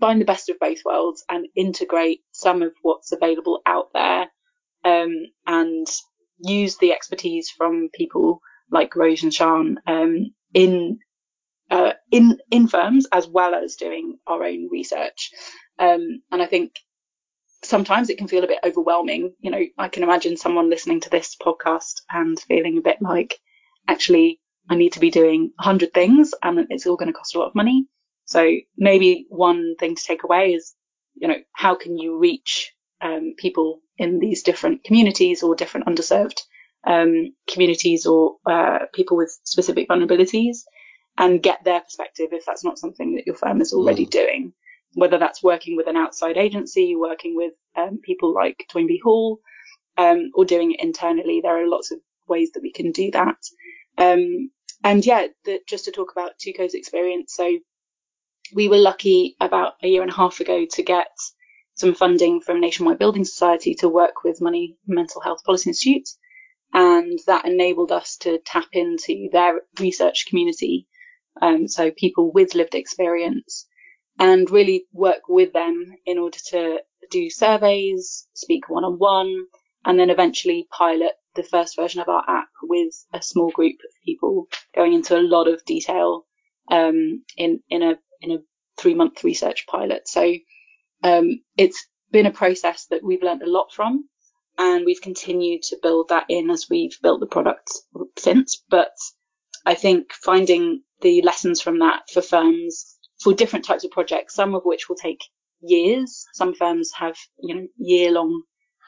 find 0.00 0.20
the 0.20 0.26
best 0.26 0.48
of 0.48 0.58
both 0.58 0.78
worlds 0.84 1.24
and 1.28 1.46
integrate 1.54 2.20
some 2.32 2.62
of 2.62 2.72
what's 2.82 3.12
available 3.12 3.60
out 3.66 3.88
there 3.94 4.26
um, 4.84 5.26
and 5.46 5.86
use 6.38 6.76
the 6.78 6.92
expertise 6.92 7.50
from 7.50 7.90
people 7.94 8.40
like 8.70 8.96
Rose 8.96 9.22
and 9.22 9.32
Sian 9.34 9.78
um, 9.86 10.34
in 10.54 10.98
uh, 11.70 11.92
in 12.10 12.38
in 12.50 12.66
firms 12.66 13.06
as 13.12 13.28
well 13.28 13.54
as 13.54 13.76
doing 13.76 14.18
our 14.26 14.44
own 14.44 14.68
research. 14.70 15.30
Um, 15.78 16.22
and 16.30 16.42
I 16.42 16.46
think 16.46 16.72
sometimes 17.62 18.10
it 18.10 18.18
can 18.18 18.28
feel 18.28 18.44
a 18.44 18.48
bit 18.48 18.60
overwhelming. 18.64 19.34
You 19.40 19.50
know, 19.50 19.64
I 19.78 19.88
can 19.88 20.02
imagine 20.02 20.36
someone 20.36 20.70
listening 20.70 21.00
to 21.00 21.10
this 21.10 21.36
podcast 21.36 22.02
and 22.10 22.38
feeling 22.40 22.78
a 22.78 22.82
bit 22.82 22.98
like, 23.00 23.38
actually, 23.88 24.40
I 24.68 24.76
need 24.76 24.92
to 24.94 25.00
be 25.00 25.10
doing 25.10 25.52
a 25.58 25.62
hundred 25.62 25.92
things 25.92 26.32
and 26.42 26.66
it's 26.70 26.86
all 26.86 26.96
going 26.96 27.12
to 27.12 27.16
cost 27.16 27.34
a 27.34 27.38
lot 27.38 27.48
of 27.48 27.54
money. 27.54 27.86
So 28.30 28.48
maybe 28.78 29.26
one 29.28 29.74
thing 29.80 29.96
to 29.96 30.02
take 30.02 30.22
away 30.22 30.54
is, 30.54 30.72
you 31.16 31.26
know, 31.26 31.38
how 31.52 31.74
can 31.74 31.98
you 31.98 32.16
reach 32.16 32.72
um, 33.00 33.34
people 33.36 33.80
in 33.98 34.20
these 34.20 34.44
different 34.44 34.84
communities 34.84 35.42
or 35.42 35.56
different 35.56 35.86
underserved 35.88 36.40
um, 36.86 37.34
communities 37.50 38.06
or 38.06 38.36
uh, 38.48 38.86
people 38.94 39.16
with 39.16 39.36
specific 39.42 39.88
vulnerabilities 39.88 40.58
and 41.18 41.42
get 41.42 41.64
their 41.64 41.80
perspective 41.80 42.28
if 42.30 42.46
that's 42.46 42.62
not 42.62 42.78
something 42.78 43.16
that 43.16 43.26
your 43.26 43.34
firm 43.34 43.60
is 43.60 43.72
already 43.72 44.06
mm. 44.06 44.10
doing. 44.10 44.52
Whether 44.94 45.18
that's 45.18 45.42
working 45.42 45.76
with 45.76 45.88
an 45.88 45.96
outside 45.96 46.36
agency, 46.36 46.94
working 46.94 47.34
with 47.34 47.54
um, 47.76 47.98
people 48.00 48.32
like 48.32 48.64
Toynbee 48.70 49.00
Hall, 49.02 49.40
um, 49.98 50.30
or 50.34 50.44
doing 50.44 50.70
it 50.70 50.80
internally, 50.80 51.40
there 51.42 51.60
are 51.60 51.68
lots 51.68 51.90
of 51.90 51.98
ways 52.28 52.52
that 52.52 52.62
we 52.62 52.70
can 52.70 52.92
do 52.92 53.10
that. 53.10 53.38
Um, 53.98 54.50
and 54.84 55.04
yeah, 55.04 55.26
the, 55.44 55.58
just 55.68 55.86
to 55.86 55.90
talk 55.90 56.12
about 56.12 56.38
Tuco's 56.38 56.74
experience. 56.74 57.34
So 57.34 57.58
we 58.54 58.68
were 58.68 58.78
lucky 58.78 59.36
about 59.40 59.74
a 59.82 59.88
year 59.88 60.02
and 60.02 60.10
a 60.10 60.14
half 60.14 60.40
ago 60.40 60.66
to 60.72 60.82
get 60.82 61.08
some 61.74 61.94
funding 61.94 62.40
from 62.40 62.60
Nationwide 62.60 62.98
Building 62.98 63.24
Society 63.24 63.74
to 63.76 63.88
work 63.88 64.22
with 64.24 64.40
Money 64.40 64.76
Mental 64.86 65.20
Health 65.20 65.42
Policy 65.44 65.70
Institute. 65.70 66.08
And 66.72 67.18
that 67.26 67.46
enabled 67.46 67.90
us 67.90 68.16
to 68.18 68.38
tap 68.44 68.66
into 68.72 69.28
their 69.32 69.62
research 69.80 70.26
community. 70.28 70.86
Um, 71.40 71.66
so 71.66 71.90
people 71.90 72.32
with 72.32 72.54
lived 72.54 72.74
experience 72.74 73.66
and 74.18 74.50
really 74.50 74.84
work 74.92 75.22
with 75.28 75.52
them 75.52 75.94
in 76.04 76.18
order 76.18 76.38
to 76.50 76.80
do 77.10 77.30
surveys, 77.30 78.28
speak 78.34 78.68
one 78.68 78.84
on 78.84 78.98
one, 78.98 79.46
and 79.84 79.98
then 79.98 80.10
eventually 80.10 80.68
pilot 80.70 81.12
the 81.34 81.42
first 81.42 81.76
version 81.76 82.00
of 82.00 82.08
our 82.08 82.24
app 82.28 82.48
with 82.62 82.92
a 83.12 83.22
small 83.22 83.50
group 83.50 83.76
of 83.76 83.94
people 84.04 84.46
going 84.74 84.92
into 84.92 85.16
a 85.16 85.22
lot 85.22 85.48
of 85.48 85.64
detail 85.64 86.26
um, 86.70 87.24
in 87.36 87.60
in 87.68 87.82
a 87.82 87.98
in 88.20 88.32
a 88.32 88.38
three 88.78 88.94
month 88.94 89.24
research 89.24 89.66
pilot. 89.66 90.08
So 90.08 90.34
um, 91.02 91.40
it's 91.56 91.86
been 92.10 92.26
a 92.26 92.32
process 92.32 92.86
that 92.90 93.02
we've 93.02 93.22
learned 93.22 93.42
a 93.42 93.50
lot 93.50 93.72
from, 93.72 94.08
and 94.58 94.84
we've 94.84 95.00
continued 95.00 95.62
to 95.64 95.78
build 95.82 96.08
that 96.08 96.26
in 96.28 96.50
as 96.50 96.66
we've 96.68 96.96
built 97.02 97.20
the 97.20 97.26
product 97.26 97.70
since. 98.18 98.62
But 98.68 98.92
I 99.64 99.74
think 99.74 100.12
finding 100.12 100.82
the 101.00 101.22
lessons 101.22 101.60
from 101.60 101.78
that 101.78 102.02
for 102.12 102.22
firms 102.22 102.96
for 103.22 103.34
different 103.34 103.64
types 103.64 103.84
of 103.84 103.90
projects, 103.90 104.34
some 104.34 104.54
of 104.54 104.62
which 104.64 104.88
will 104.88 104.96
take 104.96 105.22
years. 105.60 106.24
Some 106.32 106.54
firms 106.54 106.90
have, 106.96 107.16
you 107.38 107.54
know, 107.54 107.66
year 107.76 108.10
long 108.10 108.42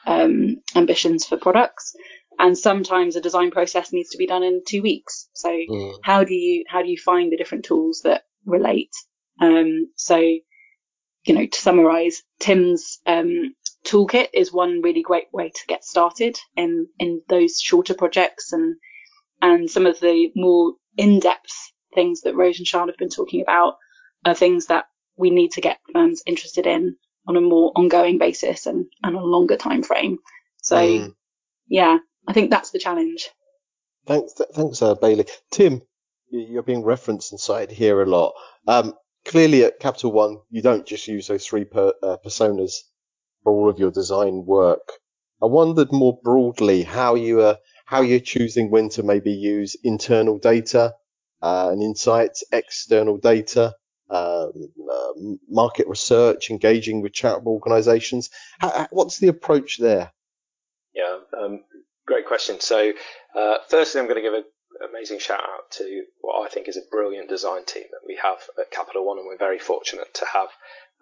um, 0.05 0.57
ambitions 0.75 1.25
for 1.25 1.37
products. 1.37 1.93
And 2.39 2.57
sometimes 2.57 3.15
a 3.15 3.21
design 3.21 3.51
process 3.51 3.93
needs 3.93 4.09
to 4.09 4.17
be 4.17 4.25
done 4.25 4.43
in 4.43 4.63
two 4.67 4.81
weeks. 4.81 5.29
So 5.33 5.49
mm. 5.49 5.93
how 6.03 6.23
do 6.23 6.33
you, 6.33 6.63
how 6.67 6.81
do 6.81 6.89
you 6.89 6.97
find 6.97 7.31
the 7.31 7.37
different 7.37 7.65
tools 7.65 8.01
that 8.03 8.23
relate? 8.45 8.91
Um, 9.39 9.91
so, 9.95 10.17
you 10.17 11.33
know, 11.33 11.45
to 11.45 11.61
summarize, 11.61 12.21
Tim's, 12.39 12.99
um, 13.05 13.53
toolkit 13.85 14.27
is 14.33 14.53
one 14.53 14.81
really 14.81 15.01
great 15.01 15.27
way 15.33 15.49
to 15.49 15.67
get 15.67 15.83
started 15.83 16.37
in, 16.55 16.87
in 16.99 17.21
those 17.27 17.59
shorter 17.59 17.93
projects 17.93 18.53
and, 18.53 18.75
and 19.41 19.69
some 19.69 19.85
of 19.85 19.99
the 19.99 20.31
more 20.35 20.73
in-depth 20.97 21.71
things 21.93 22.21
that 22.21 22.35
Rose 22.35 22.59
and 22.59 22.67
Sian 22.67 22.87
have 22.87 22.97
been 22.97 23.09
talking 23.09 23.41
about 23.41 23.75
are 24.25 24.33
things 24.33 24.67
that 24.67 24.85
we 25.17 25.29
need 25.29 25.51
to 25.51 25.61
get 25.61 25.79
firms 25.91 26.23
interested 26.25 26.65
in 26.65 26.95
on 27.27 27.37
a 27.37 27.41
more 27.41 27.71
ongoing 27.75 28.17
basis 28.17 28.65
and, 28.65 28.85
and 29.03 29.15
a 29.15 29.21
longer 29.21 29.57
time 29.57 29.83
frame. 29.83 30.17
So 30.61 30.77
mm. 30.77 31.15
yeah, 31.67 31.97
I 32.27 32.33
think 32.33 32.49
that's 32.49 32.71
the 32.71 32.79
challenge. 32.79 33.29
Thanks, 34.05 34.33
thanks, 34.53 34.81
uh, 34.81 34.95
Bailey. 34.95 35.25
Tim, 35.51 35.81
you're 36.29 36.63
being 36.63 36.83
referenced 36.83 37.31
and 37.31 37.39
cited 37.39 37.71
here 37.71 38.01
a 38.01 38.05
lot. 38.05 38.33
Um, 38.67 38.93
clearly 39.25 39.63
at 39.63 39.79
Capital 39.79 40.11
One, 40.11 40.39
you 40.49 40.61
don't 40.61 40.85
just 40.85 41.07
use 41.07 41.27
those 41.27 41.45
three 41.45 41.65
per, 41.65 41.93
uh, 42.01 42.17
personas 42.23 42.81
for 43.43 43.51
all 43.51 43.69
of 43.69 43.79
your 43.79 43.91
design 43.91 44.45
work. 44.45 44.91
I 45.41 45.45
wondered 45.47 45.91
more 45.91 46.19
broadly 46.23 46.83
how 46.83 47.15
you 47.15 47.41
are, 47.41 47.57
how 47.85 48.01
you're 48.01 48.19
choosing 48.19 48.71
when 48.71 48.89
to 48.89 49.03
maybe 49.03 49.31
use 49.31 49.75
internal 49.83 50.37
data 50.37 50.93
uh, 51.41 51.69
and 51.71 51.83
insights, 51.83 52.43
external 52.51 53.17
data, 53.17 53.75
um, 54.09 54.51
uh, 54.91 55.13
market 55.49 55.87
research, 55.87 56.49
engaging 56.49 57.01
with 57.01 57.13
charitable 57.13 57.53
organisations. 57.53 58.29
what's 58.91 59.17
the 59.17 59.27
approach 59.27 59.77
there? 59.77 60.11
Yeah, 60.93 61.17
um, 61.37 61.63
great 62.05 62.25
question. 62.25 62.59
So, 62.59 62.93
uh, 63.35 63.57
firstly, 63.67 63.99
I'm 63.99 64.07
going 64.07 64.17
to 64.17 64.21
give 64.21 64.33
an 64.33 64.45
amazing 64.89 65.19
shout 65.19 65.41
out 65.41 65.71
to 65.71 66.03
what 66.21 66.45
I 66.45 66.49
think 66.49 66.67
is 66.67 66.77
a 66.77 66.89
brilliant 66.91 67.29
design 67.29 67.65
team 67.65 67.85
that 67.91 68.05
we 68.05 68.17
have 68.21 68.39
at 68.59 68.71
Capital 68.71 69.05
One, 69.05 69.17
and 69.17 69.27
we're 69.27 69.37
very 69.37 69.59
fortunate 69.59 70.13
to 70.15 70.25
have 70.25 70.49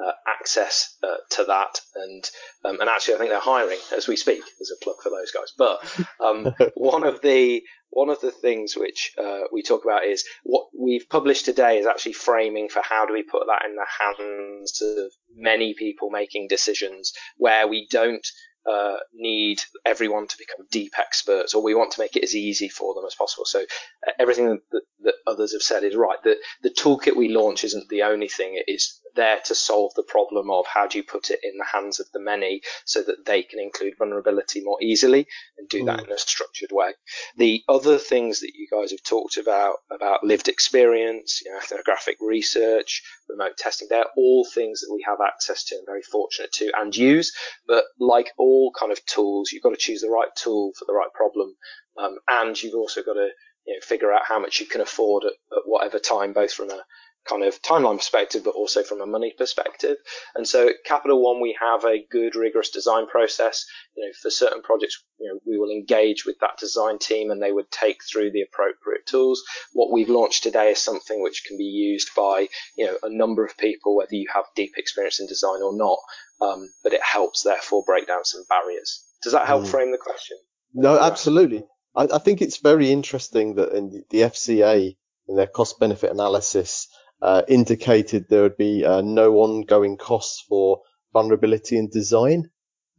uh, 0.04 0.12
access 0.28 0.98
uh, 1.04 1.18
to 1.32 1.46
that. 1.46 1.80
And 1.96 2.30
um, 2.66 2.80
and 2.80 2.90
actually, 2.90 3.16
I 3.16 3.18
think 3.18 3.30
they're 3.30 3.40
hiring 3.40 3.80
as 3.96 4.08
we 4.08 4.16
speak. 4.16 4.42
As 4.60 4.72
a 4.72 4.84
plug 4.84 4.98
for 5.02 5.10
those 5.10 5.32
guys. 5.32 5.54
But 5.58 5.84
um, 6.20 6.54
one 6.76 7.04
of 7.04 7.22
the 7.22 7.64
one 7.92 8.10
of 8.10 8.22
the 8.22 8.32
things 8.32 8.76
which 8.76 9.14
uh, 9.18 9.42
we 9.52 9.62
talk 9.62 9.84
about 9.84 10.06
is 10.06 10.24
what 10.44 10.68
we've 10.78 11.08
published 11.10 11.46
today 11.46 11.78
is 11.78 11.86
actually 11.86 12.14
framing 12.14 12.70
for 12.70 12.82
how 12.82 13.06
do 13.06 13.14
we 13.14 13.24
put 13.24 13.46
that 13.48 13.66
in 13.70 13.76
the 13.76 13.86
hands 14.00 14.82
of 14.82 15.12
many 15.36 15.74
people 15.74 16.10
making 16.10 16.48
decisions 16.48 17.14
where 17.38 17.68
we 17.68 17.88
don't 17.92 18.26
uh, 18.70 18.98
need 19.14 19.60
everyone 19.86 20.28
to 20.28 20.38
become 20.38 20.66
deep 20.72 20.94
experts, 21.00 21.54
or 21.54 21.64
we 21.64 21.76
want 21.76 21.92
to 21.92 22.00
make 22.00 22.16
it 22.16 22.24
as 22.24 22.36
easy 22.36 22.70
for 22.70 22.94
them 22.94 23.06
as 23.06 23.16
possible. 23.16 23.46
So 23.46 23.62
uh, 24.08 24.12
everything 24.20 24.62
that, 24.72 24.82
that, 25.04 25.14
others 25.28 25.54
have 25.54 25.62
said 25.62 25.84
is 25.84 25.96
right. 25.96 26.18
The, 26.24 26.38
the 26.62 26.70
toolkit 26.70 27.16
we 27.16 27.30
launch 27.30 27.64
isn't 27.64 27.90
the 27.90 28.04
only 28.04 28.28
thing. 28.28 28.56
It 28.56 28.72
is 28.72 29.00
there 29.16 29.40
to 29.46 29.56
solve 29.56 29.94
the 29.96 30.04
problem 30.04 30.50
of 30.50 30.66
how 30.68 30.88
do 30.88 30.98
you 30.98 31.04
put 31.04 31.30
it 31.30 31.40
in 31.44 31.58
the 31.58 31.66
hands 31.66 32.00
of 32.00 32.08
the 32.14 32.20
many 32.20 32.62
so 32.86 33.02
that 33.04 33.26
they 33.26 33.44
can 33.44 33.60
include 33.60 33.98
vulnerability 33.98 34.62
more 34.62 34.78
easily 34.82 35.28
and 35.58 35.68
do 35.70 35.84
mm. 35.84 35.86
that 35.88 36.06
in 36.06 36.12
a 36.12 36.18
structured 36.18 36.72
way. 36.72 36.92
The 37.38 37.64
other 37.68 37.98
things 37.98 38.40
that 38.40 38.54
you 38.56 38.68
guys 38.72 38.92
have 38.92 39.04
talked 39.04 39.38
about, 39.38 39.76
about 39.92 40.24
lived 40.24 40.48
experience, 40.48 41.42
you 41.44 41.52
know, 41.52 41.58
ethnographic 41.58 42.18
research, 42.22 43.02
remote 43.30 43.58
testing, 43.58 43.88
they're 43.90 44.06
all 44.16 44.46
things 44.46 44.82
that 44.82 44.92
we 44.94 45.04
have 45.08 45.20
access 45.26 45.64
to 45.66 45.76
and 45.76 45.86
very 45.86 46.04
fortunate 46.04 46.52
to 46.54 46.72
and 46.80 46.96
use. 46.96 47.32
But 47.68 47.86
like 48.00 48.32
all 48.38 48.51
kind 48.78 48.92
of 48.92 49.06
tools, 49.06 49.52
you've 49.52 49.64
got 49.64 49.72
to 49.72 49.78
choose 49.78 50.02
the 50.02 50.10
right 50.10 50.30
tool 50.36 50.72
for 50.78 50.86
the 50.86 50.94
right 50.94 51.12
problem. 51.14 51.56
Um, 51.98 52.18
and 52.28 52.62
you've 52.62 52.76
also 52.76 53.04
got 53.04 53.14
to 53.14 53.30
you 53.66 53.74
know, 53.74 53.80
figure 53.82 54.12
out 54.12 54.22
how 54.28 54.40
much 54.40 54.60
you 54.60 54.66
can 54.66 54.82
afford 54.82 55.24
at, 55.26 55.34
at 55.56 55.64
whatever 55.66 56.00
time, 56.00 56.34
both 56.34 56.54
from 56.54 56.70
a 56.70 56.84
kind 57.28 57.44
of 57.44 57.62
timeline 57.62 57.98
perspective, 57.98 58.44
but 58.44 58.56
also 58.56 58.84
from 58.84 59.02
a 59.02 59.06
money 59.06 59.34
perspective. 59.38 59.98
And 60.36 60.48
so 60.48 60.70
at 60.70 60.84
Capital 60.86 61.22
One, 61.22 61.42
we 61.42 61.56
have 61.60 61.84
a 61.86 62.06
good, 62.10 62.36
rigorous 62.36 62.70
design 62.70 63.08
process. 63.08 63.66
You 63.96 64.06
know, 64.06 64.14
for 64.22 64.30
certain 64.30 64.62
projects, 64.62 65.04
you 65.20 65.28
know, 65.28 65.40
we 65.46 65.58
will 65.58 65.72
engage 65.72 66.26
with 66.26 66.38
that 66.42 66.58
design 66.60 66.98
team 66.98 67.32
and 67.32 67.42
they 67.42 67.52
would 67.52 67.70
take 67.72 67.98
through 68.04 68.32
the 68.32 68.42
appropriate 68.42 69.06
tools. 69.06 69.42
What 69.74 69.92
we've 69.92 70.10
launched 70.10 70.44
today 70.44 70.72
is 70.72 70.80
something 70.80 71.22
which 71.22 71.44
can 71.48 71.58
be 71.58 71.64
used 71.64 72.10
by, 72.16 72.48
you 72.76 72.86
know, 72.86 72.98
a 73.04 73.10
number 73.10 73.46
of 73.46 73.58
people, 73.58 73.96
whether 73.96 74.16
you 74.16 74.28
have 74.34 74.46
deep 74.56 74.74
experience 74.78 75.20
in 75.20 75.28
design 75.28 75.62
or 75.62 75.76
not. 75.76 76.00
Um, 76.42 76.70
but 76.84 76.94
it 76.94 77.04
helps 77.04 77.44
therefore 77.44 77.84
break 77.86 78.08
down 78.08 78.26
some 78.26 78.44
barriers. 78.50 79.06
Does 79.22 79.34
that 79.34 79.46
help 79.46 79.66
mm. 79.66 79.68
frame 79.68 79.92
the 79.92 80.00
question? 80.00 80.38
No, 80.74 81.00
absolutely. 81.00 81.64
I, 81.96 82.08
I 82.14 82.18
think 82.18 82.42
it's 82.42 82.58
very 82.58 82.92
interesting 82.92 83.56
that 83.56 83.74
in 83.74 84.04
the 84.10 84.22
FCA 84.22 84.96
in 85.28 85.36
their 85.38 85.48
cost 85.48 85.80
benefit 85.80 86.12
analysis, 86.12 86.88
uh, 87.22 87.44
indicated 87.50 88.28
there 88.30 88.44
would 88.44 88.58
be 88.58 88.86
uh, 88.86 89.02
no 89.02 89.36
ongoing 89.38 89.98
costs 89.98 90.46
for 90.50 90.82
vulnerability 91.14 91.78
and 91.78 91.92
design. 91.92 92.50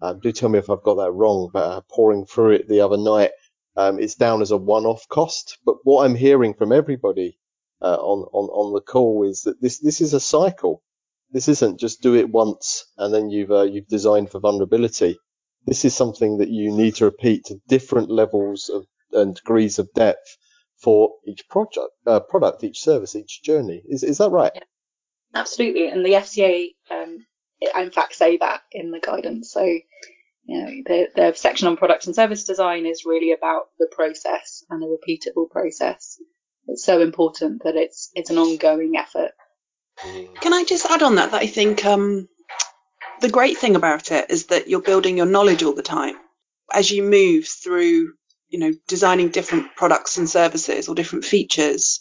Um, 0.03 0.21
do 0.21 0.33
tell 0.33 0.51
me 0.51 0.61
if 0.61 0.71
I've 0.71 0.85
got 0.85 0.97
that 0.97 1.13
wrong, 1.13 1.51
but 1.53 1.61
uh, 1.65 1.81
poring 1.91 2.27
through 2.27 2.53
it 2.53 2.69
the 2.69 2.83
other 2.83 2.99
night, 2.99 3.33
um, 3.77 4.01
it's 4.01 4.17
down 4.17 4.43
as 4.43 4.53
a 4.53 4.59
one-off 4.59 5.09
cost. 5.09 5.59
But 5.67 5.77
what 5.85 6.05
I'm 6.07 6.17
hearing 6.17 6.55
from 6.55 6.73
everybody 6.73 7.39
uh, 7.83 7.97
on, 7.97 8.27
on 8.33 8.47
on 8.51 8.75
the 8.75 8.83
call 8.83 9.29
is 9.29 9.43
that 9.43 9.61
this 9.63 9.81
this 9.81 10.01
is 10.03 10.15
a 10.15 10.21
cycle. 10.21 10.83
This 11.33 11.49
isn't 11.49 11.81
just 11.81 12.03
do 12.03 12.15
it 12.17 12.31
once 12.31 12.87
and 12.99 13.15
then 13.15 13.31
you've 13.31 13.53
uh, 13.53 13.65
you've 13.65 13.89
designed 13.89 14.31
for 14.31 14.41
vulnerability. 14.41 15.19
This 15.67 15.85
is 15.85 15.95
something 15.95 16.39
that 16.39 16.51
you 16.51 16.73
need 16.73 16.97
to 16.97 17.07
repeat 17.07 17.47
to 17.47 17.61
different 17.69 18.11
levels 18.11 18.71
of 18.71 18.87
and 19.13 19.35
degrees 19.37 19.79
of 19.79 19.93
depth 19.95 20.37
for 20.83 21.15
each 21.27 21.49
project, 21.49 21.91
uh, 22.07 22.21
product, 22.21 22.65
each 22.65 22.81
service, 22.81 23.15
each 23.15 23.43
journey. 23.43 23.83
Is 23.87 24.03
is 24.03 24.19
that 24.19 24.31
right? 24.31 24.53
Yeah, 24.55 24.63
absolutely. 25.35 25.89
And 25.89 26.05
the 26.05 26.15
FCA, 26.15 26.69
um, 26.91 27.25
in 27.61 27.91
fact, 27.91 28.15
say 28.15 28.37
that 28.39 28.63
in 28.73 28.91
the 28.91 29.01
guidance. 29.01 29.53
So, 29.53 29.63
you 29.63 29.83
know, 30.47 30.71
the, 30.87 31.09
the 31.15 31.33
section 31.35 31.69
on 31.69 31.77
products 31.77 32.07
and 32.07 32.15
service 32.15 32.45
design 32.45 32.87
is 32.87 33.05
really 33.07 33.33
about 33.33 33.67
the 33.79 33.89
process 33.93 34.65
and 34.69 34.83
a 34.83 34.87
repeatable 34.87 35.49
process. 35.51 36.21
It's 36.67 36.85
so 36.85 37.01
important 37.01 37.63
that 37.65 37.77
it's 37.77 38.11
it's 38.15 38.31
an 38.31 38.39
ongoing 38.39 38.97
effort. 38.97 39.33
Can 40.41 40.53
I 40.53 40.65
just 40.65 40.87
add 40.87 41.03
on 41.03 41.17
that 41.17 41.31
that 41.31 41.43
I 41.43 41.47
think 41.47 41.85
um, 41.85 42.29
the 43.21 43.29
great 43.29 43.59
thing 43.59 43.77
about 43.77 44.11
it 44.11 44.31
is 44.31 44.47
that 44.47 44.69
you're 44.69 44.81
building 44.81 45.17
your 45.17 45.27
knowledge 45.27 45.63
all 45.63 45.75
the 45.75 45.83
time 45.83 46.17
as 46.73 46.91
you 46.91 47.03
move 47.03 47.47
through 47.47 48.15
you 48.53 48.61
know, 48.61 48.73
designing 48.87 49.31
different 49.31 49.75
products 49.77 50.19
and 50.19 50.31
services 50.31 50.89
or 50.89 50.95
different 50.95 51.25
features, 51.25 52.01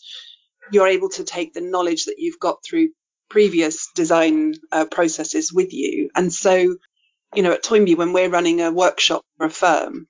you're 0.71 0.87
able 0.87 1.09
to 1.09 1.23
take 1.23 1.53
the 1.53 1.61
knowledge 1.61 2.05
that 2.05 2.19
you've 2.19 2.39
got 2.39 2.57
through 2.63 2.89
previous 3.29 3.89
design 3.95 4.53
uh, 4.71 4.85
processes 4.85 5.53
with 5.53 5.73
you. 5.73 6.09
And 6.15 6.31
so, 6.31 6.75
you 7.33 7.43
know, 7.43 7.53
at 7.53 7.63
Toynbee, 7.63 7.95
when 7.95 8.13
we're 8.13 8.29
running 8.29 8.61
a 8.61 8.71
workshop 8.71 9.23
for 9.37 9.45
a 9.47 9.49
firm, 9.49 10.07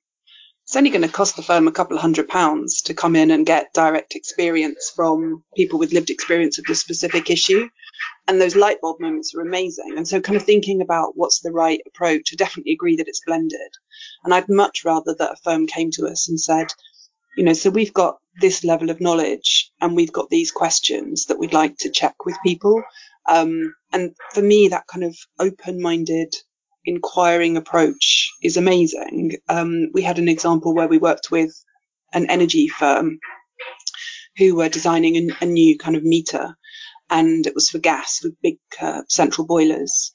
it's 0.72 0.78
only 0.78 0.89
going 0.89 1.01
to 1.01 1.09
cost 1.09 1.36
the 1.36 1.41
firm 1.41 1.67
a 1.67 1.72
couple 1.74 1.97
of 1.97 2.01
hundred 2.01 2.30
pounds 2.30 2.84
to 2.84 2.93
come 2.93 3.17
in 3.17 3.30
and 3.30 3.45
get 3.45 3.74
direct 3.74 4.15
experience 4.15 4.89
from 4.95 5.43
people 5.53 5.78
with 5.78 5.91
lived 5.91 6.09
experience 6.09 6.59
of 6.59 6.63
the 6.63 6.76
specific 6.76 7.30
issue 7.30 7.67
and 8.26 8.39
those 8.39 8.55
light 8.55 8.80
bulb 8.80 9.01
moments 9.01 9.36
are 9.36 9.41
amazing. 9.41 9.95
And 9.97 10.07
so 10.07 10.22
kind 10.22 10.38
of 10.38 10.43
thinking 10.43 10.82
about 10.82 11.17
what's 11.17 11.41
the 11.41 11.51
right 11.51 11.82
approach, 11.86 12.30
I 12.32 12.38
definitely 12.38 12.72
agree 12.72 12.95
that 12.95 13.09
it's 13.09 13.19
blended. 13.19 13.59
And 14.24 14.34
I'd 14.34 14.47
much 14.47 14.86
rather 14.86 15.13
that 15.19 15.34
a 15.34 15.41
firm 15.43 15.67
came 15.67 15.91
to 15.91 16.07
us 16.07 16.30
and 16.30 16.39
said, 16.39 16.67
you 17.36 17.43
know, 17.43 17.51
so 17.51 17.69
we've 17.69 17.93
got 17.93 18.19
this 18.39 18.63
level 18.63 18.89
of 18.89 19.01
knowledge 19.01 19.74
and 19.82 19.93
we've 19.93 20.13
got 20.13 20.30
these 20.30 20.51
questions 20.51 21.26
that 21.26 21.38
we'd 21.38 21.51
like 21.51 21.80
to 21.80 21.91
check 21.91 22.24
with 22.26 22.38
people. 22.45 22.82
Um, 23.28 23.76
and 23.91 24.15
for 24.34 24.41
me, 24.41 24.69
that 24.69 24.88
kind 24.88 25.03
of 25.03 25.17
open-minded, 25.38 26.34
inquiring 26.86 27.57
approach 27.57 28.32
is 28.41 28.57
amazing. 28.57 29.38
Um, 29.49 29.89
we 29.93 30.01
had 30.01 30.19
an 30.19 30.29
example 30.29 30.73
where 30.73 30.88
we 30.88 30.97
worked 30.97 31.32
with 31.32 31.53
an 32.13 32.29
energy 32.29 32.67
firm 32.67 33.19
who 34.38 34.55
were 34.55 34.69
designing 34.69 35.32
a, 35.41 35.45
new 35.45 35.77
kind 35.77 35.95
of 35.95 36.03
meter 36.03 36.55
and 37.09 37.45
it 37.45 37.53
was 37.53 37.69
for 37.69 37.77
gas 37.77 38.21
with 38.23 38.41
big 38.41 38.57
uh, 38.79 39.01
central 39.09 39.45
boilers. 39.45 40.11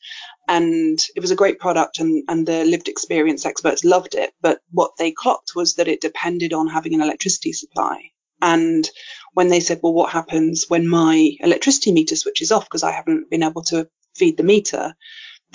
And 0.48 0.98
it 1.14 1.20
was 1.20 1.30
a 1.30 1.36
great 1.36 1.58
product 1.58 2.00
and, 2.00 2.24
and 2.28 2.46
the 2.46 2.64
lived 2.64 2.88
experience 2.88 3.44
experts 3.44 3.84
loved 3.84 4.14
it. 4.14 4.32
But 4.40 4.60
what 4.70 4.92
they 4.98 5.12
clocked 5.12 5.52
was 5.54 5.74
that 5.74 5.88
it 5.88 6.00
depended 6.00 6.52
on 6.54 6.68
having 6.68 6.94
an 6.94 7.02
electricity 7.02 7.52
supply. 7.52 8.10
And 8.40 8.88
when 9.34 9.48
they 9.48 9.60
said, 9.60 9.80
well, 9.82 9.92
what 9.92 10.10
happens 10.12 10.64
when 10.68 10.88
my 10.88 11.32
electricity 11.40 11.92
meter 11.92 12.16
switches 12.16 12.52
off 12.52 12.64
because 12.64 12.82
I 12.82 12.92
haven't 12.92 13.30
been 13.30 13.42
able 13.42 13.62
to 13.64 13.88
feed 14.14 14.36
the 14.36 14.42
meter? 14.42 14.94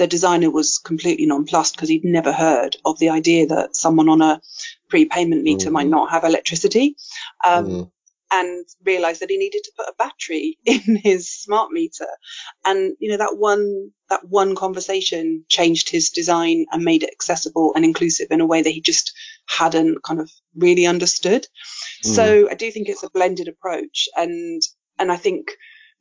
The 0.01 0.07
designer 0.07 0.49
was 0.49 0.79
completely 0.79 1.27
nonplussed 1.27 1.75
because 1.75 1.87
he'd 1.87 2.03
never 2.03 2.31
heard 2.31 2.75
of 2.85 2.97
the 2.97 3.09
idea 3.09 3.45
that 3.45 3.75
someone 3.75 4.09
on 4.09 4.23
a 4.23 4.41
prepayment 4.89 5.43
meter 5.43 5.69
mm. 5.69 5.73
might 5.73 5.89
not 5.89 6.09
have 6.09 6.23
electricity. 6.23 6.95
Um, 7.45 7.67
mm. 7.67 7.91
and 8.31 8.65
realized 8.83 9.21
that 9.21 9.29
he 9.29 9.37
needed 9.37 9.61
to 9.63 9.71
put 9.77 9.87
a 9.87 9.93
battery 9.99 10.57
in 10.65 10.95
his 10.95 11.29
smart 11.29 11.71
meter. 11.71 12.07
And, 12.65 12.95
you 12.97 13.11
know, 13.11 13.17
that 13.17 13.37
one, 13.37 13.91
that 14.09 14.27
one 14.27 14.55
conversation 14.55 15.45
changed 15.47 15.91
his 15.91 16.09
design 16.09 16.65
and 16.71 16.83
made 16.83 17.03
it 17.03 17.11
accessible 17.11 17.73
and 17.75 17.85
inclusive 17.85 18.31
in 18.31 18.41
a 18.41 18.47
way 18.47 18.63
that 18.63 18.71
he 18.71 18.81
just 18.81 19.13
hadn't 19.47 20.01
kind 20.01 20.19
of 20.19 20.31
really 20.55 20.87
understood. 20.87 21.45
Mm. 22.03 22.15
So 22.15 22.49
I 22.49 22.55
do 22.55 22.71
think 22.71 22.89
it's 22.89 23.03
a 23.03 23.11
blended 23.11 23.47
approach. 23.47 24.09
And, 24.17 24.63
and 24.97 25.11
I 25.11 25.17
think 25.17 25.51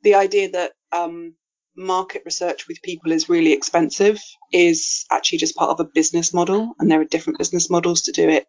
the 0.00 0.14
idea 0.14 0.52
that, 0.52 0.72
um, 0.90 1.34
market 1.76 2.22
research 2.24 2.68
with 2.68 2.82
people 2.82 3.12
is 3.12 3.28
really 3.28 3.52
expensive 3.52 4.20
is 4.52 5.04
actually 5.10 5.38
just 5.38 5.56
part 5.56 5.70
of 5.70 5.80
a 5.80 5.90
business 5.94 6.34
model. 6.34 6.74
And 6.78 6.90
there 6.90 7.00
are 7.00 7.04
different 7.04 7.38
business 7.38 7.70
models 7.70 8.02
to 8.02 8.12
do 8.12 8.28
it 8.28 8.46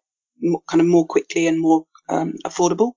kind 0.68 0.80
of 0.80 0.86
more 0.86 1.06
quickly 1.06 1.46
and 1.46 1.60
more 1.60 1.86
um, 2.08 2.34
affordable. 2.44 2.92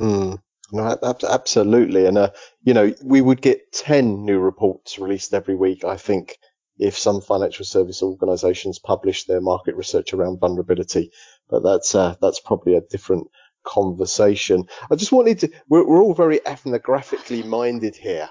Mm. 0.00 0.38
No, 0.72 0.98
absolutely. 1.02 2.06
And, 2.06 2.18
uh, 2.18 2.30
you 2.62 2.74
know, 2.74 2.92
we 3.04 3.20
would 3.20 3.40
get 3.40 3.72
10 3.72 4.24
new 4.24 4.38
reports 4.38 4.98
released 4.98 5.34
every 5.34 5.54
week, 5.54 5.84
I 5.84 5.96
think, 5.96 6.38
if 6.78 6.98
some 6.98 7.20
financial 7.20 7.64
service 7.64 8.02
organizations 8.02 8.78
publish 8.78 9.24
their 9.24 9.40
market 9.40 9.76
research 9.76 10.12
around 10.12 10.40
vulnerability. 10.40 11.12
But 11.48 11.62
that's, 11.62 11.94
uh, 11.94 12.16
that's 12.20 12.40
probably 12.40 12.74
a 12.74 12.80
different 12.80 13.28
conversation. 13.64 14.64
I 14.90 14.96
just 14.96 15.12
wanted 15.12 15.40
to, 15.40 15.50
we're, 15.68 15.86
we're 15.86 16.02
all 16.02 16.14
very 16.14 16.40
ethnographically 16.40 17.44
minded 17.44 17.94
here. 17.94 18.28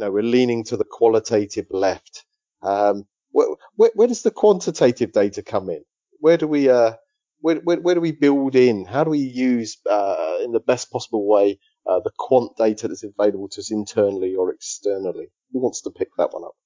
You 0.00 0.06
know, 0.06 0.12
we're 0.12 0.22
leaning 0.22 0.64
to 0.64 0.78
the 0.78 0.84
qualitative 0.84 1.66
left. 1.68 2.24
Um, 2.62 3.04
where, 3.32 3.48
where, 3.76 3.90
where 3.94 4.08
does 4.08 4.22
the 4.22 4.30
quantitative 4.30 5.12
data 5.12 5.42
come 5.42 5.68
in? 5.68 5.84
Where 6.20 6.38
do 6.38 6.46
we, 6.46 6.70
uh, 6.70 6.94
where, 7.40 7.56
where, 7.56 7.78
where, 7.78 7.96
do 7.96 8.00
we 8.00 8.12
build 8.12 8.56
in? 8.56 8.86
How 8.86 9.04
do 9.04 9.10
we 9.10 9.18
use 9.18 9.76
uh, 9.90 10.38
in 10.42 10.52
the 10.52 10.60
best 10.60 10.90
possible 10.90 11.28
way 11.28 11.58
uh, 11.86 12.00
the 12.00 12.12
quant 12.16 12.56
data 12.56 12.88
that's 12.88 13.04
available 13.04 13.50
to 13.50 13.60
us 13.60 13.70
internally 13.70 14.36
or 14.36 14.54
externally? 14.54 15.26
Who 15.52 15.60
wants 15.60 15.82
to 15.82 15.90
pick 15.90 16.08
that 16.16 16.32
one 16.32 16.44
up? 16.44 16.56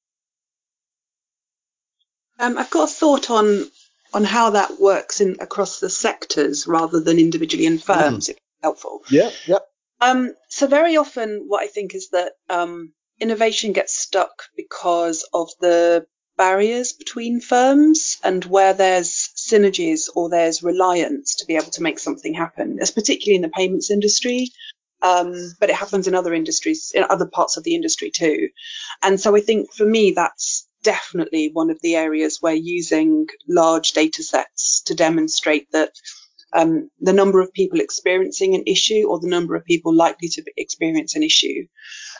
Um, 2.38 2.56
I've 2.56 2.70
got 2.70 2.88
a 2.88 2.92
thought 2.92 3.30
on 3.30 3.68
on 4.12 4.22
how 4.22 4.50
that 4.50 4.80
works 4.80 5.20
in 5.20 5.38
across 5.40 5.80
the 5.80 5.90
sectors 5.90 6.68
rather 6.68 7.00
than 7.00 7.18
individually 7.18 7.66
in 7.66 7.78
firms. 7.78 8.28
Mm. 8.28 8.30
If 8.30 8.38
helpful. 8.62 9.02
Yeah, 9.10 9.30
yeah. 9.48 9.58
Um, 10.00 10.34
so 10.50 10.68
very 10.68 10.96
often, 10.96 11.46
what 11.48 11.64
I 11.64 11.66
think 11.66 11.96
is 11.96 12.10
that 12.10 12.34
um, 12.48 12.92
innovation 13.20 13.72
gets 13.72 13.96
stuck 13.96 14.44
because 14.56 15.28
of 15.32 15.50
the 15.60 16.06
barriers 16.36 16.92
between 16.92 17.40
firms 17.40 18.18
and 18.24 18.44
where 18.44 18.74
there's 18.74 19.30
synergies 19.36 20.08
or 20.14 20.28
there's 20.28 20.62
reliance 20.62 21.36
to 21.36 21.46
be 21.46 21.56
able 21.56 21.70
to 21.70 21.82
make 21.82 21.98
something 21.98 22.34
happen, 22.34 22.78
as 22.80 22.90
particularly 22.90 23.36
in 23.36 23.42
the 23.42 23.48
payments 23.48 23.90
industry. 23.90 24.50
Um, 25.02 25.34
but 25.60 25.68
it 25.68 25.76
happens 25.76 26.08
in 26.08 26.14
other 26.14 26.32
industries, 26.32 26.92
in 26.94 27.04
other 27.08 27.26
parts 27.26 27.56
of 27.56 27.64
the 27.64 27.74
industry 27.74 28.10
too. 28.10 28.48
And 29.02 29.20
so 29.20 29.36
I 29.36 29.40
think 29.40 29.72
for 29.72 29.84
me, 29.84 30.12
that's 30.12 30.66
definitely 30.82 31.50
one 31.52 31.70
of 31.70 31.78
the 31.82 31.94
areas 31.94 32.38
where 32.40 32.54
using 32.54 33.26
large 33.48 33.92
data 33.92 34.22
sets 34.22 34.82
to 34.86 34.94
demonstrate 34.94 35.70
that 35.72 35.92
um, 36.54 36.88
the 37.00 37.12
number 37.12 37.40
of 37.40 37.52
people 37.52 37.80
experiencing 37.80 38.54
an 38.54 38.62
issue 38.66 39.06
or 39.08 39.18
the 39.18 39.28
number 39.28 39.56
of 39.56 39.64
people 39.64 39.92
likely 39.92 40.28
to 40.28 40.44
experience 40.56 41.16
an 41.16 41.22
issue 41.22 41.66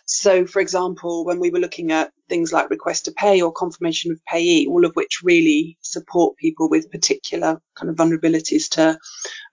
so, 0.06 0.46
for 0.46 0.60
example, 0.60 1.24
when 1.24 1.40
we 1.40 1.50
were 1.50 1.58
looking 1.58 1.92
at 1.92 2.12
things 2.28 2.52
like 2.52 2.70
request 2.70 3.06
to 3.06 3.12
pay 3.12 3.40
or 3.40 3.52
confirmation 3.52 4.12
of 4.12 4.24
payee, 4.26 4.66
all 4.68 4.84
of 4.84 4.94
which 4.94 5.22
really 5.22 5.78
support 5.80 6.36
people 6.36 6.68
with 6.68 6.90
particular 6.90 7.60
kind 7.74 7.90
of 7.90 7.96
vulnerabilities 7.96 8.68
to 8.70 8.98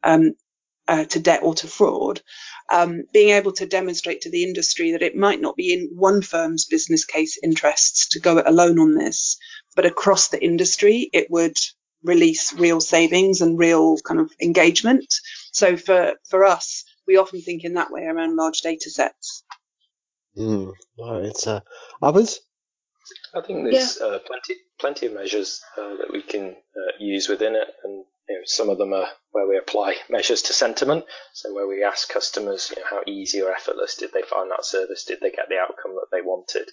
um, 0.03 0.33
uh, 0.87 1.05
to 1.05 1.19
debt 1.19 1.41
or 1.43 1.53
to 1.53 1.67
fraud, 1.67 2.21
um, 2.69 3.03
being 3.13 3.29
able 3.29 3.53
to 3.53 3.65
demonstrate 3.65 4.21
to 4.21 4.29
the 4.29 4.43
industry 4.43 4.91
that 4.91 5.01
it 5.01 5.15
might 5.15 5.39
not 5.39 5.55
be 5.55 5.71
in 5.71 5.89
one 5.93 6.21
firm's 6.21 6.65
business 6.65 7.05
case 7.05 7.37
interests 7.41 8.09
to 8.09 8.19
go 8.19 8.37
it 8.37 8.47
alone 8.47 8.79
on 8.79 8.95
this, 8.95 9.37
but 9.75 9.85
across 9.85 10.27
the 10.29 10.43
industry, 10.43 11.09
it 11.13 11.27
would 11.29 11.57
release 12.03 12.51
real 12.53 12.81
savings 12.81 13.41
and 13.41 13.59
real 13.59 13.95
kind 13.99 14.19
of 14.19 14.31
engagement. 14.41 15.13
So 15.53 15.77
for, 15.77 16.13
for 16.29 16.43
us, 16.43 16.83
we 17.07 17.17
often 17.17 17.41
think 17.41 17.63
in 17.63 17.75
that 17.75 17.91
way 17.91 18.03
around 18.03 18.35
large 18.35 18.61
data 18.61 18.89
sets. 18.89 19.43
Mm, 20.37 20.73
it's 21.25 21.47
uh, 21.47 21.59
others. 22.01 22.39
I 23.33 23.41
think 23.41 23.63
there's 23.63 23.97
yeah. 23.99 24.07
uh, 24.07 24.19
plenty 24.19 24.55
plenty 24.79 25.07
of 25.07 25.13
measures 25.13 25.61
uh, 25.77 25.95
that 25.97 26.11
we 26.11 26.21
can 26.21 26.49
uh, 26.51 26.91
use 26.99 27.27
within 27.27 27.55
it, 27.55 27.67
and 27.83 28.05
you 28.29 28.35
know, 28.35 28.41
some 28.45 28.69
of 28.69 28.77
them 28.77 28.93
are 28.93 29.09
where 29.31 29.47
we 29.47 29.57
apply 29.57 29.95
measures 30.09 30.41
to 30.43 30.53
sentiment. 30.53 31.05
So 31.33 31.53
where 31.53 31.67
we 31.67 31.83
ask 31.83 32.09
customers, 32.09 32.71
you 32.73 32.81
know, 32.81 32.87
how 32.89 33.01
easy 33.07 33.41
or 33.41 33.51
effortless 33.51 33.95
did 33.95 34.11
they 34.13 34.21
find 34.21 34.49
that 34.51 34.65
service? 34.65 35.03
Did 35.03 35.19
they 35.21 35.31
get 35.31 35.49
the 35.49 35.57
outcome 35.57 35.95
that 35.95 36.07
they 36.11 36.21
wanted? 36.21 36.69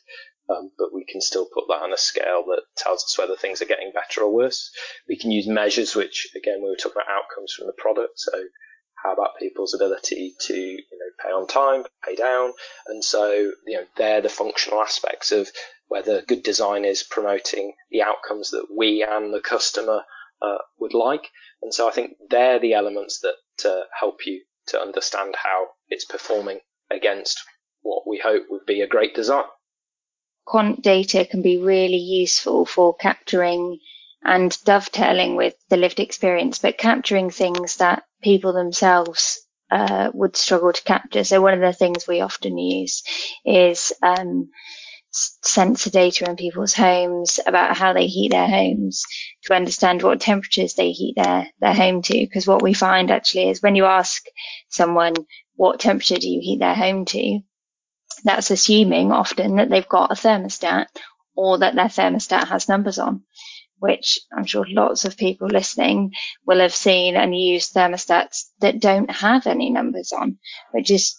Um, 0.48 0.70
but 0.78 0.94
we 0.94 1.04
can 1.04 1.20
still 1.20 1.46
put 1.52 1.64
that 1.68 1.82
on 1.82 1.92
a 1.92 1.98
scale 1.98 2.44
that 2.46 2.62
tells 2.76 3.04
us 3.04 3.18
whether 3.18 3.36
things 3.36 3.60
are 3.60 3.66
getting 3.66 3.92
better 3.92 4.22
or 4.22 4.32
worse. 4.32 4.70
We 5.08 5.18
can 5.18 5.30
use 5.30 5.46
measures 5.46 5.94
which, 5.94 6.28
again, 6.36 6.62
we 6.62 6.70
were 6.70 6.76
talking 6.76 7.02
about 7.02 7.10
outcomes 7.10 7.52
from 7.52 7.66
the 7.66 7.74
product. 7.74 8.18
So 8.18 8.32
how 9.02 9.12
about 9.12 9.38
people's 9.38 9.74
ability 9.74 10.34
to 10.40 10.54
you 10.54 10.76
know 10.76 11.22
pay 11.22 11.30
on 11.30 11.46
time, 11.46 11.84
pay 12.04 12.14
down, 12.14 12.52
and 12.86 13.04
so 13.04 13.52
you 13.66 13.76
know 13.76 13.84
they're 13.96 14.20
the 14.20 14.28
functional 14.28 14.80
aspects 14.80 15.32
of 15.32 15.50
whether 15.88 16.22
good 16.22 16.42
design 16.42 16.84
is 16.84 17.02
promoting 17.02 17.72
the 17.90 18.02
outcomes 18.02 18.50
that 18.50 18.66
we 18.76 19.02
and 19.02 19.32
the 19.32 19.40
customer 19.40 20.02
uh, 20.42 20.58
would 20.78 20.94
like. 20.94 21.28
And 21.62 21.72
so 21.72 21.88
I 21.88 21.92
think 21.92 22.16
they're 22.30 22.58
the 22.58 22.74
elements 22.74 23.20
that 23.20 23.68
uh, 23.68 23.84
help 23.98 24.26
you 24.26 24.42
to 24.68 24.80
understand 24.80 25.34
how 25.36 25.68
it's 25.88 26.04
performing 26.04 26.60
against 26.90 27.42
what 27.82 28.06
we 28.06 28.18
hope 28.18 28.44
would 28.50 28.66
be 28.66 28.80
a 28.80 28.86
great 28.86 29.14
design. 29.14 29.44
Quant 30.44 30.82
data 30.82 31.24
can 31.24 31.42
be 31.42 31.58
really 31.58 31.96
useful 31.96 32.64
for 32.64 32.94
capturing 32.94 33.78
and 34.24 34.56
dovetailing 34.64 35.36
with 35.36 35.54
the 35.68 35.76
lived 35.76 36.00
experience, 36.00 36.58
but 36.58 36.78
capturing 36.78 37.30
things 37.30 37.76
that 37.76 38.02
people 38.22 38.52
themselves 38.52 39.40
uh, 39.70 40.10
would 40.14 40.36
struggle 40.36 40.72
to 40.72 40.82
capture. 40.82 41.24
So 41.24 41.40
one 41.40 41.54
of 41.54 41.60
the 41.60 41.72
things 41.72 42.06
we 42.06 42.20
often 42.20 42.58
use 42.58 43.02
is 43.44 43.92
um, 44.02 44.50
sensor 45.10 45.90
data 45.90 46.28
in 46.28 46.36
people's 46.36 46.74
homes 46.74 47.40
about 47.46 47.76
how 47.76 47.92
they 47.92 48.06
heat 48.06 48.30
their 48.30 48.48
homes 48.48 49.04
to 49.44 49.54
understand 49.54 50.02
what 50.02 50.20
temperatures 50.20 50.74
they 50.74 50.92
heat 50.92 51.14
their, 51.16 51.48
their 51.60 51.74
home 51.74 52.02
to. 52.02 52.14
Because 52.14 52.46
what 52.46 52.62
we 52.62 52.74
find 52.74 53.10
actually 53.10 53.50
is 53.50 53.62
when 53.62 53.74
you 53.74 53.84
ask 53.84 54.24
someone 54.68 55.14
what 55.56 55.80
temperature 55.80 56.18
do 56.18 56.28
you 56.28 56.40
heat 56.40 56.60
their 56.60 56.74
home 56.74 57.04
to, 57.06 57.40
that's 58.24 58.50
assuming 58.50 59.12
often 59.12 59.56
that 59.56 59.70
they've 59.70 59.88
got 59.88 60.10
a 60.10 60.14
thermostat 60.14 60.86
or 61.36 61.58
that 61.58 61.74
their 61.74 61.86
thermostat 61.86 62.48
has 62.48 62.68
numbers 62.68 62.98
on 62.98 63.22
which 63.78 64.20
I'm 64.36 64.44
sure 64.44 64.66
lots 64.68 65.04
of 65.04 65.16
people 65.16 65.48
listening 65.48 66.12
will 66.46 66.60
have 66.60 66.74
seen 66.74 67.16
and 67.16 67.38
used 67.38 67.74
thermostats 67.74 68.46
that 68.60 68.80
don't 68.80 69.10
have 69.10 69.46
any 69.46 69.70
numbers 69.70 70.12
on, 70.12 70.38
which 70.72 70.90
is 70.90 71.16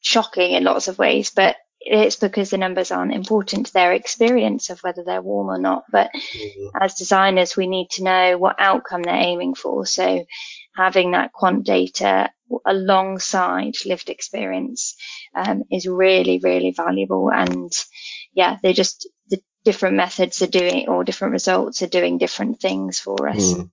shocking 0.00 0.52
in 0.52 0.64
lots 0.64 0.88
of 0.88 0.98
ways, 0.98 1.30
but 1.30 1.56
it's 1.84 2.16
because 2.16 2.50
the 2.50 2.58
numbers 2.58 2.90
aren't 2.90 3.14
important 3.14 3.66
to 3.66 3.72
their 3.72 3.92
experience 3.92 4.70
of 4.70 4.80
whether 4.80 5.02
they're 5.02 5.22
warm 5.22 5.48
or 5.48 5.58
not. 5.58 5.84
But 5.90 6.10
mm-hmm. 6.14 6.76
as 6.80 6.94
designers, 6.94 7.56
we 7.56 7.66
need 7.66 7.90
to 7.92 8.04
know 8.04 8.38
what 8.38 8.56
outcome 8.58 9.02
they're 9.02 9.14
aiming 9.14 9.54
for. 9.54 9.84
So 9.86 10.24
having 10.76 11.12
that 11.12 11.32
quant 11.32 11.64
data 11.64 12.30
alongside 12.64 13.74
lived 13.84 14.10
experience 14.10 14.94
um, 15.34 15.64
is 15.70 15.86
really, 15.86 16.40
really 16.42 16.72
valuable. 16.72 17.30
And 17.32 17.72
yeah, 18.32 18.58
they 18.62 18.72
just 18.72 19.08
different 19.64 19.96
methods 19.96 20.42
are 20.42 20.46
doing 20.48 20.88
or 20.88 21.04
different 21.04 21.32
results 21.32 21.82
are 21.82 21.88
doing 21.88 22.18
different 22.18 22.60
things 22.60 22.98
for 22.98 23.28
us. 23.28 23.54
Mm. 23.54 23.70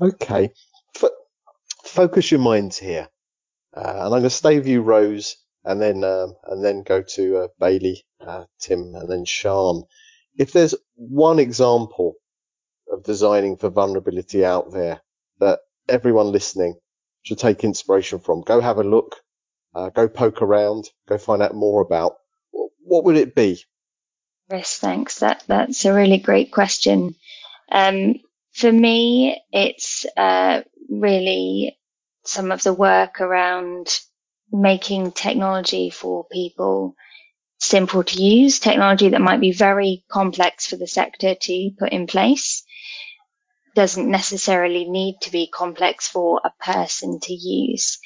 Okay. 0.00 0.50
F- 0.96 1.10
focus 1.84 2.30
your 2.30 2.40
minds 2.40 2.78
here. 2.78 3.08
Uh, 3.76 3.80
and 3.80 4.00
I'm 4.00 4.10
going 4.10 4.22
to 4.24 4.30
stay 4.30 4.58
with 4.58 4.66
you, 4.66 4.82
Rose, 4.82 5.36
and 5.64 5.80
then, 5.80 6.04
um, 6.04 6.34
and 6.46 6.64
then 6.64 6.82
go 6.82 7.02
to 7.02 7.38
uh, 7.38 7.48
Bailey, 7.58 8.04
uh, 8.20 8.44
Tim, 8.60 8.94
and 8.94 9.08
then 9.08 9.24
Sian. 9.24 9.84
If 10.36 10.52
there's 10.52 10.74
one 10.94 11.38
example 11.38 12.14
of 12.90 13.02
designing 13.04 13.56
for 13.56 13.70
vulnerability 13.70 14.44
out 14.44 14.72
there 14.72 15.00
that 15.40 15.60
everyone 15.88 16.32
listening 16.32 16.74
should 17.22 17.38
take 17.38 17.64
inspiration 17.64 18.18
from, 18.18 18.42
go 18.42 18.60
have 18.60 18.78
a 18.78 18.84
look, 18.84 19.16
uh, 19.74 19.88
go 19.90 20.08
poke 20.08 20.42
around, 20.42 20.90
go 21.08 21.16
find 21.18 21.42
out 21.42 21.54
more 21.54 21.80
about, 21.80 22.16
what 22.84 23.04
would 23.04 23.16
it 23.16 23.34
be? 23.34 23.62
Chris, 24.52 24.76
thanks. 24.76 25.20
That 25.20 25.42
that's 25.46 25.86
a 25.86 25.94
really 25.94 26.18
great 26.18 26.52
question. 26.52 27.14
Um, 27.70 28.16
for 28.52 28.70
me, 28.70 29.40
it's 29.50 30.04
uh, 30.14 30.60
really 30.90 31.78
some 32.26 32.52
of 32.52 32.62
the 32.62 32.74
work 32.74 33.22
around 33.22 33.88
making 34.52 35.12
technology 35.12 35.88
for 35.88 36.26
people 36.30 36.96
simple 37.60 38.04
to 38.04 38.22
use, 38.22 38.60
technology 38.60 39.08
that 39.08 39.22
might 39.22 39.40
be 39.40 39.52
very 39.52 40.04
complex 40.10 40.66
for 40.66 40.76
the 40.76 40.86
sector 40.86 41.34
to 41.34 41.70
put 41.78 41.90
in 41.90 42.06
place. 42.06 42.62
Doesn't 43.74 44.10
necessarily 44.10 44.88
need 44.88 45.16
to 45.22 45.32
be 45.32 45.46
complex 45.46 46.08
for 46.08 46.40
a 46.44 46.50
person 46.62 47.20
to 47.20 47.32
use. 47.32 47.98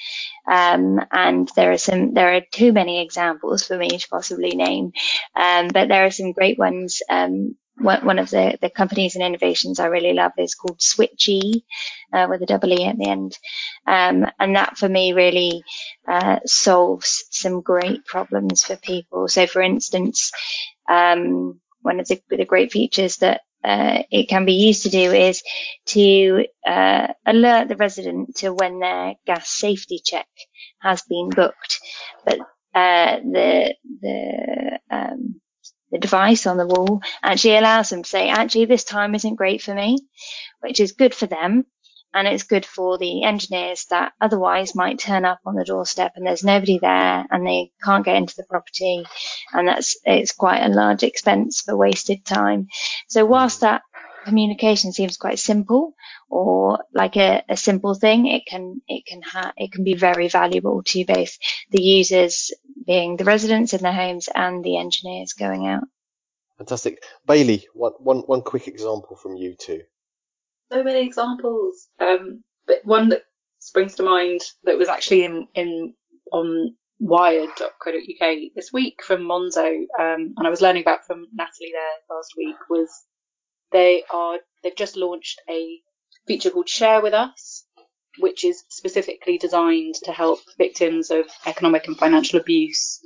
Um, 0.48 1.00
and 1.10 1.50
there 1.56 1.72
are 1.72 1.78
some, 1.78 2.14
there 2.14 2.36
are 2.36 2.42
too 2.52 2.72
many 2.72 3.02
examples 3.02 3.64
for 3.66 3.76
me 3.76 3.88
to 3.88 4.08
possibly 4.08 4.54
name. 4.54 4.92
Um, 5.34 5.68
but 5.68 5.88
there 5.88 6.04
are 6.06 6.10
some 6.12 6.32
great 6.32 6.58
ones. 6.58 7.02
Um, 7.10 7.56
one 7.78 8.18
of 8.18 8.30
the, 8.30 8.56
the 8.62 8.70
companies 8.70 9.16
and 9.16 9.24
innovations 9.24 9.80
I 9.80 9.86
really 9.86 10.14
love 10.14 10.32
is 10.38 10.54
called 10.54 10.78
Switchee, 10.78 11.62
uh, 12.12 12.26
with 12.30 12.40
a 12.42 12.46
double 12.46 12.72
E 12.72 12.86
at 12.86 12.96
the 12.96 13.08
end. 13.08 13.36
Um, 13.86 14.26
and 14.38 14.56
that 14.56 14.78
for 14.78 14.88
me 14.88 15.12
really, 15.12 15.62
uh, 16.08 16.38
solves 16.46 17.26
some 17.30 17.60
great 17.60 18.06
problems 18.06 18.64
for 18.64 18.76
people. 18.76 19.28
So 19.28 19.46
for 19.46 19.60
instance, 19.60 20.32
um, 20.88 21.60
one 21.82 22.00
of 22.00 22.08
the, 22.08 22.22
the 22.30 22.46
great 22.46 22.72
features 22.72 23.18
that 23.18 23.42
uh, 23.66 24.02
it 24.10 24.28
can 24.28 24.46
be 24.46 24.54
used 24.54 24.84
to 24.84 24.90
do 24.90 25.12
is 25.12 25.42
to 25.86 26.46
uh, 26.66 27.08
alert 27.26 27.68
the 27.68 27.76
resident 27.76 28.36
to 28.36 28.54
when 28.54 28.80
their 28.80 29.14
gas 29.26 29.50
safety 29.50 30.00
check 30.04 30.28
has 30.80 31.02
been 31.02 31.30
booked. 31.30 31.80
But 32.24 32.40
uh, 32.74 33.18
the 33.20 33.74
the 34.02 34.80
um, 34.90 35.40
the 35.90 35.98
device 35.98 36.46
on 36.46 36.58
the 36.58 36.66
wall 36.66 37.00
actually 37.22 37.56
allows 37.58 37.90
them 37.90 38.04
to 38.04 38.10
say, 38.10 38.28
actually, 38.30 38.66
this 38.66 38.84
time 38.84 39.14
isn't 39.14 39.36
great 39.36 39.62
for 39.62 39.74
me, 39.74 39.98
which 40.60 40.80
is 40.80 40.92
good 40.92 41.14
for 41.14 41.26
them 41.26 41.66
and 42.16 42.26
it's 42.26 42.44
good 42.44 42.64
for 42.64 42.96
the 42.96 43.24
engineers 43.24 43.84
that 43.90 44.14
otherwise 44.22 44.74
might 44.74 44.98
turn 44.98 45.26
up 45.26 45.38
on 45.44 45.54
the 45.54 45.64
doorstep 45.64 46.12
and 46.16 46.26
there's 46.26 46.42
nobody 46.42 46.78
there 46.78 47.26
and 47.30 47.46
they 47.46 47.70
can't 47.84 48.06
get 48.06 48.16
into 48.16 48.34
the 48.36 48.44
property 48.44 49.04
and 49.52 49.68
that's 49.68 49.98
it's 50.04 50.32
quite 50.32 50.64
a 50.64 50.68
large 50.68 51.02
expense 51.02 51.60
for 51.60 51.76
wasted 51.76 52.24
time. 52.24 52.68
So 53.06 53.26
whilst 53.26 53.60
that 53.60 53.82
communication 54.24 54.92
seems 54.92 55.18
quite 55.18 55.38
simple 55.38 55.94
or 56.30 56.82
like 56.94 57.16
a, 57.18 57.44
a 57.50 57.56
simple 57.56 57.94
thing, 57.94 58.26
it 58.26 58.46
can 58.46 58.80
it 58.88 59.04
can 59.04 59.20
ha- 59.20 59.52
it 59.58 59.70
can 59.70 59.84
be 59.84 59.94
very 59.94 60.28
valuable 60.28 60.82
to 60.84 61.04
both 61.04 61.36
the 61.70 61.82
users 61.82 62.50
being 62.86 63.18
the 63.18 63.24
residents 63.24 63.74
in 63.74 63.82
their 63.82 63.92
homes 63.92 64.30
and 64.34 64.64
the 64.64 64.78
engineers 64.78 65.34
going 65.34 65.66
out. 65.66 65.84
Fantastic. 66.56 67.02
Bailey, 67.26 67.66
one, 67.74 67.92
one, 67.98 68.20
one 68.20 68.40
quick 68.40 68.68
example 68.68 69.16
from 69.16 69.36
you 69.36 69.54
two 69.54 69.82
so 70.70 70.82
many 70.82 71.06
examples. 71.06 71.88
Um, 72.00 72.42
but 72.66 72.84
one 72.84 73.08
that 73.10 73.22
springs 73.58 73.94
to 73.96 74.02
mind 74.02 74.40
that 74.64 74.78
was 74.78 74.88
actually 74.88 75.24
in, 75.24 75.46
in 75.54 75.94
on 76.32 76.74
wired.co.uk 76.98 78.36
this 78.54 78.72
week 78.72 79.02
from 79.04 79.22
Monzo, 79.22 79.68
um, 79.98 80.34
and 80.36 80.46
I 80.46 80.50
was 80.50 80.60
learning 80.60 80.82
about 80.82 81.06
from 81.06 81.26
Natalie 81.32 81.72
there 81.72 82.16
last 82.16 82.32
week 82.36 82.56
was 82.68 82.88
they 83.72 84.02
are 84.12 84.38
they've 84.62 84.76
just 84.76 84.96
launched 84.96 85.40
a 85.48 85.78
feature 86.26 86.50
called 86.50 86.68
Share 86.68 87.00
with 87.02 87.14
Us, 87.14 87.64
which 88.18 88.44
is 88.44 88.64
specifically 88.68 89.38
designed 89.38 89.94
to 90.04 90.12
help 90.12 90.40
victims 90.58 91.10
of 91.10 91.26
economic 91.44 91.86
and 91.86 91.96
financial 91.98 92.40
abuse 92.40 93.00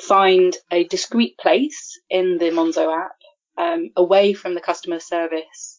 find 0.00 0.56
a 0.72 0.84
discreet 0.84 1.38
place 1.38 2.00
in 2.10 2.38
the 2.38 2.46
Monzo 2.50 2.92
app 2.92 3.16
um, 3.56 3.90
away 3.96 4.32
from 4.32 4.54
the 4.54 4.60
customer 4.60 4.98
service 4.98 5.73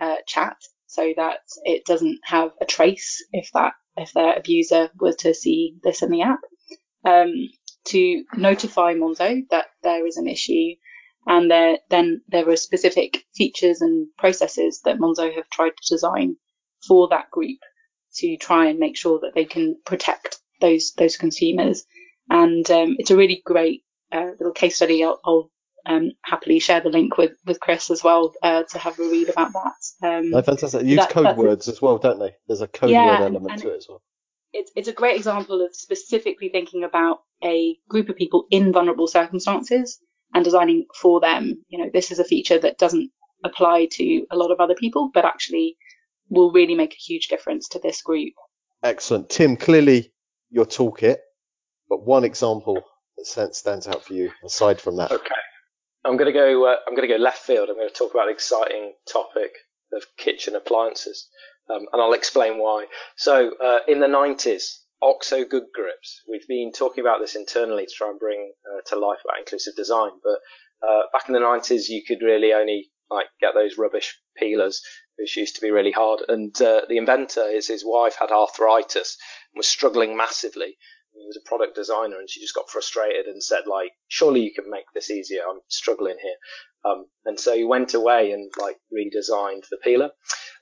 uh, 0.00 0.16
chat 0.26 0.56
so 0.86 1.12
that 1.16 1.40
it 1.64 1.84
doesn't 1.84 2.18
have 2.24 2.50
a 2.60 2.64
trace 2.64 3.24
if 3.32 3.50
that 3.52 3.72
if 3.96 4.12
their 4.12 4.34
abuser 4.34 4.90
were 5.00 5.14
to 5.14 5.34
see 5.34 5.76
this 5.82 6.02
in 6.02 6.10
the 6.10 6.22
app. 6.22 6.40
Um, 7.04 7.32
to 7.86 8.24
notify 8.36 8.94
Monzo 8.94 9.42
that 9.50 9.66
there 9.82 10.06
is 10.06 10.16
an 10.16 10.26
issue, 10.26 10.74
and 11.26 11.50
there, 11.50 11.78
then 11.88 12.22
there 12.28 12.48
are 12.48 12.56
specific 12.56 13.24
features 13.36 13.80
and 13.80 14.08
processes 14.18 14.80
that 14.84 14.98
Monzo 14.98 15.32
have 15.34 15.48
tried 15.50 15.70
to 15.70 15.94
design 15.94 16.36
for 16.86 17.08
that 17.08 17.30
group 17.30 17.58
to 18.16 18.36
try 18.38 18.66
and 18.66 18.78
make 18.78 18.96
sure 18.96 19.20
that 19.20 19.34
they 19.34 19.44
can 19.44 19.76
protect 19.84 20.38
those 20.60 20.92
those 20.96 21.16
consumers. 21.16 21.84
And 22.28 22.68
um, 22.70 22.96
it's 22.98 23.10
a 23.10 23.16
really 23.16 23.42
great 23.44 23.82
uh, 24.12 24.30
little 24.38 24.52
case 24.52 24.76
study. 24.76 25.04
I'll, 25.04 25.20
I'll 25.24 25.50
um, 25.86 26.12
happily 26.22 26.58
share 26.58 26.80
the 26.80 26.88
link 26.88 27.16
with, 27.16 27.32
with 27.46 27.60
Chris 27.60 27.90
as 27.90 28.02
well 28.02 28.34
uh, 28.42 28.64
to 28.64 28.78
have 28.78 28.98
a 28.98 29.02
read 29.02 29.28
about 29.28 29.52
that. 29.52 30.06
Um, 30.06 30.30
no, 30.30 30.42
fantastic. 30.42 30.84
Use 30.84 30.98
that, 30.98 31.10
code 31.10 31.36
words 31.36 31.68
as 31.68 31.80
well, 31.80 31.98
don't 31.98 32.18
they? 32.18 32.34
There's 32.46 32.60
a 32.60 32.68
code 32.68 32.90
yeah, 32.90 33.20
word 33.20 33.26
element 33.26 33.60
to 33.60 33.72
it 33.72 33.76
as 33.76 33.86
well. 33.88 34.02
It's, 34.52 34.70
it's 34.74 34.88
a 34.88 34.92
great 34.92 35.16
example 35.16 35.64
of 35.64 35.74
specifically 35.74 36.48
thinking 36.48 36.84
about 36.84 37.18
a 37.44 37.78
group 37.88 38.08
of 38.08 38.16
people 38.16 38.46
in 38.50 38.72
vulnerable 38.72 39.06
circumstances 39.06 39.98
and 40.34 40.44
designing 40.44 40.86
for 41.00 41.20
them. 41.20 41.64
You 41.68 41.78
know, 41.78 41.90
this 41.92 42.10
is 42.10 42.18
a 42.18 42.24
feature 42.24 42.58
that 42.58 42.78
doesn't 42.78 43.10
apply 43.44 43.88
to 43.92 44.26
a 44.30 44.36
lot 44.36 44.50
of 44.50 44.60
other 44.60 44.74
people, 44.74 45.10
but 45.12 45.24
actually 45.24 45.76
will 46.28 46.50
really 46.50 46.74
make 46.74 46.92
a 46.92 46.96
huge 46.96 47.28
difference 47.28 47.68
to 47.68 47.78
this 47.78 48.02
group. 48.02 48.32
Excellent. 48.82 49.28
Tim, 49.28 49.56
clearly 49.56 50.12
your 50.50 50.64
toolkit, 50.64 51.18
but 51.88 52.04
one 52.04 52.24
example 52.24 52.82
that 53.34 53.54
stands 53.54 53.86
out 53.86 54.04
for 54.04 54.14
you 54.14 54.30
aside 54.44 54.80
from 54.80 54.96
that. 54.96 55.12
Okay. 55.12 55.30
I'm 56.06 56.16
going 56.16 56.32
to 56.32 56.38
go. 56.38 56.66
Uh, 56.66 56.76
I'm 56.86 56.94
going 56.94 57.08
to 57.08 57.14
go 57.14 57.20
left 57.20 57.38
field. 57.38 57.68
I'm 57.68 57.74
going 57.74 57.88
to 57.88 57.94
talk 57.94 58.12
about 58.14 58.26
the 58.26 58.32
exciting 58.32 58.92
topic 59.10 59.50
of 59.92 60.04
kitchen 60.16 60.54
appliances, 60.54 61.28
um, 61.68 61.86
and 61.92 62.00
I'll 62.00 62.12
explain 62.12 62.58
why. 62.58 62.86
So, 63.16 63.52
uh, 63.60 63.78
in 63.88 63.98
the 63.98 64.06
90s, 64.06 64.78
OXO 65.02 65.44
good 65.44 65.64
grips. 65.74 66.22
We've 66.30 66.46
been 66.46 66.70
talking 66.72 67.02
about 67.02 67.20
this 67.20 67.34
internally 67.34 67.86
to 67.86 67.92
try 67.92 68.08
and 68.08 68.20
bring 68.20 68.52
uh, 68.64 68.82
to 68.86 68.96
life 68.96 69.18
about 69.24 69.40
inclusive 69.40 69.74
design. 69.74 70.12
But 70.22 70.88
uh, 70.88 71.02
back 71.12 71.28
in 71.28 71.34
the 71.34 71.40
90s, 71.40 71.88
you 71.88 72.02
could 72.06 72.22
really 72.22 72.52
only 72.52 72.90
like 73.10 73.26
get 73.40 73.54
those 73.54 73.76
rubbish 73.76 74.16
peelers, 74.36 74.80
which 75.18 75.36
used 75.36 75.56
to 75.56 75.60
be 75.60 75.72
really 75.72 75.92
hard. 75.92 76.22
And 76.28 76.54
uh, 76.62 76.82
the 76.88 76.98
inventor, 76.98 77.50
his 77.50 77.66
his 77.66 77.84
wife 77.84 78.16
had 78.20 78.30
arthritis 78.30 79.18
and 79.52 79.58
was 79.58 79.66
struggling 79.66 80.16
massively 80.16 80.76
was 81.26 81.36
a 81.36 81.48
product 81.48 81.74
designer 81.74 82.18
and 82.18 82.30
she 82.30 82.40
just 82.40 82.54
got 82.54 82.70
frustrated 82.70 83.26
and 83.26 83.42
said 83.42 83.62
like, 83.66 83.92
surely 84.08 84.40
you 84.40 84.52
can 84.54 84.70
make 84.70 84.84
this 84.94 85.10
easier. 85.10 85.42
I'm 85.48 85.60
struggling 85.68 86.16
here. 86.22 86.36
Um, 86.84 87.06
and 87.24 87.38
so 87.38 87.54
he 87.56 87.64
went 87.64 87.94
away 87.94 88.32
and 88.32 88.50
like 88.60 88.76
redesigned 88.92 89.68
the 89.70 89.78
peeler. 89.82 90.10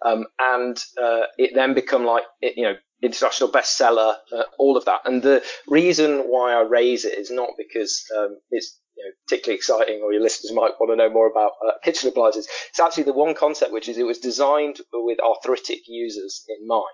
Um, 0.05 0.27
and, 0.39 0.83
uh, 1.01 1.23
it 1.39 1.53
then 1.55 1.75
become 1.75 2.05
like, 2.05 2.25
it, 2.41 2.55
you 2.57 2.65
know, 2.65 2.75
international 3.03 3.51
bestseller, 3.51 4.17
uh, 4.33 4.45
all 4.59 4.77
of 4.77 4.85
that. 4.87 5.03
And 5.05 5.23
the 5.23 5.43
reason 5.69 6.21
why 6.21 6.55
I 6.55 6.63
raise 6.63 7.05
it 7.05 7.19
is 7.19 7.31
not 7.31 7.51
because, 7.59 8.03
um, 8.17 8.39
it's, 8.51 8.81
you 8.97 9.05
know, 9.05 9.11
particularly 9.27 9.57
exciting 9.57 10.01
or 10.03 10.13
your 10.13 10.23
listeners 10.23 10.53
might 10.53 10.73
want 10.81 10.93
to 10.93 10.97
know 10.97 11.11
more 11.11 11.31
about 11.31 11.53
uh, 11.67 11.73
kitchen 11.83 12.09
appliances. 12.09 12.49
It's 12.71 12.81
actually 12.81 13.05
the 13.05 13.13
one 13.13 13.35
concept 13.35 13.73
which 13.73 13.89
is 13.89 13.99
it 13.99 14.07
was 14.07 14.19
designed 14.19 14.81
with 14.93 15.19
arthritic 15.21 15.81
users 15.87 16.45
in 16.49 16.67
mind. 16.67 16.85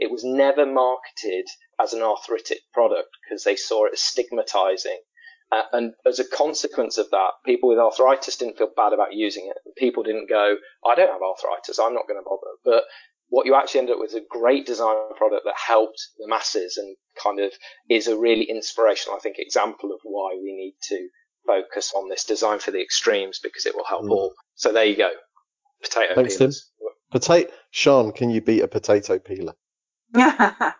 It 0.00 0.10
was 0.10 0.24
never 0.24 0.64
marketed 0.64 1.46
as 1.78 1.92
an 1.92 2.02
arthritic 2.02 2.60
product 2.72 3.10
because 3.22 3.44
they 3.44 3.54
saw 3.54 3.86
it 3.86 3.92
as 3.92 4.00
stigmatizing. 4.00 4.98
Uh, 5.52 5.62
and 5.72 5.92
as 6.06 6.18
a 6.18 6.24
consequence 6.24 6.96
of 6.96 7.10
that, 7.10 7.32
people 7.44 7.68
with 7.68 7.78
arthritis 7.78 8.36
didn't 8.36 8.56
feel 8.56 8.70
bad 8.76 8.92
about 8.92 9.12
using 9.12 9.46
it. 9.50 9.56
People 9.76 10.02
didn't 10.02 10.28
go, 10.28 10.56
I 10.86 10.94
don't 10.94 11.12
have 11.12 11.22
arthritis, 11.22 11.78
I'm 11.78 11.94
not 11.94 12.06
going 12.08 12.20
to 12.20 12.28
bother. 12.28 12.56
But 12.64 12.84
what 13.28 13.46
you 13.46 13.54
actually 13.54 13.80
end 13.80 13.90
up 13.90 13.98
with 13.98 14.10
is 14.10 14.16
a 14.16 14.22
great 14.28 14.64
design 14.64 14.96
product 15.16 15.42
that 15.44 15.54
helped 15.56 16.00
the 16.18 16.28
masses 16.28 16.76
and 16.76 16.96
kind 17.22 17.40
of 17.40 17.52
is 17.88 18.06
a 18.06 18.16
really 18.16 18.44
inspirational, 18.44 19.16
I 19.16 19.20
think, 19.20 19.36
example 19.38 19.92
of 19.92 20.00
why 20.02 20.38
we 20.40 20.54
need 20.54 20.76
to 20.88 21.08
focus 21.46 21.92
on 21.96 22.08
this 22.08 22.24
design 22.24 22.58
for 22.58 22.70
the 22.70 22.80
extremes 22.80 23.38
because 23.42 23.66
it 23.66 23.74
will 23.74 23.84
help 23.84 24.04
mm. 24.04 24.10
all. 24.10 24.34
So 24.54 24.72
there 24.72 24.84
you 24.84 24.96
go. 24.96 25.10
Potato 25.82 26.14
Thanks, 26.14 26.36
peelers. 26.36 26.70
Tim. 26.78 26.88
Potato, 27.10 27.52
Sian, 27.72 28.12
can 28.12 28.30
you 28.30 28.40
beat 28.40 28.62
a 28.62 28.68
potato 28.68 29.18
peeler? 29.18 29.54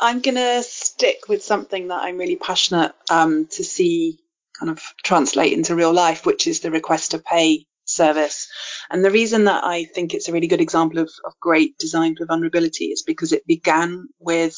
I'm 0.00 0.20
going 0.20 0.36
to 0.36 0.62
stick 0.62 1.28
with 1.28 1.42
something 1.44 1.88
that 1.88 2.02
I'm 2.02 2.18
really 2.18 2.36
passionate 2.36 2.92
um, 3.10 3.46
to 3.52 3.64
see 3.64 4.18
kind 4.58 4.70
of 4.70 4.80
translate 5.04 5.52
into 5.52 5.74
real 5.76 5.92
life, 5.92 6.26
which 6.26 6.46
is 6.46 6.60
the 6.60 6.70
request 6.70 7.12
to 7.12 7.18
pay 7.18 7.66
service. 7.86 8.48
And 8.90 9.04
the 9.04 9.10
reason 9.10 9.44
that 9.46 9.64
I 9.64 9.84
think 9.84 10.14
it's 10.14 10.28
a 10.28 10.32
really 10.32 10.48
good 10.48 10.60
example 10.60 11.00
of, 11.00 11.10
of 11.24 11.34
great 11.40 11.78
design 11.78 12.16
for 12.16 12.26
vulnerability 12.26 12.86
is 12.86 13.02
because 13.02 13.32
it 13.32 13.46
began 13.46 14.08
with 14.20 14.56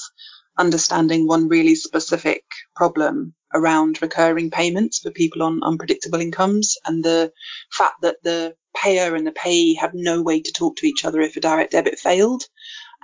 understanding 0.58 1.26
one 1.26 1.48
really 1.48 1.74
specific 1.76 2.44
problem 2.76 3.34
around 3.54 4.02
recurring 4.02 4.50
payments 4.50 5.00
for 5.00 5.10
people 5.12 5.42
on 5.42 5.60
unpredictable 5.62 6.20
incomes 6.20 6.76
and 6.86 7.04
the 7.04 7.32
fact 7.72 7.94
that 8.02 8.16
the 8.24 8.54
payer 8.76 9.14
and 9.14 9.26
the 9.26 9.32
payee 9.32 9.74
have 9.74 9.92
no 9.94 10.22
way 10.22 10.40
to 10.42 10.52
talk 10.52 10.76
to 10.76 10.86
each 10.86 11.04
other 11.04 11.20
if 11.22 11.36
a 11.36 11.40
direct 11.40 11.72
debit 11.72 11.98
failed. 11.98 12.42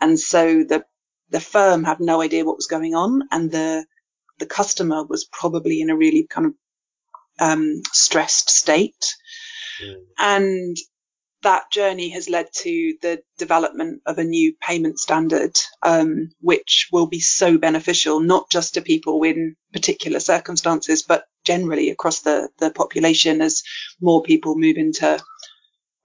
And 0.02 0.18
so 0.18 0.64
the 0.64 0.84
the 1.30 1.40
firm 1.40 1.84
had 1.84 2.00
no 2.00 2.20
idea 2.20 2.44
what 2.44 2.56
was 2.56 2.66
going 2.66 2.94
on, 2.94 3.22
and 3.30 3.50
the 3.50 3.86
the 4.38 4.46
customer 4.46 5.04
was 5.04 5.24
probably 5.24 5.80
in 5.80 5.90
a 5.90 5.96
really 5.96 6.26
kind 6.28 6.48
of 6.48 6.54
um, 7.38 7.82
stressed 7.92 8.50
state. 8.50 9.14
Mm. 9.82 10.02
And 10.18 10.76
that 11.42 11.70
journey 11.70 12.08
has 12.10 12.28
led 12.28 12.46
to 12.52 12.94
the 13.00 13.22
development 13.38 14.02
of 14.06 14.18
a 14.18 14.24
new 14.24 14.54
payment 14.60 14.98
standard, 14.98 15.56
um, 15.82 16.30
which 16.40 16.88
will 16.92 17.06
be 17.06 17.20
so 17.20 17.58
beneficial, 17.58 18.20
not 18.20 18.50
just 18.50 18.74
to 18.74 18.80
people 18.80 19.22
in 19.22 19.56
particular 19.72 20.20
circumstances, 20.20 21.02
but 21.02 21.24
generally 21.44 21.90
across 21.90 22.20
the, 22.20 22.48
the 22.58 22.70
population 22.70 23.40
as 23.40 23.62
more 24.00 24.22
people 24.22 24.56
move 24.56 24.76
into 24.76 25.20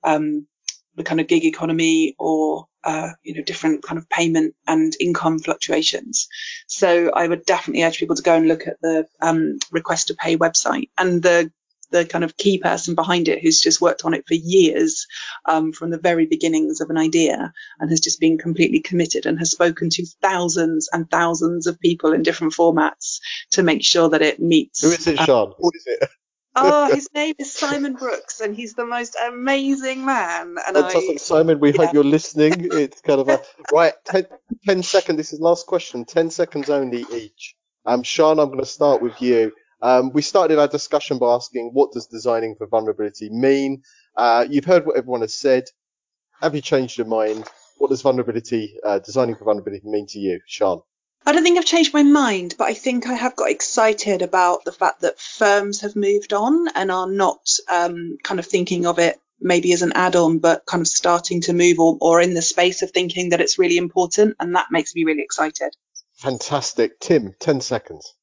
um, 0.04 0.48
the 0.96 1.04
kind 1.04 1.20
of 1.20 1.28
gig 1.28 1.46
economy 1.46 2.16
or 2.18 2.66
uh, 2.88 3.10
you 3.22 3.36
know 3.36 3.44
different 3.44 3.84
kind 3.84 4.00
of 4.00 4.10
payment 4.10 4.56
and 4.66 4.96
income 5.00 5.40
fluctuations. 5.40 6.30
So 6.68 7.12
I 7.14 7.28
would 7.28 7.46
definitely 7.46 7.84
urge 7.84 8.00
people 8.00 8.16
to 8.16 8.24
go 8.24 8.36
and 8.36 8.48
look 8.48 8.66
at 8.66 8.82
the 8.82 9.06
um, 9.22 9.60
request 9.72 10.08
to 10.08 10.16
pay 10.16 10.38
website 10.38 10.90
and 10.98 11.22
the 11.22 11.52
the 11.90 12.06
kind 12.06 12.24
of 12.24 12.36
key 12.36 12.58
person 12.58 12.96
behind 12.96 13.28
it 13.30 13.42
who's 13.42 13.62
just 13.62 13.80
worked 13.80 14.04
on 14.04 14.14
it 14.14 14.28
for 14.28 14.34
years 14.34 15.08
um, 15.46 15.72
from 15.72 15.90
the 15.90 15.98
very 15.98 16.26
beginnings 16.26 16.82
of 16.82 16.90
an 16.90 16.98
idea 16.98 17.54
and 17.80 17.90
has 17.90 18.02
just 18.02 18.20
been 18.20 18.38
completely 18.38 18.82
committed 18.82 19.26
and 19.26 19.40
has 19.40 19.52
spoken 19.52 19.90
to 19.90 20.06
thousands 20.22 20.90
and 20.92 21.10
thousands 21.10 21.66
of 21.66 21.80
people 21.80 22.12
in 22.12 22.24
different 22.24 22.54
formats 22.54 23.20
to 23.52 23.64
make 23.64 23.84
sure 23.84 24.10
that 24.10 24.22
it 24.22 24.40
meets. 24.40 24.82
Who 24.82 24.92
is 24.92 25.08
it, 25.08 25.18
Sian? 25.20 25.54
Who 25.58 25.72
is 25.74 25.84
it? 25.88 26.10
Oh, 26.60 26.92
his 26.96 27.08
name 27.14 27.36
is 27.38 27.54
Simon 27.54 27.94
Brooks, 27.94 28.42
and 28.42 28.56
he's 28.56 28.74
the 28.74 28.86
most 28.86 29.16
amazing 29.28 30.04
man. 30.06 30.56
And 30.68 30.76
Fantastic, 30.76 31.12
I, 31.12 31.18
Simon. 31.18 31.60
We 31.60 31.72
yeah. 31.72 31.86
hope 31.86 31.94
you're 31.94 32.04
listening. 32.04 32.70
It's 32.78 33.02
kind 33.02 33.22
of 33.22 33.30
a 33.30 33.42
right. 33.72 33.94
Ten, 34.66 34.84
seconds. 34.84 35.18
This 35.18 35.34
is 35.34 35.40
last 35.40 35.68
question. 35.68 36.06
Ten 36.06 36.30
seconds 36.30 36.70
only 36.70 37.06
each. 37.14 37.56
Um, 37.86 38.04
Sian, 38.04 38.40
I'm 38.40 38.48
going 38.48 38.60
to 38.60 38.66
start 38.66 39.02
with 39.02 39.22
you. 39.22 39.54
Um, 39.82 40.12
we 40.12 40.22
started 40.22 40.58
our 40.58 40.68
discussion 40.68 41.20
by 41.20 41.36
asking, 41.36 41.70
what 41.74 41.92
does 41.92 42.08
designing 42.08 42.56
for 42.56 42.68
vulnerability 42.68 43.30
mean? 43.30 43.84
Uh, 44.16 44.46
you've 44.50 44.66
heard 44.66 44.86
what 44.86 44.98
everyone 44.98 45.22
has 45.22 45.36
said. 45.36 45.66
Have 46.42 46.56
you 46.56 46.62
changed 46.62 46.98
your 46.98 47.08
mind? 47.08 47.46
What 47.78 47.92
does 47.92 48.02
vulnerability, 48.02 48.76
uh, 48.84 49.00
designing 49.00 49.36
for 49.36 49.46
vulnerability 49.46 49.88
mean 49.88 50.08
to 50.08 50.20
you, 50.20 50.40
Sian? 50.48 50.82
I 51.26 51.34
don't 51.34 51.44
think 51.44 51.58
I've 51.58 51.66
changed 51.66 51.94
my 51.94 52.04
mind, 52.04 52.56
but 52.58 52.66
I 52.66 52.74
think 52.74 53.08
I 53.08 53.14
have 53.14 53.36
got 53.36 53.50
excited 53.50 54.22
about 54.22 54.64
the 54.64 54.72
fact 54.72 55.02
that 55.02 55.20
firms 55.20 55.82
have 55.82 55.96
moved 55.96 56.32
on 56.32 56.70
and 56.70 56.90
are 56.90 57.10
not 57.10 57.50
um, 57.70 58.18
kind 58.24 58.40
of 58.40 58.46
thinking 58.46 58.86
of 58.86 58.98
it 58.98 59.20
maybe 59.40 59.74
as 59.74 59.82
an 59.82 59.94
add-on, 59.94 60.40
but 60.40 60.66
kind 60.66 60.82
of 60.82 60.88
starting 60.88 61.42
to 61.42 61.54
move 61.54 61.80
or, 61.80 61.98
or 62.02 62.22
in 62.22 62.34
the 62.34 62.42
space 62.42 62.82
of 62.82 62.92
thinking 62.92 63.30
that 63.30 63.42
it's 63.42 63.60
really 63.60 63.78
important, 63.78 64.36
and 64.40 64.56
that 64.56 64.68
makes 64.72 64.96
me 64.96 65.04
really 65.04 65.22
excited. 65.22 65.70
Fantastic. 66.16 67.00
Tim, 67.00 67.36
10 67.40 67.62
seconds. 67.62 68.14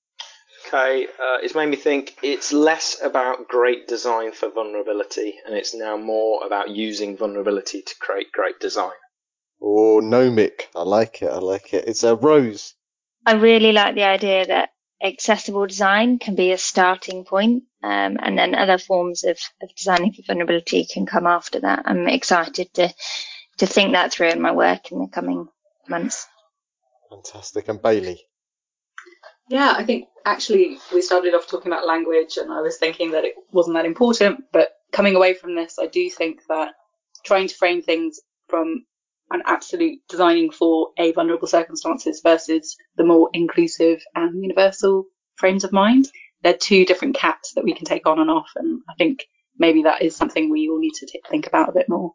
Okay, 0.67 1.07
uh, 1.07 1.39
it's 1.43 1.55
made 1.55 1.69
me 1.69 1.77
think 1.77 2.17
it's 2.23 2.53
less 2.53 3.01
about 3.03 3.49
great 3.49 3.87
design 3.87 4.33
for 4.33 4.51
vulnerability 4.51 5.35
and 5.45 5.55
it's 5.55 5.75
now 5.75 5.97
more 5.99 6.45
about 6.47 6.71
using 6.71 7.19
vulnerability 7.19 7.83
to 7.83 7.95
create 8.01 8.33
great 8.33 8.59
design. 8.61 8.97
Oh, 9.61 10.01
Nomic. 10.03 10.69
I 10.75 10.83
like 10.83 11.23
it. 11.23 11.31
I 11.31 11.39
like 11.39 11.75
it. 11.75 11.85
It's 11.87 12.03
a 12.03 12.17
rose. 12.17 12.75
I 13.27 13.35
really 13.35 13.73
like 13.73 13.95
the 13.95 14.05
idea 14.05 14.47
that 14.47 14.71
accessible 15.03 15.67
design 15.67 16.19
can 16.19 16.35
be 16.35 16.53
a 16.53 16.59
starting 16.59 17.25
point, 17.25 17.65
um, 17.83 18.19
and 18.21 18.39
then 18.39 18.55
other 18.55 18.79
forms 18.79 19.25
of, 19.25 19.39
of 19.63 19.75
designing 19.75 20.13
for 20.13 20.23
vulnerability 20.27 20.85
can 20.85 21.07
come 21.07 21.27
after 21.27 21.61
that. 21.61 21.83
I'm 21.87 22.09
excited 22.09 22.73
to 22.75 22.93
to 23.59 23.67
think 23.67 23.93
that 23.93 24.13
through 24.13 24.31
in 24.31 24.43
my 24.43 24.51
work 24.51 24.91
in 24.91 24.99
the 24.99 25.07
coming 25.07 25.47
months. 25.89 26.27
Fantastic. 27.09 27.69
And 27.69 27.81
Bailey. 27.81 28.21
Yeah, 29.49 29.75
I 29.77 29.85
think 29.85 30.09
actually 30.25 30.79
we 30.93 31.03
started 31.03 31.35
off 31.35 31.47
talking 31.47 31.71
about 31.71 31.87
language, 31.87 32.37
and 32.37 32.53
I 32.53 32.61
was 32.63 32.79
thinking 32.79 33.13
that 33.13 33.25
it 33.25 33.35
wasn't 33.53 33.77
that 33.77 33.85
important. 33.85 34.45
But 34.53 34.71
coming 34.93 35.15
away 35.17 35.35
from 35.35 35.55
this, 35.55 35.77
I 35.79 35.87
do 35.87 36.09
think 36.11 36.41
that 36.49 36.73
trying 37.25 37.49
to 37.49 37.55
frame 37.55 37.83
things 37.83 38.21
from 38.49 38.87
an 39.31 39.43
absolute 39.47 40.01
designing 40.09 40.51
for 40.51 40.91
a 40.99 41.13
vulnerable 41.13 41.49
circumstances 41.49 42.21
versus 42.23 42.77
the 42.97 43.05
more 43.05 43.31
inclusive 43.33 44.03
and 44.15 44.43
universal 44.43 45.07
frames 45.37 45.65
of 45.65 45.73
mind, 45.73 46.07
they're 46.43 46.57
two 46.57 46.85
different 46.85 47.17
caps 47.17 47.53
that 47.55 47.65
we 47.65 47.75
can 47.75 47.87
take 47.87 48.07
on 48.07 48.21
and 48.21 48.31
off. 48.31 48.51
And 48.57 48.83
I 48.89 48.95
think 48.95 49.25
maybe 49.59 49.83
that 49.85 50.03
is 50.03 50.15
something 50.15 50.51
we 50.51 50.69
all 50.69 50.79
need 50.79 50.95
to 50.95 51.07
t- 51.07 51.23
think 51.29 51.47
about 51.47 51.69
a 51.69 51.73
bit 51.73 51.89
more. 51.89 52.13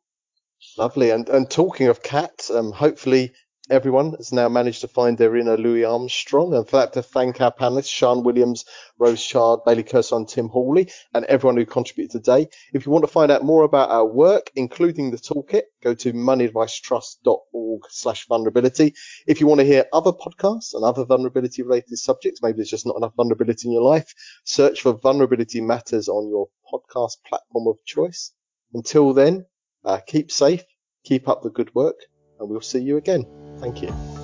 Lovely. 0.78 1.10
And 1.10 1.30
and 1.30 1.50
talking 1.50 1.88
of 1.88 2.04
cats, 2.04 2.50
um, 2.50 2.72
hopefully 2.72 3.32
everyone 3.70 4.14
has 4.14 4.32
now 4.32 4.50
managed 4.50 4.82
to 4.82 4.88
find 4.88 5.18
their 5.18 5.36
inner 5.36 5.58
Louis 5.58 5.86
Armstrong. 5.86 6.54
And 6.54 6.68
for 6.68 6.78
that, 6.78 6.94
to 6.94 7.04
thank 7.04 7.40
our 7.40 7.54
panelists, 7.54 7.88
Sian 7.88 8.24
Williams, 8.24 8.66
Rose 8.98 9.24
Chard, 9.24 9.62
Bailey 9.66 9.84
Kursar, 9.84 10.28
Tim 10.28 10.50
Hawley, 10.50 10.92
and 11.14 11.26
everyone 11.26 11.58
who 11.58 11.66
contributed 11.66 12.12
today. 12.24 12.48
If 12.74 12.86
you 12.86 12.92
want 12.92 13.04
to 13.04 13.12
find 13.12 13.32
out 13.32 13.44
more 13.44 13.64
about 13.64 13.90
our 13.90 14.06
work, 14.06 14.52
including 14.56 15.12
the 15.12 15.18
toolkit, 15.18 15.64
go 15.84 15.94
to 15.94 16.14
moneyadvicetrust.org 16.14 17.82
slash 17.90 18.28
vulnerability. 18.28 18.94
If 19.28 19.40
you 19.40 19.48
want 19.48 19.60
to 19.60 19.66
hear 19.66 19.86
other 19.94 20.12
podcasts 20.12 20.74
and 20.74 20.84
other 20.84 21.06
vulnerability 21.06 21.62
related 21.62 21.98
subjects, 21.98 22.42
maybe 22.42 22.58
there's 22.58 22.70
just 22.70 22.86
not 22.86 22.98
enough 22.98 23.14
vulnerability 23.16 23.68
in 23.68 23.74
your 23.74 23.84
life, 23.84 24.14
search 24.44 24.82
for 24.82 24.94
Vulnerability 24.94 25.62
Matters 25.62 26.08
on 26.08 26.28
your 26.30 26.48
podcast 26.72 27.18
platform 27.28 27.68
of 27.68 27.78
choice. 27.86 28.32
Until 28.74 29.14
then, 29.14 29.46
uh, 29.86 30.00
keep 30.06 30.32
safe, 30.32 30.64
keep 31.04 31.28
up 31.28 31.42
the 31.42 31.50
good 31.50 31.74
work, 31.74 31.96
and 32.40 32.50
we'll 32.50 32.62
see 32.62 32.80
you 32.80 32.98
again. 32.98 33.49
Thank 33.62 33.82
you. 33.82 34.19